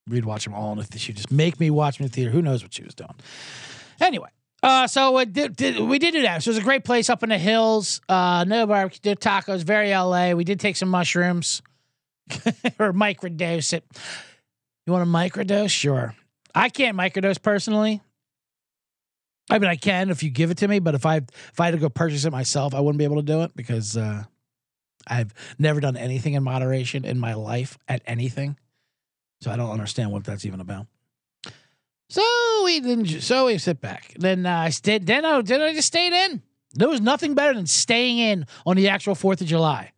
We'd 0.08 0.26
watch 0.26 0.45
them 0.45 0.54
all 0.54 0.72
in 0.72 0.78
the 0.78 0.86
theater. 0.86 1.00
She'd 1.00 1.18
just 1.18 1.32
make 1.32 1.60
me 1.60 1.70
watch 1.70 1.98
them 1.98 2.06
in 2.06 2.12
the 2.12 2.16
theater. 2.16 2.32
Who 2.32 2.41
knows 2.41 2.64
what 2.64 2.74
she 2.74 2.84
was 2.84 2.95
doing? 2.95 3.16
Anyway, 4.00 4.30
uh, 4.64 4.88
so 4.88 5.24
did, 5.26 5.56
did, 5.56 5.80
we 5.80 6.00
did 6.00 6.14
do 6.14 6.22
that. 6.22 6.43
So 6.43 6.50
it 6.50 6.56
was 6.56 6.58
a 6.60 6.64
great 6.66 6.86
place 6.86 7.10
up 7.10 7.24
in 7.24 7.30
the 7.30 7.38
hills. 7.38 8.00
Uh, 8.08 8.45
no 8.48 8.66
barbecue, 8.66 9.00
did 9.02 9.20
tacos, 9.20 9.64
very 9.64 9.89
LA. 9.91 10.32
We 10.32 10.45
did 10.45 10.60
take 10.60 10.78
some 10.78 10.89
mushrooms 10.89 11.62
or 12.80 12.93
microdose 12.93 13.74
it. 13.74 13.84
You 14.88 14.94
want 14.94 15.04
a 15.04 15.12
microdose? 15.12 15.70
Sure. 15.70 16.16
I 16.56 16.70
can't 16.70 16.98
microdose 16.98 17.42
personally. 17.42 18.02
I 19.50 19.60
mean, 19.60 19.70
I 19.70 19.76
can 19.76 20.10
if 20.10 20.24
you 20.24 20.30
give 20.30 20.50
it 20.50 20.58
to 20.60 20.68
me, 20.68 20.80
but 20.80 20.96
if 20.96 21.06
I 21.06 21.18
if 21.18 21.60
I 21.60 21.66
had 21.66 21.72
to 21.72 21.78
go 21.78 21.90
purchase 21.90 22.24
it 22.24 22.32
myself, 22.32 22.74
I 22.74 22.80
wouldn't 22.80 22.98
be 22.98 23.04
able 23.04 23.18
to 23.18 23.22
do 23.22 23.44
it 23.44 23.56
because 23.56 23.98
uh, 23.98 24.24
I've 25.06 25.34
never 25.60 25.82
done 25.82 25.98
anything 25.98 26.34
in 26.34 26.44
moderation 26.44 27.04
in 27.04 27.20
my 27.20 27.34
life 27.34 27.78
at 27.88 28.02
anything, 28.06 28.58
so 29.42 29.52
I 29.52 29.58
don't 29.58 29.72
understand 29.72 30.12
what 30.12 30.24
that's 30.24 30.46
even 30.46 30.62
about. 30.62 30.88
So 32.10 32.62
we 32.64 32.80
didn't. 32.80 33.08
So 33.22 33.48
we 33.48 33.58
sit 33.58 33.82
back. 33.82 34.14
Then 34.18 34.46
uh, 34.46 34.58
I 34.58 34.70
stayed. 34.70 35.06
Then 35.06 35.26
I 35.26 35.42
then 35.42 35.62
I 35.62 35.74
just 35.74 35.88
stayed 35.88 36.14
in. 36.14 36.42
There 36.74 36.90
was 36.90 37.02
nothing 37.02 37.34
better 37.36 37.54
than 37.54 37.68
staying 37.68 38.20
in 38.20 38.46
on 38.66 38.78
the 38.78 38.88
actual 38.88 39.16
Fourth 39.16 39.42
of 39.42 39.48
July. 39.48 39.92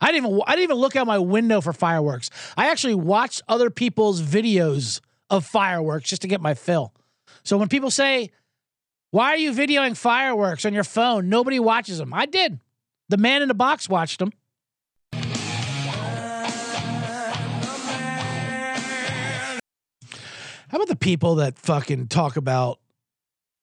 I 0.00 0.12
didn't 0.12 0.26
even 0.26 0.40
I 0.46 0.52
didn't 0.52 0.64
even 0.64 0.76
look 0.76 0.96
out 0.96 1.06
my 1.06 1.18
window 1.18 1.60
for 1.60 1.72
fireworks. 1.72 2.30
I 2.56 2.70
actually 2.70 2.94
watched 2.94 3.42
other 3.48 3.70
people's 3.70 4.22
videos 4.22 5.00
of 5.28 5.44
fireworks 5.44 6.08
just 6.08 6.22
to 6.22 6.28
get 6.28 6.40
my 6.40 6.54
fill. 6.54 6.94
So 7.42 7.58
when 7.58 7.68
people 7.68 7.90
say, 7.90 8.30
"Why 9.10 9.28
are 9.30 9.36
you 9.36 9.52
videoing 9.52 9.96
fireworks 9.96 10.64
on 10.64 10.72
your 10.72 10.84
phone?" 10.84 11.28
Nobody 11.28 11.58
watches 11.58 11.98
them. 11.98 12.14
I 12.14 12.26
did. 12.26 12.60
The 13.08 13.16
man 13.16 13.42
in 13.42 13.48
the 13.48 13.54
box 13.54 13.88
watched 13.88 14.20
them. 14.20 14.32
How 20.68 20.76
about 20.76 20.88
the 20.88 20.96
people 20.96 21.36
that 21.36 21.58
fucking 21.58 22.08
talk 22.08 22.36
about? 22.36 22.78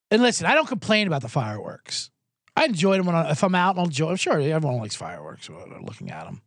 And 0.09 0.23
listen, 0.23 0.47
I 0.47 0.55
don't 0.55 0.67
complain 0.67 1.05
about 1.07 1.21
the 1.21 1.29
fireworks. 1.29 2.09
I 2.56 2.66
enjoy 2.66 2.97
them 2.97 3.06
when 3.06 3.16
I, 3.16 3.32
if 3.32 3.43
I'm 3.43 3.56
out. 3.56 3.78
I'll 3.78 3.86
enjoy. 3.86 4.12
I'm 4.12 4.16
sure 4.16 4.39
everyone 4.39 4.80
likes 4.80 4.95
fireworks. 4.95 5.49
Looking 5.49 6.12
at 6.12 6.26
them. 6.26 6.41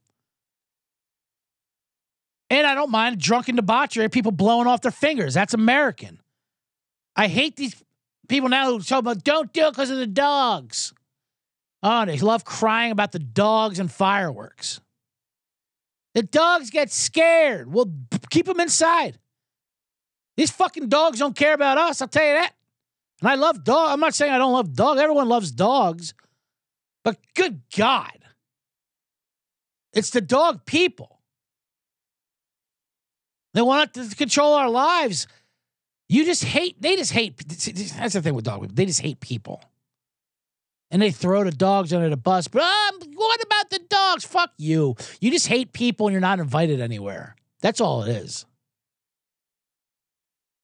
And 2.51 2.67
I 2.67 2.75
don't 2.75 2.91
mind 2.91 3.19
drunken 3.21 3.57
debauchery, 3.57 4.09
people 4.09 4.33
blowing 4.33 4.67
off 4.67 4.81
their 4.81 4.91
fingers. 4.91 5.35
That's 5.35 5.53
American. 5.53 6.19
I 7.15 7.29
hate 7.29 7.57
these 7.57 7.75
people 8.29 8.49
now 8.49 8.67
who 8.67 8.81
talk 8.81 9.01
about 9.01 9.23
don't 9.23 9.53
do 9.53 9.67
it 9.67 9.73
because 9.73 9.91
of 9.91 9.99
the 9.99 10.07
dogs. 10.07 10.95
Oh, 11.83 12.07
they 12.07 12.19
love 12.19 12.45
crying 12.45 12.91
about 12.91 13.13
the 13.13 13.19
dogs 13.19 13.79
and 13.79 13.93
fireworks. 13.93 14.81
The 16.15 16.23
dogs 16.23 16.71
get 16.71 16.91
scared. 16.91 17.73
Well, 17.73 17.93
keep 18.31 18.47
them 18.47 18.61
inside. 18.61 19.19
These 20.37 20.51
fucking 20.53 20.89
dogs 20.89 21.19
don't 21.19 21.37
care 21.37 21.53
about 21.53 21.77
us. 21.77 22.01
I'll 22.01 22.09
tell 22.09 22.27
you 22.27 22.35
that. 22.35 22.53
And 23.21 23.29
I 23.29 23.35
love 23.35 23.65
dog. 23.65 23.91
I'm 23.91 24.01
not 24.01 24.15
saying 24.15 24.33
I 24.33 24.39
don't 24.39 24.53
love 24.53 24.75
dogs. 24.75 25.01
Everyone 25.01 25.29
loves 25.29 25.51
dogs. 25.51 26.15
But 27.05 27.17
good 27.35 27.63
God. 27.77 28.13
It's 29.93 30.11
the 30.11 30.21
dog 30.21 30.65
people. 30.67 31.21
They 33.55 33.63
want 33.63 33.95
to 33.95 34.15
control 34.15 34.55
our 34.55 34.71
lives. 34.71 35.27
You 36.09 36.25
just 36.25 36.45
hate, 36.45 36.81
they 36.81 36.97
just 36.97 37.13
hate. 37.13 37.37
That's 37.39 38.15
the 38.15 38.23
thing 38.23 38.35
with 38.35 38.45
dog 38.45 38.61
people. 38.61 38.75
They 38.75 38.87
just 38.87 39.01
hate 39.01 39.21
people. 39.21 39.63
And 40.91 41.03
they 41.03 41.11
throw 41.11 41.45
the 41.45 41.51
dogs 41.51 41.93
under 41.93 42.09
the 42.09 42.17
bus. 42.17 42.49
But 42.49 42.63
um, 42.63 43.01
what 43.15 43.43
about 43.43 43.71
the 43.71 43.81
dogs? 43.91 44.25
Fuck 44.25 44.53
you. 44.57 44.97
You 45.21 45.31
just 45.31 45.47
hate 45.47 45.73
people 45.73 46.07
and 46.07 46.13
you're 46.13 46.21
not 46.21 46.39
invited 46.39 46.81
anywhere. 46.81 47.37
That's 47.61 47.81
all 47.81 48.05
it 48.05 48.11
is. 48.11 48.47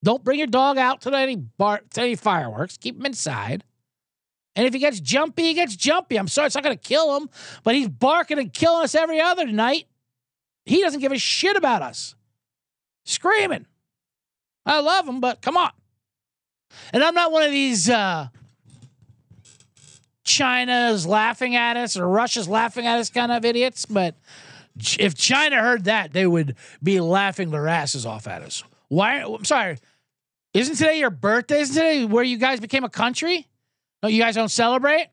Don't 0.05 0.23
bring 0.23 0.39
your 0.39 0.47
dog 0.47 0.77
out 0.77 1.01
to 1.03 1.15
any 1.15 1.37
bar, 1.37 1.81
to 1.95 2.03
any 2.03 2.15
fireworks. 2.15 2.77
Keep 2.77 2.99
him 2.99 3.07
inside. 3.07 3.65
And 4.55 4.67
if 4.67 4.75
he 4.75 4.79
gets 4.79 5.01
jumpy, 5.01 5.45
he 5.45 5.55
gets 5.55 5.75
jumpy. 5.75 6.17
I'm 6.17 6.29
sorry, 6.29 6.47
it's 6.47 6.55
not 6.55 6.63
going 6.63 6.77
to 6.77 6.89
kill 6.89 7.17
him, 7.17 7.31
but 7.65 7.75
he's 7.75 7.89
barking 7.89 8.39
and 8.39 8.53
killing 8.53 8.85
us 8.85 8.95
every 8.95 9.21
other 9.21 9.47
night. 9.47 9.87
He 10.67 10.83
doesn't 10.83 11.01
give 11.01 11.11
a 11.11 11.19
shit 11.19 11.57
about 11.57 11.81
us. 11.83 12.15
Screaming. 13.05 13.67
I 14.67 14.81
love 14.81 15.09
him, 15.09 15.21
but 15.21 15.41
come 15.41 15.57
on. 15.57 15.71
And 16.93 17.03
I'm 17.03 17.15
not 17.15 17.33
one 17.33 17.43
of 17.43 17.51
these 17.51 17.89
uh, 17.89 18.29
China's 20.23 21.07
laughing 21.07 21.57
at 21.57 21.77
us 21.79 21.97
or 21.97 22.07
Russia's 22.07 22.49
laughing 22.49 22.87
at 22.87 22.99
us 22.99 23.09
kind 23.09 23.33
of 23.33 23.45
idiots, 23.45 23.87
but 23.87 24.17
if 24.99 25.15
China 25.15 25.61
heard 25.61 25.85
that, 25.85 26.13
they 26.13 26.27
would 26.27 26.57
be 26.83 27.01
laughing 27.01 27.51
their 27.51 27.69
asses 27.69 28.05
off 28.05 28.27
at 28.27 28.43
us. 28.43 28.63
Why? 28.89 29.23
I'm 29.23 29.45
sorry. 29.45 29.79
Isn't 30.55 30.77
today 30.77 31.01
your 31.01 31.11
birthday? 31.11 31.61
Isn't 31.61 31.75
today 31.75 32.05
where 32.05 32.23
you 32.23 32.39
guys 32.39 32.61
became 32.61 32.85
a 32.85 32.89
country? 32.89 33.49
No, 34.03 34.09
you 34.09 34.21
guys 34.21 34.37
don't 34.37 34.49
celebrate? 34.51 35.09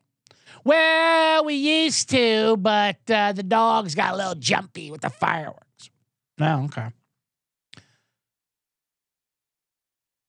Well, 0.63 1.45
we 1.45 1.55
used 1.55 2.11
to, 2.11 2.57
but 2.57 2.97
uh, 3.09 3.33
the 3.33 3.41
dogs 3.41 3.95
got 3.95 4.13
a 4.13 4.17
little 4.17 4.35
jumpy 4.35 4.91
with 4.91 5.01
the 5.01 5.09
fireworks. 5.09 5.89
No, 6.37 6.65
okay. 6.65 6.89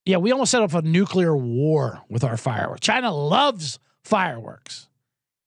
Yeah, 0.07 0.17
we 0.17 0.33
almost 0.33 0.51
set 0.51 0.63
up 0.63 0.73
a 0.73 0.83
nuclear 0.83 1.37
war 1.37 2.01
with 2.09 2.25
our 2.25 2.39
fireworks. 2.39 2.81
China 2.81 3.13
loves 3.15 3.79
fireworks. 4.05 4.89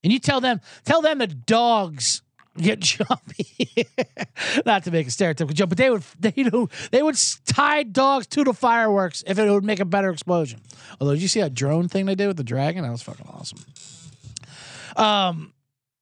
And 0.04 0.14
you 0.14 0.20
tell 0.20 0.40
them, 0.40 0.62
tell 0.86 1.02
them 1.02 1.18
the 1.18 1.28
dogs 1.28 2.22
get 2.58 2.80
jumpy. 2.82 3.68
Not 4.66 4.84
to 4.86 4.92
make 4.92 5.08
a 5.08 5.10
stereotypical 5.10 5.54
joke, 5.54 5.70
but 5.70 5.78
they 5.78 5.90
would 5.90 6.04
they 6.20 6.32
do 6.32 6.70
they 6.92 7.04
would 7.04 7.18
tie 7.46 7.84
dogs 7.84 8.28
to 8.28 8.44
the 8.44 8.54
fireworks 8.54 9.24
if 9.28 9.40
it 9.40 9.50
would 9.50 9.64
make 9.64 9.80
a 9.80 9.86
better 9.86 10.10
explosion. 10.10 10.62
Although, 11.00 11.14
did 11.14 11.22
you 11.22 11.28
see 11.28 11.42
that 11.42 11.54
drone 11.54 11.88
thing 11.88 12.06
they 12.06 12.16
did 12.16 12.28
with 12.28 12.38
the 12.38 12.44
dragon? 12.44 12.84
That 12.84 12.92
was 12.92 13.02
fucking 13.02 13.28
awesome. 13.28 13.60
Um, 14.96 15.54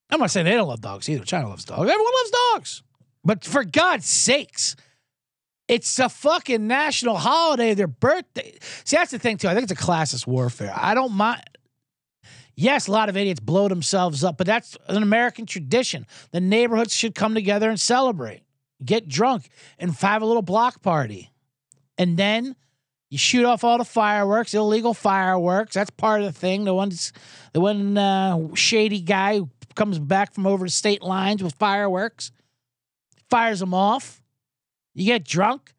I'm 0.10 0.20
not 0.20 0.32
saying 0.32 0.46
they 0.46 0.52
don't 0.54 0.68
love 0.68 0.82
dogs 0.82 1.10
either. 1.10 1.26
China 1.26 1.50
loves 1.50 1.66
dogs. 1.66 1.90
Everyone 1.90 2.14
loves 2.22 2.32
dogs. 2.32 2.84
But 3.26 3.44
for 3.44 3.64
God's 3.64 4.06
sakes, 4.06 4.76
it's 5.68 5.98
a 5.98 6.10
fucking 6.10 6.68
national 6.68 7.18
holiday, 7.18 7.74
their 7.74 7.88
birthday. 7.88 8.54
See, 8.84 8.98
that's 8.98 9.12
the 9.12 9.20
thing, 9.20 9.38
too. 9.38 9.48
I 9.48 9.54
think 9.54 9.64
it's 9.64 9.72
a 9.72 9.86
classist 9.86 10.28
warfare. 10.28 10.74
I 10.76 10.94
don't 10.94 11.14
mind. 11.14 11.42
Yes, 12.56 12.88
a 12.88 12.92
lot 12.92 13.10
of 13.10 13.18
idiots 13.18 13.40
blow 13.40 13.68
themselves 13.68 14.24
up, 14.24 14.38
but 14.38 14.46
that's 14.48 14.78
an 14.88 15.02
American 15.02 15.46
tradition. 15.46 16.06
The 16.32 16.40
neighborhoods 16.40 16.96
should 16.96 17.16
come 17.16 17.34
together 17.34 17.70
and 17.70 17.80
celebrate, 17.80 18.44
get 18.84 19.08
drunk, 19.08 19.50
and 19.80 19.92
have 19.92 20.22
a 20.22 20.26
little 20.26 20.44
block 20.44 20.82
party. 20.82 21.32
And 21.98 22.18
then 22.18 22.56
you 23.10 23.18
shoot 23.18 23.46
off 23.46 23.64
all 23.64 23.78
the 23.78 23.86
fireworks, 23.86 24.54
illegal 24.54 24.94
fireworks. 24.94 25.76
That's 25.76 25.90
part 25.92 26.22
of 26.22 26.26
the 26.26 26.40
thing. 26.40 26.64
The 26.66 26.74
one's 26.74 27.14
the 27.54 27.62
one 27.62 27.98
uh, 27.98 28.54
shady 28.56 29.02
guy 29.02 29.38
who 29.38 29.50
comes 29.76 30.00
back 30.00 30.34
from 30.34 30.46
over 30.48 30.66
the 30.66 30.72
state 30.72 31.02
lines 31.02 31.44
with 31.44 31.56
fireworks, 31.56 32.32
fires 33.30 33.60
them 33.60 33.74
off. 33.74 34.22
You 34.94 35.06
get 35.06 35.26
drunk. 35.26 35.74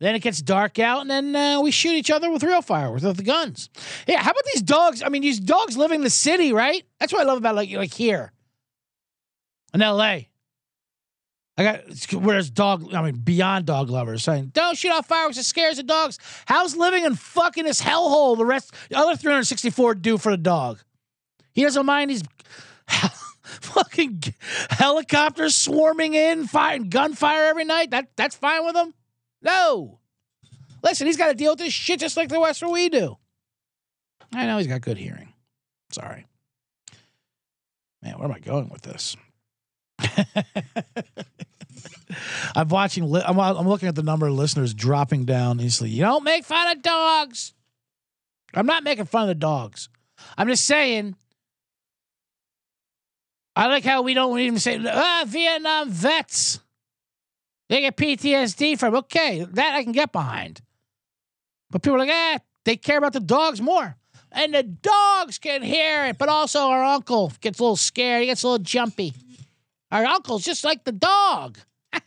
Then 0.00 0.14
it 0.14 0.20
gets 0.20 0.40
dark 0.40 0.78
out, 0.78 1.00
and 1.00 1.10
then 1.10 1.34
uh, 1.34 1.60
we 1.60 1.72
shoot 1.72 1.94
each 1.94 2.10
other 2.10 2.30
with 2.30 2.44
real 2.44 2.62
fireworks 2.62 3.02
with 3.02 3.16
the 3.16 3.24
guns. 3.24 3.68
Yeah, 4.06 4.22
how 4.22 4.30
about 4.30 4.44
these 4.52 4.62
dogs? 4.62 5.02
I 5.02 5.08
mean, 5.08 5.22
these 5.22 5.40
dogs 5.40 5.76
live 5.76 5.90
in 5.90 6.02
the 6.02 6.10
city, 6.10 6.52
right? 6.52 6.84
That's 7.00 7.12
what 7.12 7.22
I 7.22 7.24
love 7.24 7.38
about 7.38 7.56
like 7.56 7.70
like 7.72 7.92
here 7.92 8.32
in 9.74 9.82
L.A. 9.82 10.28
I 11.56 11.64
got 11.64 12.12
where 12.12 12.36
there's 12.36 12.50
dog. 12.50 12.94
I 12.94 13.02
mean, 13.02 13.16
beyond 13.16 13.66
dog 13.66 13.90
lovers 13.90 14.22
saying, 14.22 14.52
"Don't 14.54 14.78
shoot 14.78 14.92
off 14.92 15.08
fireworks; 15.08 15.36
it 15.36 15.44
scares 15.44 15.78
the 15.78 15.82
dogs." 15.82 16.20
How's 16.46 16.76
living 16.76 17.04
in 17.04 17.16
fucking 17.16 17.64
this 17.64 17.82
hellhole 17.82 18.36
the 18.36 18.44
rest 18.44 18.72
the 18.90 18.96
other 18.96 19.16
364 19.16 19.96
do 19.96 20.16
for 20.16 20.30
the 20.30 20.36
dog? 20.36 20.78
He 21.52 21.64
doesn't 21.64 21.84
mind 21.84 22.10
these 22.10 22.22
fucking 23.42 24.22
helicopters 24.70 25.56
swarming 25.56 26.14
in, 26.14 26.46
firing 26.46 26.88
gunfire 26.88 27.46
every 27.46 27.64
night. 27.64 27.90
That 27.90 28.10
that's 28.14 28.36
fine 28.36 28.64
with 28.64 28.76
him. 28.76 28.94
No. 29.42 29.98
Listen, 30.82 31.06
he's 31.06 31.16
got 31.16 31.28
to 31.28 31.34
deal 31.34 31.52
with 31.52 31.60
this 31.60 31.72
shit 31.72 32.00
just 32.00 32.16
like 32.16 32.28
the 32.28 32.40
Western 32.40 32.70
we 32.70 32.88
do. 32.88 33.16
I 34.34 34.46
know 34.46 34.58
he's 34.58 34.66
got 34.66 34.80
good 34.80 34.98
hearing. 34.98 35.32
Sorry. 35.90 36.26
Man, 38.02 38.14
where 38.14 38.28
am 38.28 38.34
I 38.34 38.38
going 38.38 38.68
with 38.68 38.82
this? 38.82 39.16
I'm 42.54 42.68
watching. 42.68 43.10
Li- 43.10 43.22
I'm, 43.26 43.38
I'm 43.38 43.68
looking 43.68 43.88
at 43.88 43.94
the 43.94 44.02
number 44.02 44.26
of 44.26 44.34
listeners 44.34 44.74
dropping 44.74 45.24
down 45.24 45.60
easily. 45.60 45.90
You 45.90 46.02
don't 46.02 46.24
make 46.24 46.44
fun 46.44 46.68
of 46.68 46.82
dogs. 46.82 47.54
I'm 48.54 48.66
not 48.66 48.84
making 48.84 49.06
fun 49.06 49.22
of 49.22 49.28
the 49.28 49.34
dogs. 49.34 49.88
I'm 50.36 50.48
just 50.48 50.64
saying. 50.64 51.16
I 53.54 53.66
like 53.66 53.84
how 53.84 54.02
we 54.02 54.14
don't 54.14 54.38
even 54.38 54.58
say 54.60 54.78
ah 54.86 55.24
Vietnam 55.26 55.90
vets. 55.90 56.60
They 57.68 57.80
get 57.82 57.96
PTSD 57.96 58.78
from. 58.78 58.94
Okay, 58.94 59.46
that 59.52 59.74
I 59.74 59.82
can 59.82 59.92
get 59.92 60.12
behind. 60.12 60.60
But 61.70 61.82
people 61.82 61.96
are 61.96 62.00
like, 62.00 62.10
eh, 62.10 62.38
they 62.64 62.76
care 62.76 62.98
about 62.98 63.12
the 63.12 63.20
dogs 63.20 63.60
more. 63.60 63.96
And 64.32 64.54
the 64.54 64.62
dogs 64.62 65.38
can 65.38 65.62
hear 65.62 66.06
it, 66.06 66.18
but 66.18 66.28
also 66.28 66.60
our 66.60 66.84
uncle 66.84 67.32
gets 67.40 67.58
a 67.58 67.62
little 67.62 67.76
scared. 67.76 68.20
He 68.20 68.26
gets 68.26 68.42
a 68.42 68.48
little 68.48 68.64
jumpy. 68.64 69.14
Our 69.90 70.04
uncle's 70.04 70.44
just 70.44 70.64
like 70.64 70.84
the 70.84 70.92
dog. 70.92 71.58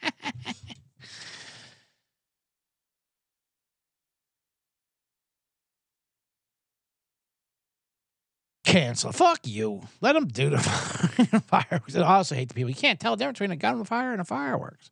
Cancel. 8.63 9.11
Fuck 9.11 9.39
you. 9.45 9.81
Let 9.99 10.13
them 10.13 10.27
do 10.27 10.51
the 10.51 10.59
fireworks. 11.47 11.95
I 11.95 12.01
also 12.03 12.35
hate 12.35 12.47
the 12.49 12.53
people. 12.53 12.69
You 12.69 12.75
can't 12.75 12.99
tell 12.99 13.15
the 13.15 13.17
difference 13.17 13.39
between 13.39 13.51
a 13.51 13.57
gun 13.57 13.83
fire 13.83 14.11
and 14.11 14.21
a 14.21 14.25
fireworks. 14.25 14.89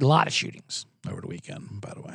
A 0.00 0.04
lot 0.04 0.26
of 0.26 0.32
shootings 0.32 0.86
over 1.08 1.20
the 1.20 1.28
weekend, 1.28 1.80
by 1.80 1.92
the 1.94 2.02
way. 2.02 2.14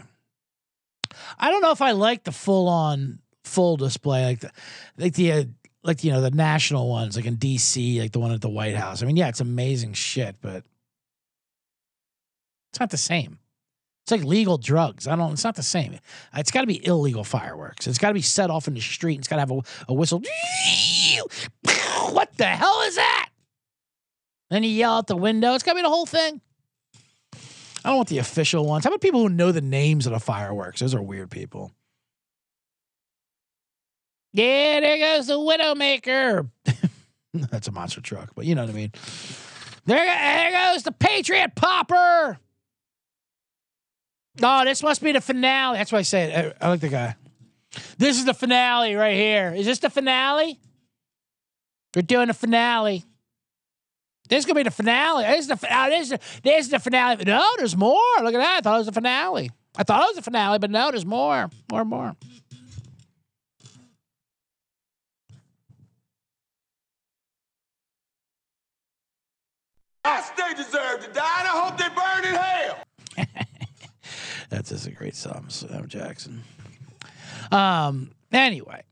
I 1.37 1.49
don't 1.49 1.61
know 1.61 1.71
if 1.71 1.81
I 1.81 1.91
like 1.91 2.23
the 2.23 2.31
full 2.31 2.67
on 2.67 3.19
full 3.43 3.77
display 3.77 4.25
like 4.25 4.39
the 4.41 4.51
like 4.97 5.13
the 5.15 5.31
uh, 5.31 5.43
like 5.83 6.03
you 6.03 6.11
know 6.11 6.21
the 6.21 6.31
national 6.31 6.89
ones 6.89 7.15
like 7.15 7.25
in 7.25 7.37
DC 7.37 7.99
like 7.99 8.11
the 8.11 8.19
one 8.19 8.31
at 8.31 8.41
the 8.41 8.49
White 8.49 8.75
House. 8.75 9.01
I 9.01 9.05
mean, 9.05 9.17
yeah, 9.17 9.29
it's 9.29 9.41
amazing 9.41 9.93
shit, 9.93 10.35
but 10.41 10.63
it's 12.71 12.79
not 12.79 12.89
the 12.89 12.97
same. 12.97 13.39
It's 14.03 14.11
like 14.11 14.23
legal 14.23 14.57
drugs. 14.57 15.07
I 15.07 15.15
don't. 15.15 15.33
It's 15.33 15.43
not 15.43 15.55
the 15.55 15.63
same. 15.63 15.99
It's 16.35 16.51
got 16.51 16.61
to 16.61 16.67
be 16.67 16.85
illegal 16.85 17.23
fireworks. 17.23 17.87
It's 17.87 17.99
got 17.99 18.07
to 18.09 18.13
be 18.13 18.21
set 18.21 18.49
off 18.49 18.67
in 18.67 18.73
the 18.73 18.79
street. 18.79 19.19
It's 19.19 19.27
got 19.27 19.35
to 19.35 19.41
have 19.41 19.51
a, 19.51 19.61
a 19.87 19.93
whistle. 19.93 20.23
What 22.09 22.35
the 22.37 22.45
hell 22.45 22.81
is 22.87 22.95
that? 22.95 23.29
Then 24.49 24.63
you 24.63 24.71
yell 24.71 24.93
out 24.93 25.07
the 25.07 25.15
window. 25.15 25.53
It's 25.53 25.63
got 25.63 25.73
to 25.73 25.75
be 25.75 25.81
the 25.83 25.89
whole 25.89 26.07
thing. 26.07 26.41
I 27.83 27.89
don't 27.89 27.97
want 27.97 28.09
the 28.09 28.17
official 28.17 28.65
ones. 28.65 28.83
How 28.83 28.89
about 28.89 29.01
people 29.01 29.21
who 29.21 29.29
know 29.29 29.51
the 29.51 29.61
names 29.61 30.05
of 30.05 30.13
the 30.13 30.19
fireworks? 30.19 30.81
Those 30.81 30.93
are 30.93 31.01
weird 31.01 31.31
people. 31.31 31.71
Yeah, 34.33 34.79
there 34.81 34.97
goes 34.97 35.27
the 35.27 35.39
Widowmaker. 35.39 36.49
That's 37.33 37.67
a 37.67 37.71
monster 37.71 38.01
truck, 38.01 38.31
but 38.35 38.45
you 38.45 38.55
know 38.55 38.61
what 38.61 38.71
I 38.71 38.73
mean. 38.73 38.91
There, 39.85 40.05
there 40.05 40.51
goes 40.51 40.83
the 40.83 40.91
Patriot 40.91 41.55
Popper. 41.55 42.39
Oh, 44.41 44.65
this 44.65 44.83
must 44.83 45.01
be 45.01 45.11
the 45.11 45.21
finale. 45.21 45.77
That's 45.77 45.91
why 45.91 45.99
I 45.99 46.03
say 46.03 46.31
it. 46.31 46.55
I, 46.61 46.65
I 46.65 46.69
like 46.69 46.79
the 46.79 46.89
guy. 46.89 47.15
This 47.97 48.17
is 48.17 48.25
the 48.25 48.33
finale 48.33 48.95
right 48.95 49.15
here. 49.15 49.53
Is 49.55 49.65
this 49.65 49.79
the 49.79 49.89
finale? 49.89 50.59
We're 51.95 52.01
doing 52.03 52.27
the 52.27 52.33
finale. 52.33 53.03
This 54.29 54.39
is 54.39 54.45
gonna 54.45 54.59
be 54.59 54.63
the 54.63 54.71
finale. 54.71 55.23
This 55.23 55.39
is 55.41 55.47
the 55.47 55.57
finale. 55.57 55.89
This 55.89 56.03
is 56.03 56.09
the, 56.09 56.19
this 56.43 56.65
is 56.65 56.71
the 56.71 56.79
finale. 56.79 57.23
No, 57.25 57.43
there's 57.57 57.75
more. 57.75 57.99
Look 58.21 58.35
at 58.35 58.37
that. 58.37 58.57
I 58.57 58.61
thought 58.61 58.75
it 58.75 58.77
was 58.77 58.85
the 58.85 58.93
finale. 58.93 59.49
I 59.75 59.83
thought 59.83 60.03
it 60.03 60.09
was 60.09 60.15
the 60.17 60.21
finale, 60.21 60.59
but 60.59 60.69
no, 60.69 60.91
there's 60.91 61.05
more. 61.05 61.49
More, 61.71 61.83
more. 61.83 62.15
Yes, 70.05 70.31
they 70.37 70.53
deserve 70.55 71.05
to 71.05 71.11
die, 71.11 71.39
and 71.39 71.47
I 71.47 71.65
hope 71.65 71.77
they 71.77 71.89
burn 71.89 72.25
in 72.25 72.39
hell. 72.39 73.35
That's 74.49 74.69
just 74.69 74.87
a 74.87 74.91
great 74.91 75.15
song, 75.15 75.45
Sam 75.49 75.87
Jackson. 75.87 76.43
Um. 77.51 78.11
Anyway, 78.31 78.83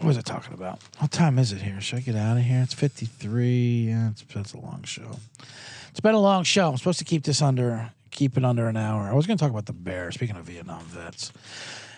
what 0.00 0.06
was 0.06 0.18
I 0.18 0.22
talking 0.22 0.54
about? 0.54 0.80
What 0.98 1.10
time 1.10 1.38
is 1.38 1.52
it 1.52 1.60
here? 1.60 1.78
Should 1.78 1.98
I 1.98 2.00
get 2.00 2.16
out 2.16 2.38
of 2.38 2.42
here? 2.42 2.62
It's 2.62 2.72
fifty 2.72 3.04
three. 3.04 3.88
Yeah, 3.88 4.10
it's, 4.10 4.24
it's 4.34 4.54
a 4.54 4.58
long 4.58 4.82
show. 4.84 5.18
It's 5.90 6.00
been 6.00 6.14
a 6.14 6.20
long 6.20 6.42
show. 6.44 6.70
I'm 6.70 6.78
supposed 6.78 7.00
to 7.00 7.04
keep 7.04 7.22
this 7.24 7.42
under, 7.42 7.90
keep 8.10 8.38
it 8.38 8.44
under 8.44 8.66
an 8.68 8.78
hour. 8.78 9.02
I 9.02 9.12
was 9.12 9.26
going 9.26 9.36
to 9.36 9.42
talk 9.42 9.50
about 9.50 9.66
the 9.66 9.74
Bear. 9.74 10.10
Speaking 10.10 10.36
of 10.36 10.46
Vietnam 10.46 10.82
vets, 10.84 11.32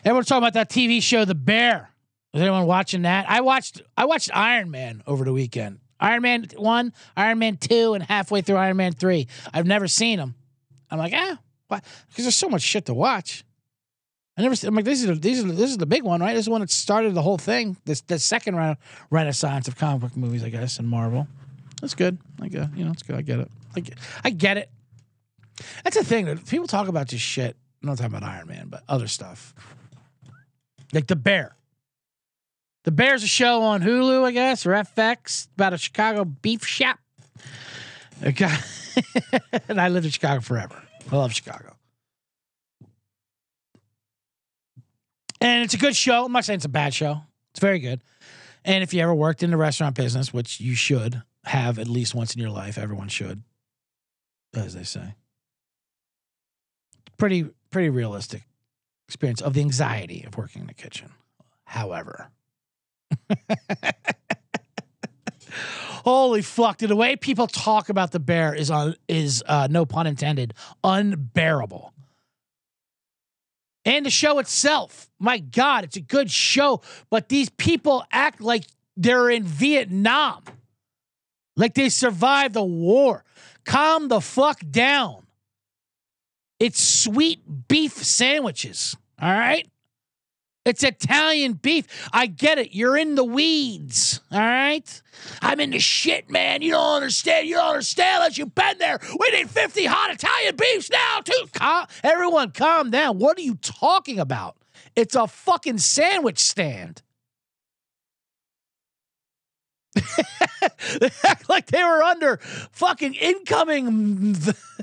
everyone's 0.05 0.27
talking 0.27 0.43
about 0.43 0.55
that 0.55 0.69
TV 0.69 1.01
show, 1.01 1.25
The 1.25 1.37
Bear. 1.37 1.91
Is 2.35 2.43
anyone 2.43 2.67
watching 2.67 3.03
that? 3.03 3.31
I 3.31 3.41
watched. 3.41 3.83
I 3.97 4.07
watched 4.07 4.31
Iron 4.35 4.73
Man 4.73 5.05
over 5.07 5.25
the 5.25 5.33
weekend. 5.33 5.79
Iron 6.01 6.23
Man 6.23 6.47
one, 6.57 6.93
Iron 7.17 7.39
Man 7.39 7.57
two, 7.57 7.95
and 7.95 8.03
halfway 8.03 8.41
through 8.41 8.57
Iron 8.57 8.79
Man 8.79 8.95
three. 8.95 9.29
I've 9.55 9.67
never 9.67 9.87
seen 9.87 10.19
them. 10.19 10.35
I'm 10.91 10.99
like, 10.99 11.13
ah, 11.15 11.39
why? 11.69 11.81
Because 12.09 12.25
there's 12.25 12.35
so 12.35 12.49
much 12.49 12.63
shit 12.63 12.87
to 12.87 12.95
watch. 12.95 13.45
I 14.37 14.43
never. 14.43 14.55
I'm 14.67 14.75
like, 14.75 14.85
this 14.85 15.01
is 15.03 15.07
the, 15.07 15.15
these 15.15 15.45
are, 15.45 15.49
this 15.49 15.71
is 15.71 15.77
the 15.77 15.87
big 15.87 16.03
one, 16.03 16.21
right? 16.21 16.33
This 16.33 16.41
is 16.41 16.45
the 16.47 16.53
one 16.53 16.63
that 16.63 16.71
started 16.71 17.15
the 17.15 17.23
whole 17.23 17.39
thing. 17.39 17.77
This 17.85 18.01
the 18.03 18.19
second 18.19 18.57
round 18.57 18.79
renaissance 19.11 19.69
of 19.69 19.77
comic 19.77 20.01
book 20.01 20.17
movies, 20.17 20.43
I 20.43 20.49
guess, 20.49 20.79
and 20.79 20.89
Marvel. 20.89 21.29
That's 21.81 21.95
good. 21.95 22.19
I 22.41 22.49
get, 22.49 22.75
you 22.77 22.85
know, 22.85 22.93
it's 22.93 23.03
good. 23.03 23.17
I 23.17 23.23
get 23.23 23.41
it. 23.41 23.51
I 23.77 23.81
get, 23.81 23.99
I 24.25 24.31
get 24.31 24.57
it. 24.57 24.71
That's 25.85 25.97
the 25.97 26.05
thing. 26.05 26.27
that 26.27 26.47
People 26.47 26.67
talk 26.67 26.89
about 26.89 27.09
this 27.09 27.21
shit. 27.21 27.57
I'm 27.83 27.89
not 27.89 27.99
talking 27.99 28.15
about 28.15 28.29
Iron 28.29 28.47
Man, 28.47 28.69
but 28.69 28.85
other 28.89 29.09
stuff. 29.09 29.55
Like 30.93 31.09
the 31.09 31.17
Bear. 31.17 31.57
The 32.85 32.91
Bear's 32.91 33.23
a 33.23 33.29
show 33.29 33.63
on 33.63 33.83
Hulu, 33.83 34.25
I 34.25 34.31
guess, 34.33 34.67
or 34.67 34.71
FX 34.71 35.49
about 35.55 35.73
a 35.73 35.79
Chicago 35.79 36.25
beef 36.25 36.65
shop. 36.65 36.99
A 38.23 38.33
guy, 38.33 38.59
and 39.69 39.81
I 39.81 39.89
lived 39.89 40.07
in 40.07 40.13
Chicago 40.13 40.41
forever. 40.41 40.81
I 41.11 41.17
love 41.17 41.33
Chicago. 41.33 41.77
And 45.43 45.65
it's 45.65 45.75
a 45.75 45.79
good 45.79 45.97
show. 45.97 46.25
I'm 46.25 46.33
not 46.33 46.45
saying 46.45 46.59
it's 46.59 46.65
a 46.65 46.69
bad 46.69 46.95
show. 46.95 47.23
It's 47.51 47.59
very 47.59 47.81
good. 47.81 48.01
And 48.65 48.85
if 48.85 48.95
you 48.95 49.03
ever 49.03 49.13
worked 49.13 49.43
in 49.43 49.51
the 49.51 49.57
restaurant 49.57 49.97
business, 49.97 50.33
which 50.33 50.61
you 50.61 50.77
should 50.77 51.21
have 51.45 51.81
at 51.81 51.89
least 51.89 52.15
once 52.15 52.33
in 52.33 52.41
your 52.41 52.51
life, 52.51 52.79
everyone 52.79 53.09
should. 53.09 53.43
as 54.55 54.75
they 54.75 54.85
say. 54.85 55.17
Pretty 57.19 57.47
pretty 57.71 57.89
realistic 57.89 58.43
experience 59.09 59.41
of 59.41 59.55
the 59.55 59.61
anxiety 59.61 60.23
of 60.25 60.37
working 60.37 60.61
in 60.63 60.69
the 60.69 60.75
kitchen. 60.75 61.11
However, 61.65 62.31
holy 66.05 66.43
fuck, 66.43 66.79
the 66.79 66.95
way 66.95 67.17
people 67.17 67.49
talk 67.49 67.89
about 67.89 68.13
the 68.13 68.21
bear 68.21 68.55
is 68.55 68.71
on 68.71 68.95
is 69.09 69.43
uh, 69.47 69.67
no 69.69 69.87
pun 69.87 70.07
intended 70.07 70.55
unbearable. 70.85 71.92
And 73.85 74.07
the 74.07 74.11
show 74.11 74.39
itself, 74.39 75.11
my 75.19 75.39
God, 75.39 75.85
it's 75.85 75.97
a 75.97 76.01
good 76.01 76.31
show, 76.31 76.83
but 77.11 77.29
these 77.29 77.49
people 77.51 78.05
act 78.13 78.41
like 78.41 78.65
they're 78.97 79.31
in 79.31 79.43
Vietnam, 79.43 80.45
like 81.57 81.75
they 81.75 81.89
survived 81.89 82.55
the 82.55 82.63
war. 82.63 83.25
Calm 83.65 84.09
the 84.09 84.21
fuck 84.21 84.61
down. 84.71 85.27
It's 86.61 86.81
sweet 86.81 87.41
beef 87.67 87.93
sandwiches, 87.93 88.97
all 89.21 89.33
right? 89.33 89.69
It's 90.65 90.85
Italian 90.85 91.55
beef. 91.55 92.09
I 92.13 92.27
get 92.27 92.59
it. 92.59 92.73
You're 92.73 92.97
in 92.97 93.17
the 93.17 93.25
weeds. 93.25 94.21
All 94.31 94.39
right. 94.39 95.03
I'm 95.41 95.59
in 95.59 95.71
the 95.71 95.81
shit, 95.81 96.31
man. 96.31 96.63
You 96.63 96.73
don't 96.73 96.97
understand. 96.97 97.49
You 97.49 97.57
don't 97.57 97.71
understand 97.71 98.17
unless 98.19 98.39
you've 98.39 98.55
been 98.55 98.79
there. 98.79 99.01
We 99.19 99.31
need 99.37 99.51
50 99.51 99.85
hot 99.87 100.13
Italian 100.13 100.55
beefs 100.57 100.89
now, 100.91 101.21
too. 101.25 101.47
Cal- 101.53 101.89
Everyone, 102.05 102.53
calm 102.53 102.91
down. 102.91 103.19
What 103.19 103.39
are 103.39 103.43
you 103.43 103.57
talking 103.57 104.21
about? 104.21 104.57
It's 104.95 105.17
a 105.17 105.27
fucking 105.27 105.79
sandwich 105.79 106.39
stand. 106.39 107.03
they 109.95 111.11
act 111.25 111.49
like 111.49 111.67
they 111.67 111.83
were 111.83 112.03
under 112.03 112.39
fucking 112.73 113.15
incoming 113.15 114.37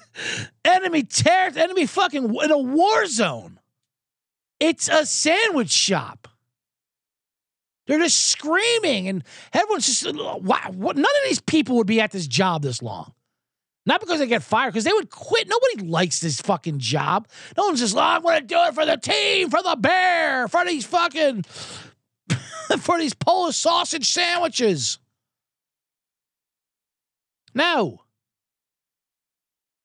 enemy 0.66 1.04
terror, 1.04 1.52
enemy 1.56 1.86
fucking 1.86 2.36
in 2.36 2.52
a 2.52 2.58
war 2.58 3.06
zone. 3.06 3.59
It's 4.60 4.90
a 4.90 5.06
sandwich 5.06 5.72
shop. 5.72 6.28
They're 7.88 8.00
just 8.00 8.26
screaming, 8.26 9.08
and 9.08 9.24
everyone's 9.52 9.88
just 9.88 10.16
wow. 10.16 10.72
What, 10.72 10.96
none 10.96 11.06
of 11.06 11.30
these 11.30 11.42
people 11.42 11.78
would 11.78 11.88
be 11.88 12.02
at 12.02 12.12
this 12.12 12.28
job 12.28 12.62
this 12.62 12.82
long. 12.84 13.14
Not 13.86 14.02
because 14.02 14.20
they 14.20 14.28
get 14.28 14.44
fired, 14.44 14.74
because 14.74 14.84
they 14.84 14.94
would 14.94 15.10
quit. 15.10 15.48
Nobody 15.48 15.90
likes 15.90 16.20
this 16.20 16.40
fucking 16.42 16.78
job. 16.78 17.28
No 17.58 17.66
one's 17.66 17.80
just, 17.80 17.96
oh, 17.96 18.00
I'm 18.00 18.22
going 18.22 18.42
to 18.42 18.46
do 18.46 18.60
it 18.66 18.76
for 18.76 18.86
the 18.86 18.98
team, 18.98 19.50
for 19.50 19.64
the 19.64 19.76
bear, 19.76 20.48
for 20.48 20.64
these 20.64 20.86
fucking, 20.86 21.42
for 22.78 23.00
these 23.00 23.16
Polish 23.16 23.56
sausage 23.56 24.08
sandwiches. 24.08 25.00
No. 27.56 28.02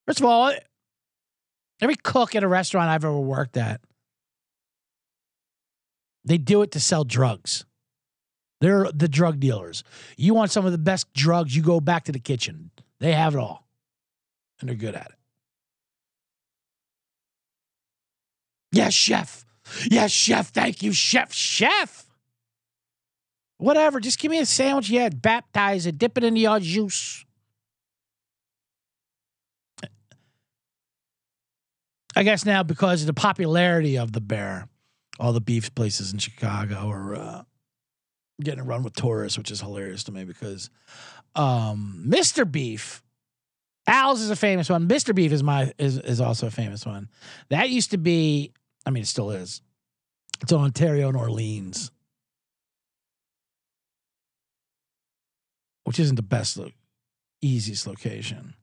First 0.07 0.20
of 0.20 0.27
all, 0.27 0.53
every 1.81 1.97
cook 1.97 2.35
at 2.35 2.43
a 2.43 2.49
restaurant 2.49 2.91
I've 2.91 3.07
ever 3.07 3.18
worked 3.18 3.57
at, 3.57 3.81
they 6.25 6.39
do 6.39 6.62
it 6.62 6.70
to 6.72 6.81
sell 6.81 7.05
drugs. 7.05 7.64
They're 8.61 8.91
the 8.93 9.09
drug 9.09 9.41
dealers. 9.41 9.85
You 10.16 10.35
want 10.35 10.51
some 10.51 10.64
of 10.64 10.72
the 10.72 10.79
best 10.79 11.12
drugs, 11.12 11.55
you 11.55 11.62
go 11.62 11.81
back 11.81 12.05
to 12.05 12.12
the 12.12 12.18
kitchen. 12.18 12.70
They 13.01 13.12
have 13.12 13.35
it 13.35 13.39
all. 13.39 13.66
And 14.61 14.68
they're 14.68 14.77
good 14.77 14.95
at 14.95 15.07
it. 15.07 15.16
Yes, 18.72 18.95
chef. 18.95 19.45
Yes, 19.91 20.11
chef. 20.11 20.49
Thank 20.49 20.83
you, 20.83 20.93
chef. 20.93 21.33
Chef. 21.33 22.07
Whatever. 23.59 24.01
Just 24.01 24.18
give 24.18 24.31
me 24.31 24.39
a 24.39 24.47
sandwich. 24.47 24.91
Yeah, 24.91 25.09
baptize 25.11 25.87
it, 25.87 25.99
dip 25.99 26.18
it 26.18 26.25
in 26.25 26.37
your 26.37 26.53
uh, 26.53 26.61
juice. 26.61 27.25
I 32.16 32.22
guess 32.22 32.45
now 32.45 32.62
because 32.62 33.03
of 33.03 33.07
the 33.07 33.14
popularity 33.14 33.99
of 33.99 34.12
the 34.12 34.20
bear, 34.20 34.68
all 35.18 35.32
the 35.32 35.40
beef 35.40 35.74
places 35.74 36.12
in 36.12 36.18
Chicago 36.18 36.88
are 36.88 37.14
uh, 37.14 37.42
getting 38.40 38.60
a 38.60 38.64
run 38.64 38.82
with 38.82 38.94
tourists, 38.94 39.38
which 39.38 39.50
is 39.50 39.60
hilarious 39.60 40.04
to 40.04 40.12
me 40.12 40.24
because 40.24 40.70
um, 41.34 42.04
Mr. 42.06 42.50
Beef, 42.50 43.02
Al's 43.86 44.20
is 44.20 44.30
a 44.30 44.36
famous 44.36 44.68
one. 44.68 44.88
Mr. 44.88 45.14
Beef 45.14 45.32
is 45.32 45.42
my 45.42 45.72
is 45.78 45.98
is 45.98 46.20
also 46.20 46.46
a 46.46 46.50
famous 46.50 46.86
one. 46.86 47.08
That 47.50 47.70
used 47.70 47.90
to 47.90 47.98
be, 47.98 48.52
I 48.86 48.90
mean, 48.90 49.02
it 49.02 49.06
still 49.06 49.30
is. 49.30 49.60
It's 50.40 50.52
in 50.52 50.58
Ontario 50.58 51.08
and 51.08 51.16
Orleans, 51.16 51.90
which 55.84 56.00
isn't 56.00 56.16
the 56.16 56.22
best, 56.22 56.56
lo- 56.56 56.70
easiest 57.40 57.86
location, 57.86 58.54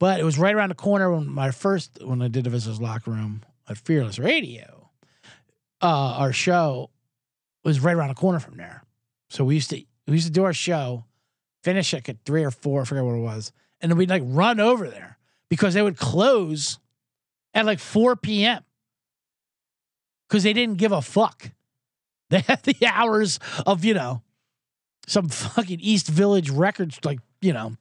but 0.00 0.18
it 0.18 0.24
was 0.24 0.38
right 0.38 0.54
around 0.54 0.70
the 0.70 0.74
corner 0.74 1.12
when 1.12 1.28
my 1.28 1.50
first 1.50 1.98
when 2.02 2.22
I 2.22 2.28
did 2.28 2.44
the 2.44 2.50
visitors 2.50 2.80
locker 2.80 3.10
room 3.10 3.42
at 3.68 3.76
Fearless 3.76 4.18
Radio. 4.18 4.83
Uh, 5.82 6.16
our 6.18 6.32
show 6.32 6.90
was 7.62 7.80
right 7.80 7.94
around 7.94 8.08
the 8.08 8.14
corner 8.14 8.38
from 8.38 8.56
there. 8.56 8.84
So 9.28 9.44
we 9.44 9.54
used 9.56 9.70
to 9.70 9.84
we 10.06 10.14
used 10.14 10.26
to 10.26 10.32
do 10.32 10.44
our 10.44 10.52
show, 10.52 11.04
finish 11.62 11.92
like 11.92 12.08
at 12.08 12.18
three 12.24 12.44
or 12.44 12.50
four, 12.50 12.82
I 12.82 12.84
forget 12.84 13.04
what 13.04 13.14
it 13.14 13.22
was, 13.22 13.52
and 13.80 13.90
then 13.90 13.98
we'd 13.98 14.10
like 14.10 14.22
run 14.24 14.60
over 14.60 14.88
there 14.88 15.18
because 15.48 15.74
they 15.74 15.82
would 15.82 15.96
close 15.96 16.78
at 17.54 17.64
like 17.64 17.78
4 17.78 18.16
p.m. 18.16 18.62
Because 20.28 20.42
they 20.42 20.52
didn't 20.52 20.78
give 20.78 20.92
a 20.92 21.02
fuck. 21.02 21.50
They 22.30 22.40
had 22.40 22.62
the 22.62 22.74
hours 22.86 23.38
of, 23.64 23.84
you 23.84 23.92
know, 23.94 24.22
some 25.06 25.28
fucking 25.28 25.78
East 25.80 26.08
Village 26.08 26.48
records, 26.50 26.98
like, 27.04 27.20
you 27.42 27.52
know, 27.52 27.76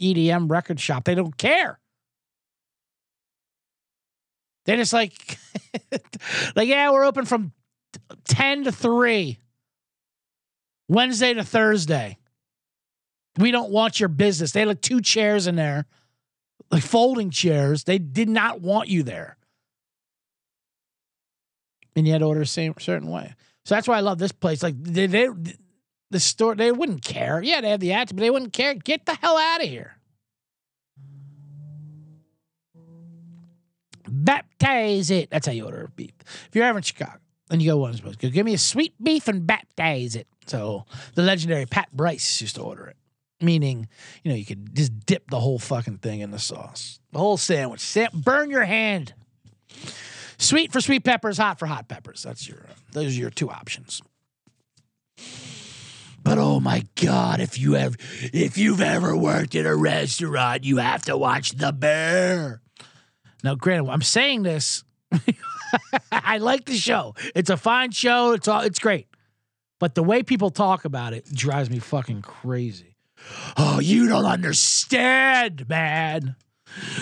EDM 0.00 0.50
record 0.50 0.80
shop. 0.80 1.04
They 1.04 1.14
don't 1.14 1.36
care. 1.36 1.78
They 4.64 4.74
just 4.76 4.94
like, 4.94 5.38
like, 6.56 6.68
yeah, 6.68 6.90
we're 6.90 7.04
open 7.04 7.24
from 7.24 7.52
10 8.24 8.64
to 8.64 8.72
3. 8.72 9.38
Wednesday 10.88 11.34
to 11.34 11.44
Thursday. 11.44 12.18
We 13.38 13.50
don't 13.50 13.70
want 13.70 14.00
your 14.00 14.08
business. 14.08 14.52
They 14.52 14.60
had 14.60 14.68
like 14.68 14.80
two 14.80 15.00
chairs 15.00 15.46
in 15.46 15.54
there, 15.54 15.86
like 16.70 16.82
folding 16.82 17.30
chairs. 17.30 17.84
They 17.84 17.98
did 17.98 18.28
not 18.28 18.60
want 18.60 18.88
you 18.88 19.02
there. 19.02 19.36
And 21.94 22.06
you 22.06 22.12
had 22.12 22.20
to 22.20 22.26
order 22.26 22.44
same 22.44 22.74
certain 22.78 23.10
way. 23.10 23.34
So 23.64 23.74
that's 23.74 23.86
why 23.86 23.98
I 23.98 24.00
love 24.00 24.18
this 24.18 24.32
place. 24.32 24.62
Like 24.62 24.82
they, 24.82 25.06
they 25.06 25.28
the 26.10 26.20
store, 26.20 26.54
they 26.54 26.72
wouldn't 26.72 27.02
care. 27.02 27.42
Yeah, 27.42 27.60
they 27.60 27.70
have 27.70 27.80
the 27.80 27.92
ads, 27.92 28.12
but 28.12 28.20
they 28.20 28.30
wouldn't 28.30 28.52
care. 28.52 28.74
Get 28.74 29.04
the 29.04 29.14
hell 29.14 29.36
out 29.36 29.62
of 29.62 29.68
here. 29.68 29.97
Baptize 34.10 35.10
it. 35.10 35.30
That's 35.30 35.46
how 35.46 35.52
you 35.52 35.64
order 35.64 35.90
beef. 35.96 36.12
If 36.48 36.50
you're 36.54 36.64
ever 36.64 36.78
in 36.78 36.82
Chicago 36.82 37.18
and 37.50 37.62
you 37.62 37.70
go 37.70 37.76
one 37.78 37.90
of 37.90 38.02
those, 38.02 38.16
go 38.16 38.28
give 38.28 38.44
me 38.46 38.54
a 38.54 38.58
sweet 38.58 38.94
beef 39.02 39.28
and 39.28 39.46
baptize 39.46 40.16
it. 40.16 40.26
So 40.46 40.84
the 41.14 41.22
legendary 41.22 41.66
Pat 41.66 41.88
Bryce 41.92 42.40
used 42.40 42.56
to 42.56 42.62
order 42.62 42.86
it, 42.86 42.96
meaning, 43.40 43.88
you 44.22 44.30
know, 44.30 44.36
you 44.36 44.44
could 44.44 44.74
just 44.74 44.98
dip 45.06 45.30
the 45.30 45.40
whole 45.40 45.58
fucking 45.58 45.98
thing 45.98 46.20
in 46.20 46.30
the 46.30 46.38
sauce, 46.38 47.00
the 47.12 47.18
whole 47.18 47.36
sandwich. 47.36 47.80
Sa- 47.80 48.08
burn 48.14 48.50
your 48.50 48.64
hand. 48.64 49.14
Sweet 50.38 50.72
for 50.72 50.80
sweet 50.80 51.04
peppers, 51.04 51.36
hot 51.38 51.58
for 51.58 51.66
hot 51.66 51.88
peppers. 51.88 52.22
That's 52.22 52.48
your. 52.48 52.64
Those 52.92 53.16
are 53.16 53.20
your 53.20 53.30
two 53.30 53.50
options. 53.50 54.00
But 56.22 56.38
oh 56.38 56.60
my 56.60 56.84
God, 56.94 57.40
if 57.40 57.58
you 57.58 57.72
have, 57.72 57.96
if 58.32 58.58
you've 58.58 58.80
ever 58.80 59.16
worked 59.16 59.54
in 59.54 59.66
a 59.66 59.74
restaurant, 59.74 60.64
you 60.64 60.76
have 60.76 61.02
to 61.04 61.16
watch 61.16 61.52
The 61.52 61.72
Bear. 61.72 62.60
Now, 63.42 63.54
granted, 63.54 63.90
I'm 63.90 64.02
saying 64.02 64.42
this. 64.42 64.84
I 66.12 66.38
like 66.38 66.64
the 66.64 66.76
show. 66.76 67.14
It's 67.34 67.50
a 67.50 67.56
fine 67.56 67.90
show. 67.90 68.32
It's 68.32 68.48
all. 68.48 68.62
It's 68.62 68.78
great. 68.78 69.06
But 69.78 69.94
the 69.94 70.02
way 70.02 70.22
people 70.22 70.50
talk 70.50 70.84
about 70.84 71.12
it 71.12 71.32
drives 71.32 71.70
me 71.70 71.78
fucking 71.78 72.22
crazy. 72.22 72.96
Oh, 73.56 73.80
you 73.80 74.08
don't 74.08 74.24
understand, 74.24 75.68
man. 75.68 76.36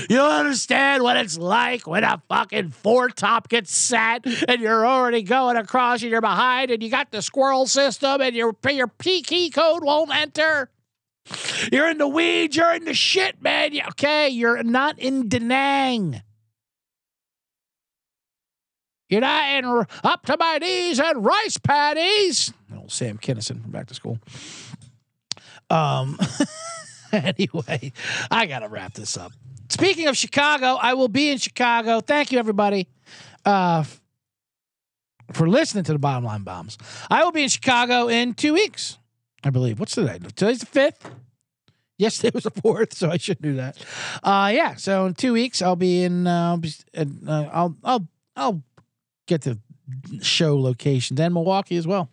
You 0.08 0.16
don't 0.16 0.32
understand 0.32 1.02
what 1.02 1.16
it's 1.16 1.36
like 1.36 1.86
when 1.86 2.04
a 2.04 2.22
fucking 2.28 2.70
four 2.70 3.08
top 3.08 3.48
gets 3.48 3.74
set 3.74 4.24
and 4.48 4.60
you're 4.60 4.86
already 4.86 5.22
going 5.22 5.56
across 5.56 6.02
and 6.02 6.10
you're 6.10 6.20
behind 6.20 6.70
and 6.70 6.82
you 6.82 6.88
got 6.88 7.10
the 7.10 7.20
squirrel 7.20 7.66
system 7.66 8.20
and 8.20 8.34
your 8.36 8.54
your 8.70 8.86
P 8.86 9.22
key 9.22 9.50
code 9.50 9.82
won't 9.82 10.14
enter. 10.14 10.70
You're 11.72 11.90
in 11.90 11.98
the 11.98 12.06
weeds. 12.06 12.56
You're 12.56 12.74
in 12.74 12.84
the 12.84 12.94
shit, 12.94 13.42
man. 13.42 13.72
Okay, 13.88 14.28
you're 14.28 14.62
not 14.62 14.98
in 14.98 15.28
Da 15.28 15.40
Nang. 15.40 16.22
You're 19.08 19.20
not 19.20 19.48
in 19.50 19.64
up 20.04 20.26
to 20.26 20.36
my 20.38 20.58
knees 20.58 20.98
in 20.98 21.22
rice 21.22 21.58
patties. 21.58 22.52
Old 22.76 22.90
Sam 22.90 23.18
Kinison 23.18 23.62
from 23.62 23.70
Back 23.70 23.86
to 23.88 23.94
School. 23.94 24.18
Um. 25.70 26.18
anyway, 27.12 27.92
I 28.30 28.46
gotta 28.46 28.68
wrap 28.68 28.94
this 28.94 29.16
up. 29.16 29.32
Speaking 29.68 30.06
of 30.06 30.16
Chicago, 30.16 30.78
I 30.80 30.94
will 30.94 31.08
be 31.08 31.30
in 31.30 31.38
Chicago. 31.38 32.00
Thank 32.00 32.32
you, 32.32 32.38
everybody, 32.38 32.88
uh, 33.44 33.84
for 35.32 35.48
listening 35.48 35.84
to 35.84 35.92
the 35.92 35.98
Bottom 35.98 36.24
Line 36.24 36.42
Bombs. 36.42 36.78
I 37.10 37.24
will 37.24 37.32
be 37.32 37.42
in 37.42 37.48
Chicago 37.48 38.08
in 38.08 38.34
two 38.34 38.54
weeks, 38.54 38.98
I 39.42 39.50
believe. 39.50 39.80
What's 39.80 39.94
today? 39.94 40.18
Today's 40.34 40.60
the 40.60 40.66
fifth. 40.66 41.10
Yesterday 41.98 42.30
was 42.34 42.44
the 42.44 42.50
fourth, 42.50 42.92
so 42.94 43.10
I 43.10 43.16
should 43.16 43.40
do 43.40 43.54
that. 43.54 43.78
Uh, 44.22 44.52
yeah. 44.54 44.74
So 44.74 45.06
in 45.06 45.14
two 45.14 45.32
weeks, 45.32 45.62
I'll 45.62 45.76
be 45.76 46.02
in. 46.02 46.26
Uh, 46.26 46.58
I'll, 46.94 47.10
uh, 47.26 47.48
I'll 47.52 47.76
I'll 47.84 48.08
I'll 48.36 48.62
get 49.26 49.42
to 49.42 49.58
show 50.20 50.58
locations 50.58 51.20
and 51.20 51.32
Milwaukee 51.32 51.76
as 51.76 51.86
well. 51.86 52.10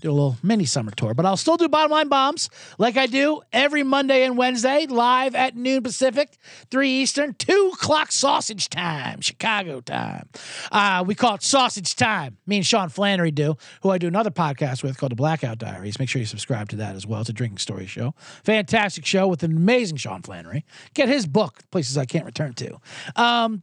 Do 0.00 0.10
a 0.10 0.12
little 0.12 0.36
mini 0.42 0.64
summer 0.64 0.90
tour, 0.90 1.12
but 1.12 1.26
I'll 1.26 1.36
still 1.36 1.58
do 1.58 1.68
bottom 1.68 1.90
line 1.90 2.08
bombs 2.08 2.48
like 2.78 2.96
I 2.96 3.06
do 3.06 3.42
every 3.52 3.82
Monday 3.82 4.24
and 4.24 4.38
Wednesday, 4.38 4.86
live 4.86 5.34
at 5.34 5.54
noon 5.54 5.82
Pacific, 5.82 6.38
three 6.70 6.90
Eastern, 6.90 7.34
two 7.34 7.72
o'clock 7.74 8.10
sausage 8.10 8.70
time, 8.70 9.20
Chicago 9.20 9.80
time. 9.80 10.30
Uh, 10.72 11.04
we 11.06 11.14
call 11.14 11.34
it 11.34 11.42
sausage 11.42 11.94
time. 11.94 12.38
Me 12.46 12.56
and 12.56 12.66
Sean 12.66 12.88
Flannery 12.88 13.30
do, 13.30 13.56
who 13.82 13.90
I 13.90 13.98
do 13.98 14.08
another 14.08 14.30
podcast 14.30 14.82
with 14.82 14.96
called 14.96 15.12
the 15.12 15.16
Blackout 15.16 15.58
Diaries. 15.58 15.98
Make 15.98 16.08
sure 16.08 16.20
you 16.20 16.26
subscribe 16.26 16.70
to 16.70 16.76
that 16.76 16.96
as 16.96 17.06
well. 17.06 17.20
It's 17.20 17.28
a 17.28 17.34
drinking 17.34 17.58
story 17.58 17.86
show. 17.86 18.14
Fantastic 18.44 19.04
show 19.04 19.28
with 19.28 19.42
an 19.42 19.54
amazing 19.54 19.98
Sean 19.98 20.22
Flannery. 20.22 20.64
Get 20.94 21.08
his 21.08 21.26
book, 21.26 21.58
Places 21.70 21.98
I 21.98 22.06
Can't 22.06 22.24
Return 22.24 22.54
to. 22.54 22.78
Um, 23.16 23.62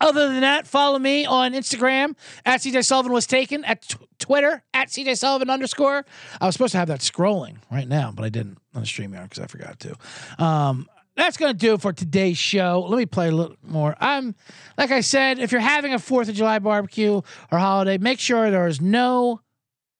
other 0.00 0.28
than 0.28 0.40
that, 0.40 0.66
follow 0.66 0.98
me 0.98 1.26
on 1.26 1.52
Instagram 1.52 2.14
at 2.44 2.60
CJ 2.60 2.84
Sullivan 2.84 3.12
was 3.12 3.26
taken 3.26 3.64
at 3.64 3.82
t- 3.82 3.96
Twitter 4.18 4.62
at 4.72 4.88
CJ 4.88 5.18
Sullivan 5.18 5.50
underscore. 5.50 6.04
I 6.40 6.46
was 6.46 6.54
supposed 6.54 6.72
to 6.72 6.78
have 6.78 6.88
that 6.88 7.00
scrolling 7.00 7.56
right 7.70 7.86
now, 7.88 8.12
but 8.14 8.24
I 8.24 8.28
didn't 8.28 8.58
on 8.74 8.82
the 8.82 8.86
StreamYard 8.86 9.24
because 9.30 9.44
I 9.44 9.46
forgot 9.46 9.80
to. 9.80 9.96
Um, 10.42 10.88
that's 11.16 11.36
going 11.36 11.52
to 11.52 11.58
do 11.58 11.74
it 11.74 11.82
for 11.82 11.92
today's 11.92 12.38
show. 12.38 12.86
Let 12.88 12.96
me 12.96 13.06
play 13.06 13.28
a 13.28 13.32
little 13.32 13.56
more. 13.62 13.94
I'm, 14.00 14.34
like 14.78 14.90
I 14.90 15.00
said, 15.00 15.38
if 15.38 15.52
you're 15.52 15.60
having 15.60 15.92
a 15.92 15.98
4th 15.98 16.28
of 16.28 16.34
July 16.34 16.58
barbecue 16.60 17.20
or 17.52 17.58
holiday, 17.58 17.98
make 17.98 18.20
sure 18.20 18.50
there 18.50 18.68
is 18.68 18.80
no 18.80 19.40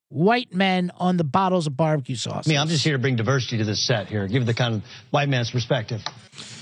white 0.09 0.55
men 0.55 0.91
on 0.97 1.17
the 1.17 1.25
bottles 1.25 1.67
of 1.67 1.77
barbecue 1.77 2.17
sauce. 2.17 2.47
Me, 2.47 2.57
I'm 2.57 2.69
just 2.69 2.85
here 2.85 2.95
to 2.95 2.99
bring 2.99 3.17
diversity 3.17 3.59
to 3.59 3.65
this 3.65 3.87
set 3.87 4.09
here. 4.09 4.27
Give 4.29 4.47
the 4.47 4.55
kind 4.55 4.75
of 4.75 4.83
white 5.11 5.29
man's 5.29 5.51
perspective 5.51 6.01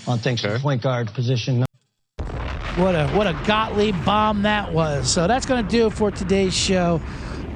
on 0.07 0.19
things 0.19 0.41
from 0.41 0.61
point 0.61 0.83
guard 0.83 1.13
position. 1.15 1.65
What 2.79 2.95
a 2.95 3.09
what 3.09 3.27
a 3.27 3.33
Gottlieb 3.45 3.97
bomb 4.05 4.43
that 4.43 4.73
was. 4.73 5.11
So 5.11 5.27
that's 5.27 5.47
going 5.47 5.65
to 5.65 5.69
do 5.71 5.87
it 5.89 5.91
for 5.93 6.11
today's 6.13 6.55
show. 6.55 7.01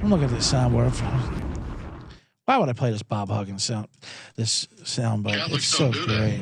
I'm 0.03 0.11
looking 0.11 0.25
at 0.25 0.31
this 0.31 0.53
soundboard. 0.53 0.93
Why 2.45 2.57
would 2.59 2.69
I 2.69 2.73
play 2.73 2.91
this 2.91 3.05
Bob 3.05 3.29
Huggins 3.29 3.63
sound? 3.63 3.87
This 4.35 4.67
soundbite. 4.83 5.49
It's 5.55 5.65
so 5.65 5.93
great. 5.93 6.41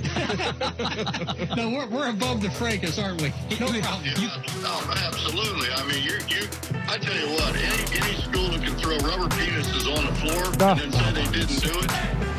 No, 1.56 1.68
we're, 1.68 1.86
we're 1.88 2.08
above 2.10 2.40
the 2.40 2.50
fracas, 2.50 2.98
aren't 2.98 3.20
we? 3.20 3.28
No 3.58 3.66
problem. 3.80 4.04
You, 4.16 4.28
Oh, 4.64 4.94
absolutely. 5.06 5.68
I 5.72 5.84
mean, 5.86 6.02
you, 6.02 6.12
you. 6.28 6.48
I 6.88 6.96
tell 6.96 7.14
you 7.14 7.34
what, 7.34 7.54
any, 7.56 8.00
any 8.00 8.14
school 8.22 8.48
that 8.48 8.62
can 8.64 8.74
throw 8.76 8.96
rubber 8.98 9.28
penises 9.34 9.86
on 9.94 10.06
the 10.06 10.14
floor 10.14 10.44
Oh. 10.60 10.72
and 10.72 10.80
then 10.80 10.92
say 10.92 11.12
they 11.12 11.24
didn't 11.38 11.60
do 11.60 11.78
it, 11.80 11.90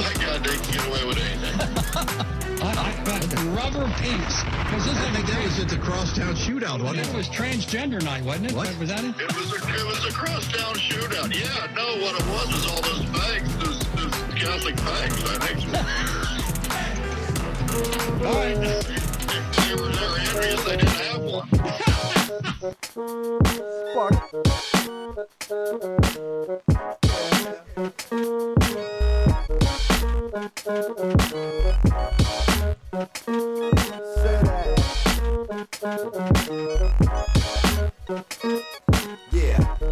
my 0.02 0.14
God, 0.14 0.43
they 0.43 0.56
can 0.58 0.72
get 0.74 0.88
away 0.88 1.04
with 1.06 1.18
anything. 1.18 1.56
I, 2.64 2.66
I, 2.74 3.20
rubber 3.56 3.86
penis. 3.97 4.43
Was 4.74 4.86
this 4.86 4.97
the 4.97 5.24
day? 5.32 5.43
was 5.43 5.60
at 5.60 5.70
the 5.70 5.78
Crosstown 5.78 6.36
Shootout, 6.36 6.82
wasn't 6.82 6.99
It 6.99 7.10
it? 7.10 7.16
was 7.16 7.28
transgender 7.30 8.02
night, 8.04 8.24
wasn't 8.24 8.52
it? 8.52 8.56
What? 8.56 8.78
Was 8.80 8.89
that 8.89 9.04
it? 9.04 9.16
It 9.20 9.36
was 9.36 9.52
a, 9.52 9.56
it 9.56 9.86
was 9.86 10.06
a 10.06 10.12
crosstown 10.14 10.76
shootout. 10.76 11.34
Yeah, 11.34 11.68
no, 11.76 11.97
what 12.02 12.16
it 12.20 12.26
was 12.28 12.47
was 12.54 12.66
all 12.72 12.82
those 12.82 13.06
bags, 13.12 13.58
those, 13.58 13.80
those 13.95 14.16
Catholic 14.39 14.76
bags. 14.78 15.24
I 15.26 15.38
think 15.45 15.62
All 18.26 18.36
right. 18.36 18.56
they 18.56 19.76
were 19.76 19.89
there 19.89 20.16
envious 20.20 20.64
they 20.64 20.78
didn't 20.78 20.89
have 20.89 21.22
one. 21.22 21.47
Yeah, 30.34 30.39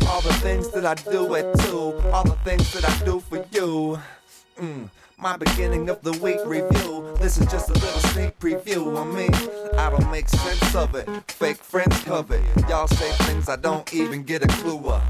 all 0.07 0.21
the 0.21 0.33
things 0.39 0.69
that 0.69 0.85
I 0.85 0.93
do 1.11 1.35
at 1.35 1.59
two, 1.59 1.93
all 2.13 2.23
the 2.23 2.37
things 2.45 2.71
that 2.71 2.85
I 2.89 3.03
do 3.03 3.19
for 3.19 3.45
you. 3.51 3.99
Mm, 4.57 4.89
my 5.21 5.35
beginning 5.35 5.89
of 5.89 6.01
the 6.01 6.13
week 6.13 6.39
review. 6.45 7.15
This 7.19 7.37
is 7.37 7.47
just 7.51 7.69
a 7.69 7.73
little 7.73 7.99
sneak 8.11 8.39
preview. 8.39 8.97
I 8.97 9.03
me. 9.03 9.27
I 9.77 9.89
don't 9.89 10.09
make 10.11 10.29
sense 10.29 10.75
of 10.75 10.95
it. 10.95 11.07
Fake 11.31 11.57
friends 11.57 11.99
cover. 12.03 12.41
Y'all 12.69 12.87
say 12.87 13.11
things 13.25 13.49
I 13.49 13.57
don't 13.57 13.93
even 13.93 14.23
get 14.23 14.43
a 14.43 14.47
clue 14.47 14.89
of. 14.89 15.03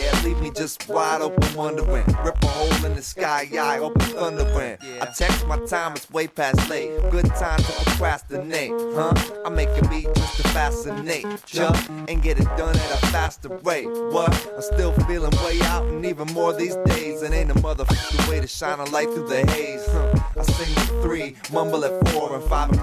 Yeah, 0.00 0.20
leave 0.24 0.40
me 0.40 0.50
just 0.50 0.88
wide 0.88 1.22
open 1.22 1.54
wondering. 1.54 2.04
Rip 2.24 2.42
a 2.42 2.46
hole 2.46 2.84
in 2.86 2.96
the 2.96 3.02
sky, 3.02 3.48
I 3.58 3.78
open 3.78 4.00
thundering. 4.00 4.78
I 5.00 5.06
text 5.06 5.46
my 5.46 5.58
time, 5.66 5.92
it's 5.92 6.10
way 6.10 6.26
past 6.26 6.68
late. 6.68 6.90
Good 7.10 7.26
time 7.26 7.58
to 7.58 7.72
procrastinate, 7.72 8.72
huh? 8.72 9.14
I 9.44 9.50
make 9.50 9.68
a 9.68 9.88
beat 9.88 10.12
just 10.14 10.36
to 10.38 10.48
fascinate, 10.48 11.26
jump 11.46 11.78
and 12.08 12.22
get 12.22 12.40
it 12.40 12.48
done 12.56 12.74
at 12.74 13.02
a 13.02 13.06
faster 13.06 13.48
rate. 13.62 13.86
What? 13.86 14.50
I'm 14.54 14.62
still 14.62 14.92
feeling 15.06 15.32
way 15.44 15.60
out, 15.62 15.84
and 15.84 16.04
even 16.04 16.26
more 16.32 16.52
these 16.52 16.76
days. 16.86 17.22
And 17.22 17.32
ain't 17.32 17.50
a 17.50 17.54
motherfucking 17.54 18.28
way 18.28 18.40
to 18.40 18.46
shine 18.46 18.80
a 18.80 18.84
light 18.86 19.08
through 19.10 19.28
the 19.28 19.43
I 19.50 20.42
sing 20.42 20.76
at 20.76 21.02
three, 21.02 21.36
mumble 21.52 21.84
at 21.84 22.08
four, 22.08 22.34
and 22.34 22.44
five 22.44 22.70
o'clock. 22.70 22.74